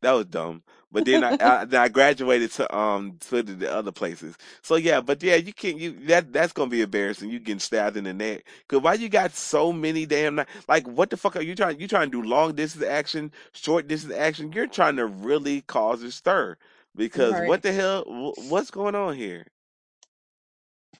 [0.02, 0.62] That was dumb.
[0.92, 4.36] But then I, I then I graduated to um to the, the other places.
[4.62, 7.30] So yeah, but yeah, you can't you that that's gonna be embarrassing.
[7.30, 8.44] You getting stabbed in the neck.
[8.68, 11.80] Cause why you got so many damn like what the fuck are you trying?
[11.80, 14.52] You trying to do long distance action, short distance action?
[14.52, 16.56] You're trying to really cause a stir.
[16.96, 17.42] Because Right.
[17.42, 18.04] what the hell?
[18.04, 19.46] wh- What's going on here?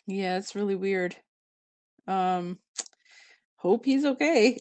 [0.07, 1.17] Yeah, it's really weird.
[2.09, 2.59] Um,
[3.63, 4.59] hope he's okay.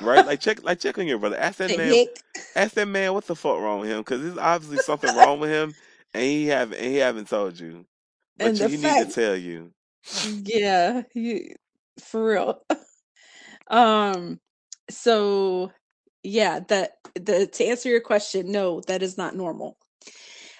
[0.00, 0.24] Right?
[0.26, 1.36] Like check like check on your brother.
[1.38, 1.96] Ask that The man.
[1.96, 2.08] heck?
[2.56, 3.98] Ask that man what the fuck wrong with him.
[4.00, 5.74] Because there's obviously something wrong with him,
[6.14, 7.86] and he haven't and he haven't told you.
[8.38, 9.72] But And you, he need to tell you.
[10.22, 11.54] yeah, you,
[12.00, 12.62] for real.
[13.68, 14.40] Um,
[14.90, 15.72] so
[16.22, 19.76] yeah, that the to answer your question, no, that is not normal.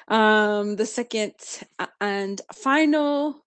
[0.08, 1.34] Um, the second
[2.00, 3.44] and final,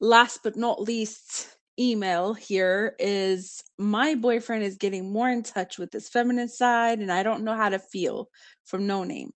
[0.00, 5.92] last but not least, email here is my boyfriend is getting more in touch with
[5.92, 8.28] his feminine side, and I don't know how to feel
[8.64, 9.32] from no name.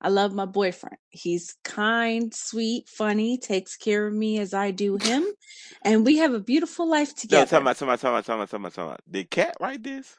[0.00, 0.96] I love my boyfriend.
[1.10, 5.24] He's kind, sweet, funny, takes care of me as I do him,
[5.82, 7.56] and we have a beautiful life No, together.
[7.58, 9.00] about, talking about, talking about, talking about, talking about, talking about.
[9.10, 10.16] Did Cat write this?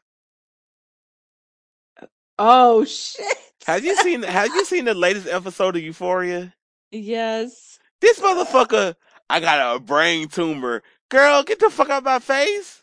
[2.01, 2.07] Uh,
[2.39, 3.37] oh shit.
[3.65, 4.23] Have you seen?
[4.23, 6.53] Have you seen the latest episode of Euphoria?
[6.91, 7.79] yes.
[8.01, 8.95] This motherfucker,
[9.29, 10.83] I got a brain tumor.
[11.13, 12.81] Girl, get the fuck out of my face.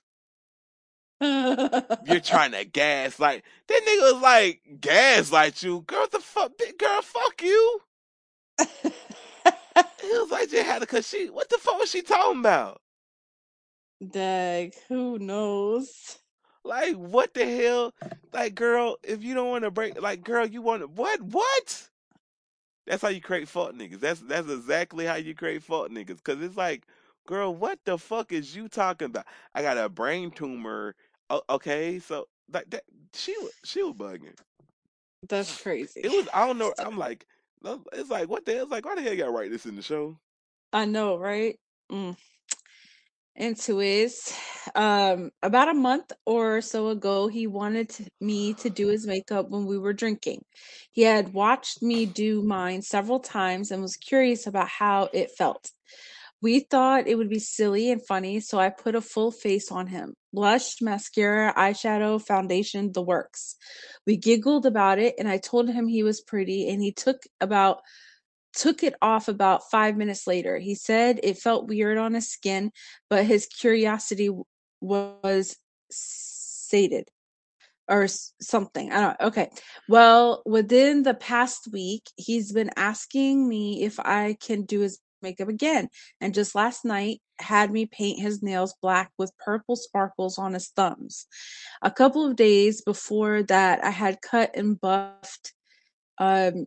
[1.21, 3.43] You're trying to gaslight.
[3.67, 5.81] That nigga was like, gaslight you.
[5.81, 7.81] Girl, the fuck, girl, fuck you.
[8.61, 12.81] He was like, just had to, cause she, what the fuck was she talking about?
[14.09, 16.19] Dag, who knows?
[16.63, 17.93] Like, what the hell?
[18.33, 21.89] Like, girl, if you don't want to break, like, girl, you want to, what, what?
[22.87, 23.99] That's how you create fuck niggas.
[23.99, 26.23] That's, that's exactly how you create fuck niggas.
[26.23, 26.85] Cause it's like,
[27.27, 29.27] girl, what the fuck is you talking about?
[29.55, 30.95] I got a brain tumor.
[31.29, 32.85] O- okay, so, like, that,
[33.15, 34.37] she, was she was bugging.
[35.29, 36.01] That's crazy.
[36.03, 37.27] It was, I don't know, I'm like,
[37.93, 38.63] it's like, what the hell?
[38.63, 40.17] It's like, why the hell you gotta write this in the show?
[40.73, 41.59] I know, right?
[41.91, 42.17] Mm.
[43.37, 44.35] Into is
[44.75, 49.49] um about a month or so ago he wanted to, me to do his makeup
[49.49, 50.45] when we were drinking.
[50.93, 55.71] He had watched me do mine several times and was curious about how it felt.
[56.43, 59.87] We thought it would be silly and funny, so I put a full face on
[59.89, 60.15] him.
[60.33, 63.57] Blush, mascara, eyeshadow, foundation, the works.
[64.07, 67.81] We giggled about it and I told him he was pretty and he took about
[68.55, 70.59] took it off about five minutes later.
[70.59, 72.73] He said it felt weird on his skin,
[73.09, 74.31] but his curiosity
[74.81, 75.57] was
[75.91, 77.09] sated
[77.89, 78.07] or
[78.41, 78.93] something.
[78.93, 79.51] I don't Okay.
[79.89, 85.49] Well, within the past week, he's been asking me if I can do his makeup
[85.49, 85.89] again.
[86.21, 90.69] And just last night, had me paint his nails black with purple sparkles on his
[90.69, 91.27] thumbs.
[91.83, 95.53] A couple of days before that, I had cut and buffed
[96.19, 96.67] um,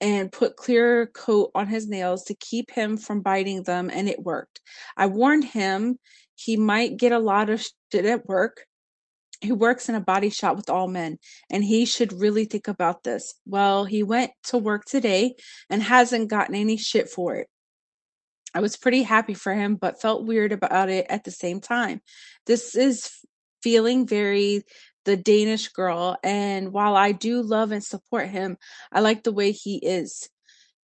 [0.00, 4.22] and put clear coat on his nails to keep him from biting them, and it
[4.22, 4.60] worked.
[4.96, 5.98] I warned him
[6.34, 8.64] he might get a lot of shit at work.
[9.42, 11.18] He works in a body shop with all men,
[11.50, 13.34] and he should really think about this.
[13.46, 15.34] Well, he went to work today
[15.68, 17.48] and hasn't gotten any shit for it.
[18.54, 22.00] I was pretty happy for him, but felt weird about it at the same time.
[22.46, 23.10] This is
[23.62, 24.64] feeling very
[25.04, 28.58] the Danish girl, and while I do love and support him,
[28.92, 30.28] I like the way he is.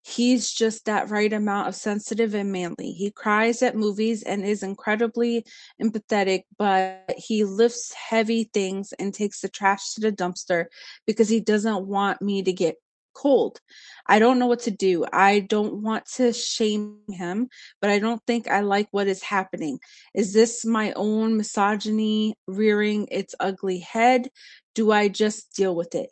[0.03, 2.93] He's just that right amount of sensitive and manly.
[2.93, 5.45] He cries at movies and is incredibly
[5.83, 10.67] empathetic, but he lifts heavy things and takes the trash to the dumpster
[11.09, 12.77] because he doesn't want me to get
[13.17, 13.61] cold.
[14.07, 15.07] I don't know what to do.
[15.13, 17.49] I don't want to shame him,
[17.81, 19.79] but I don't think I like what is happening.
[20.15, 24.29] Is this my own misogyny rearing its ugly head?
[24.75, 26.11] Do I just deal with it?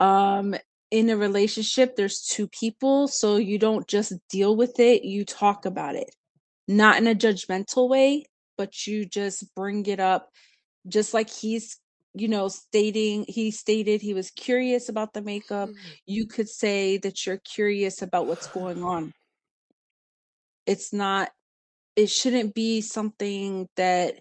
[0.00, 0.54] um
[0.90, 5.66] in a relationship there's two people so you don't just deal with it you talk
[5.66, 6.14] about it
[6.66, 8.24] not in a judgmental way
[8.56, 10.28] but you just bring it up
[10.86, 11.78] just like he's
[12.14, 15.70] you know stating he stated he was curious about the makeup.
[16.06, 19.12] You could say that you're curious about what's going on.
[20.66, 21.30] It's not
[21.96, 24.20] it shouldn't be something that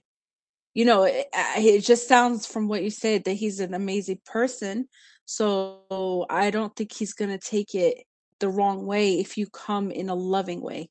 [0.74, 1.28] you know it,
[1.58, 4.88] it just sounds from what you said that he's an amazing person
[5.26, 7.98] so i don't think he's going to take it
[8.40, 10.90] the wrong way if you come in a loving way.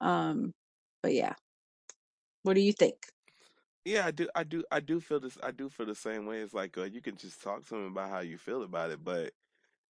[0.00, 0.52] Um
[1.02, 1.34] but yeah.
[2.42, 2.94] What do you think
[3.84, 5.38] Yeah, I do, I do, I do feel this.
[5.42, 6.38] I do feel the same way.
[6.40, 9.02] It's like uh, you can just talk to him about how you feel about it,
[9.04, 9.32] but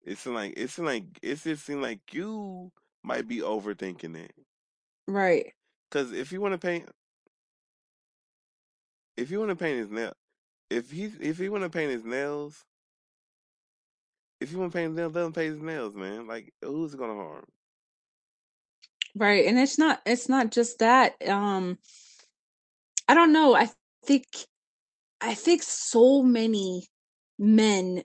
[0.04, 2.72] it's like it's like it's just seem like you
[3.04, 4.34] might be overthinking it.
[5.08, 5.54] right
[5.92, 6.90] Cause if you want to paint,
[9.18, 10.14] if you want to paint his nail,
[10.70, 12.66] if he if he want to paint his nails,
[14.42, 16.28] if you want to paint his nails, let him paint his nails, man.
[16.28, 17.46] Like who's it gonna harm?
[19.16, 21.78] right and it's not it's not just that um
[23.08, 23.70] i don't know i
[24.06, 24.26] think
[25.22, 26.88] i think so many
[27.40, 28.04] men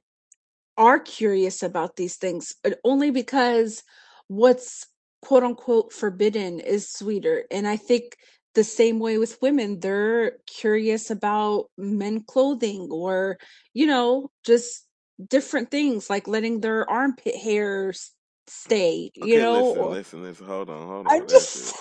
[0.76, 3.82] are curious about these things uh, only because
[4.28, 4.86] what's
[5.22, 7.44] quote unquote forbidden is sweeter.
[7.50, 8.16] And I think
[8.54, 13.38] the same way with women, they're curious about men clothing or,
[13.74, 14.86] you know, just
[15.28, 18.12] different things like letting their armpit hairs
[18.46, 20.46] stay, you Okay, know, listen, or listen, listen.
[20.46, 21.26] Hold on, hold I on.
[21.26, 21.76] That's just it.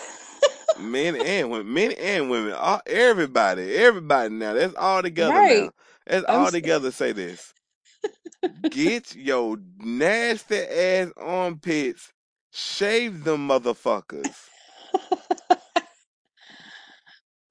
[0.80, 4.34] Men and women, men and women, all, everybody, everybody.
[4.34, 5.40] Now that's all together.
[5.40, 5.64] right.
[5.64, 5.72] Now
[6.06, 6.92] that's I'm all together.
[6.92, 7.54] Say this.
[8.70, 12.12] Get your nasty ass armpits,
[12.52, 14.36] shave them motherfuckers.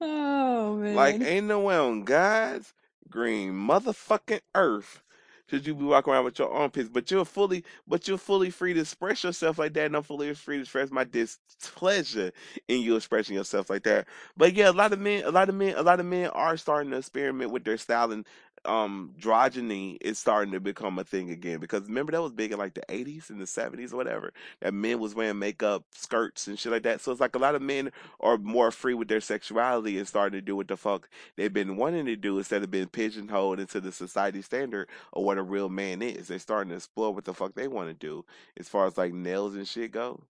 [0.01, 0.95] oh man.
[0.95, 2.73] Like ain't no way on God's
[3.09, 5.01] green motherfucking earth
[5.49, 8.73] should you be walking around with your armpits, but you're fully, but you're fully free
[8.73, 12.31] to express yourself like that, and I'm fully free to express my displeasure
[12.67, 14.07] in you expressing yourself like that.
[14.37, 16.57] But yeah, a lot of men, a lot of men, a lot of men are
[16.57, 18.25] starting to experiment with their styling
[18.65, 22.57] um androgyny is starting to become a thing again because remember that was big in
[22.57, 26.57] like the 80s and the 70s or whatever that men was wearing makeup skirts and
[26.57, 27.01] shit like that.
[27.01, 30.37] So it's like a lot of men are more free with their sexuality and starting
[30.39, 33.79] to do what the fuck they've been wanting to do instead of being pigeonholed into
[33.79, 36.27] the society standard of what a real man is.
[36.27, 38.25] They're starting to explore what the fuck they want to do
[38.57, 40.23] as far as like nails and shit go.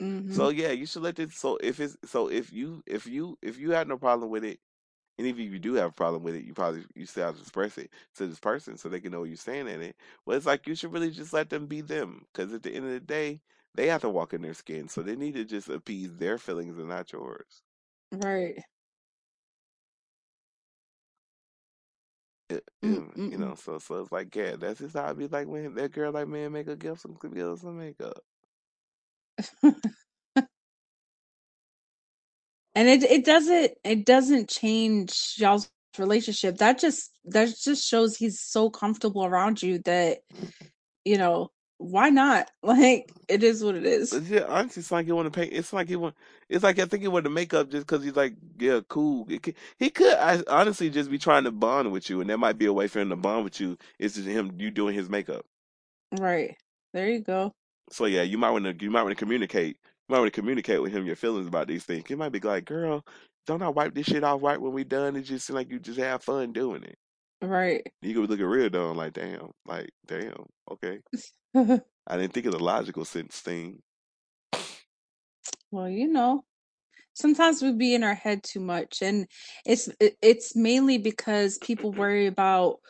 [0.00, 3.38] Hmm so yeah you should let this so if it's so if you if you
[3.42, 4.58] if you have no problem with it
[5.18, 7.36] and even if you do have a problem with it, you probably you still have
[7.36, 9.96] to express it to this person so they can know what you're saying in it.
[10.26, 12.86] But it's like you should really just let them be them, because at the end
[12.86, 13.40] of the day,
[13.74, 16.78] they have to walk in their skin, so they need to just appease their feelings
[16.78, 17.62] and not yours.
[18.12, 18.64] Right.
[22.48, 25.46] It, Mm, you know, so so it's like, yeah, that's just how I be like,
[25.48, 28.22] when that girl like, man, make her give some give some makeup.
[32.74, 36.58] and it it doesn't it doesn't change y'all's relationship.
[36.58, 40.18] That just that just shows he's so comfortable around you that
[41.04, 41.50] you know
[41.82, 42.50] why not?
[42.64, 44.12] Like it is what it is.
[44.28, 45.46] Yeah, honestly, it's like he want to pay.
[45.46, 46.14] It's like he want.
[46.48, 49.24] It's like I think he want to make up just because he's like, yeah, cool.
[49.24, 52.56] Could, he could I, honestly just be trying to bond with you, and that might
[52.56, 53.76] be a way for him to bond with you.
[53.98, 55.44] it's just him you doing his makeup.
[56.12, 56.56] Right.
[56.92, 57.52] There you go.
[57.90, 59.76] So yeah, you might want to you might want to communicate.
[60.12, 62.04] You might want to communicate with him your feelings about these things.
[62.06, 63.02] He might be like, girl,
[63.46, 65.16] don't I wipe this shit off right when we done?
[65.16, 66.98] It just seem like you just have fun doing it.
[67.40, 67.90] Right.
[68.02, 70.98] You could be looking real dumb, like damn, like damn, okay.
[71.56, 73.78] I didn't think of the logical sense thing.
[75.70, 76.44] well, you know,
[77.14, 79.26] sometimes we be in our head too much and
[79.64, 82.80] it's it's mainly because people worry about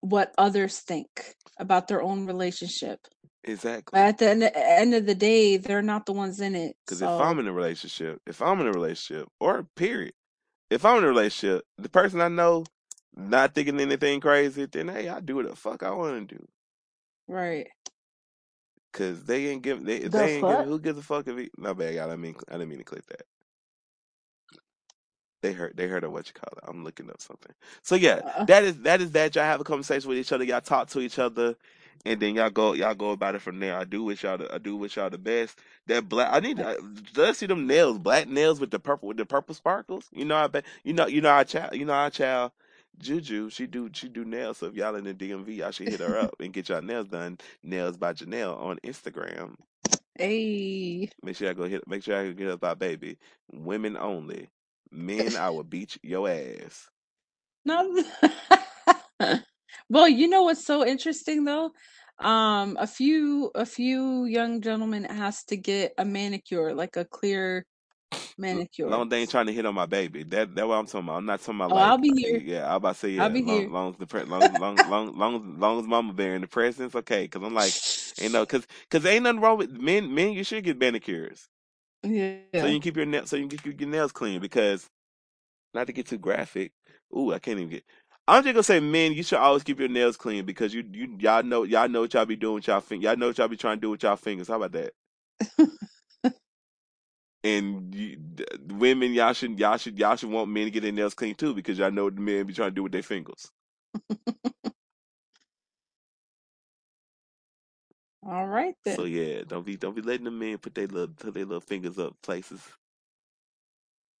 [0.00, 2.98] what others think about their own relationship.
[3.44, 3.92] Exactly.
[3.92, 6.76] But at the end, end of the day, they're not the ones in it.
[6.86, 10.14] Because So if I'm in a relationship, if I'm in a relationship, or period,
[10.70, 12.64] if I'm in a relationship, the person I know
[13.16, 16.48] not thinking anything crazy, then hey, I do what the fuck I want to do.
[17.28, 17.68] right.
[18.92, 20.66] Cause they ain't give they The they ain't give fuck?
[20.66, 22.84] who gives a fuck if he no bad y'all I mean I didn't mean to
[22.84, 23.22] click that.
[25.42, 26.64] They heard they heard of what you call it.
[26.68, 27.52] I'm looking up something.
[27.82, 29.34] So yeah, Uh, that is that is that.
[29.36, 30.44] Y'all have a conversation with each other.
[30.44, 31.54] Y'all talk to each other,
[32.04, 33.76] and then y'all go y'all go about it from there.
[33.76, 35.58] I do wish y'all the, I do wish y'all the best.
[35.86, 36.76] That black I need I,
[37.16, 40.08] let's see them nails, black nails with the purple with the purple sparkles.
[40.12, 42.52] You know I bet you know you know our child you know our child
[42.98, 44.58] Juju she do she do nails.
[44.58, 47.08] So if y'all in the DMV, y'all should hit her up and get y'all nails
[47.08, 47.38] done.
[47.62, 49.56] Nails by Janelle on Instagram.
[50.18, 51.10] hey.
[51.22, 51.86] Make sure I go hit.
[51.88, 53.18] Make sure I get up by baby.
[53.52, 54.48] Women only.
[54.90, 56.88] Men, I will beat your ass.
[57.64, 58.04] No.
[59.92, 61.72] well, you know what's so interesting though?
[62.20, 67.66] Um, a few a few young gentlemen asked to get a manicure, like a clear
[68.38, 68.88] manicure.
[68.88, 70.24] Long they ain't trying to hit on my baby.
[70.24, 71.16] That that's what I'm talking about.
[71.18, 72.42] I'm not talking about Oh, like I'll be here.
[72.42, 72.72] yeah.
[72.72, 73.24] I about to say yeah.
[73.24, 73.72] I'll be long here.
[73.72, 76.94] long as the pre- long long long long as long as mama bearing the presence,
[76.94, 77.24] okay.
[77.24, 77.76] Because I'm like,
[78.16, 80.12] you know, because because ain't nothing wrong with men.
[80.14, 81.48] Men, you should get manicures
[82.02, 82.40] Yeah.
[82.54, 84.40] so you can keep your nails so you can keep your nails clean.
[84.40, 84.88] Because
[85.74, 86.72] not to get too graphic.
[87.16, 87.84] Ooh, I can't even get.
[88.28, 91.16] I'm just gonna say, men, you should always keep your nails clean because you you
[91.20, 93.04] y'all know y'all know what y'all be doing with y'all fingers.
[93.04, 94.48] Y'all know what y'all be trying to do with y'all fingers.
[94.48, 94.92] How about that?
[97.44, 100.92] And you, d- women, y'all should y'all should y'all should want men to get their
[100.92, 103.02] nails clean too because y'all know what the men be trying to do with their
[103.02, 103.50] fingers.
[108.26, 108.98] All right then.
[108.98, 111.60] So yeah, don't be don't be letting the men put their little put their little
[111.60, 112.62] fingers up places.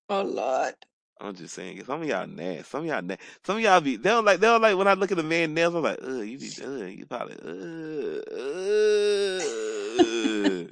[0.08, 0.74] Oh Lord.
[1.20, 2.64] I'm just saying, some of y'all nasty.
[2.64, 3.24] Some of y'all nasty.
[3.44, 5.22] Some of y'all be they don't like they don't like when I look at the
[5.22, 5.74] man nails.
[5.74, 8.24] I'm like, ugh, you be ugh, you probably ugh,
[10.60, 10.70] ugh.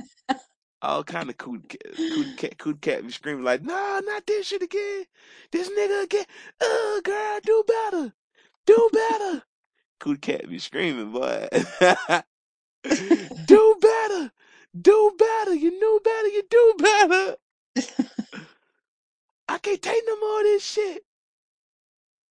[0.83, 4.47] all kind of cool cat, cool cat, cool cat be screaming like, nah, not this
[4.47, 5.05] shit again.
[5.53, 6.25] This nigga again.
[6.61, 8.12] Ugh, girl, do better,
[8.67, 9.43] do better.
[10.01, 11.49] Cool cat be screaming, boy.
[13.47, 14.33] do better,
[14.81, 15.55] do better.
[15.55, 17.37] You knew better, you do better.
[19.51, 21.05] I can't take no more of this shit.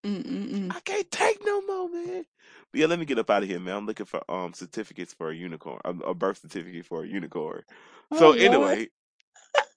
[0.05, 0.71] Mm-mm-mm.
[0.71, 2.25] I can't take no more, man.
[2.71, 3.77] But yeah, let me get up out of here, man.
[3.77, 7.63] I'm looking for um certificates for a unicorn, a, a birth certificate for a unicorn.
[8.11, 8.79] Oh So Lord.
[8.79, 8.89] anyway,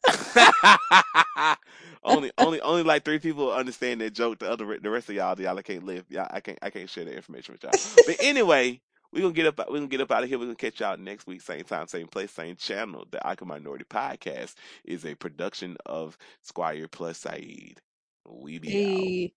[2.05, 4.41] only only only like three people understand that joke.
[4.41, 6.07] The other the rest of y'all, y'all can't live.
[6.11, 7.79] Y'all, I can't I can't share that information with y'all.
[8.07, 8.81] But anyway,
[9.13, 10.39] we gonna get up we gonna get up out of here.
[10.39, 13.07] We're gonna catch y'all next week, same time, same place, same channel.
[13.11, 17.81] The Icon Minority Podcast is a production of Squire Plus Saeed.
[18.27, 19.05] We be out.
[19.05, 19.35] Hey.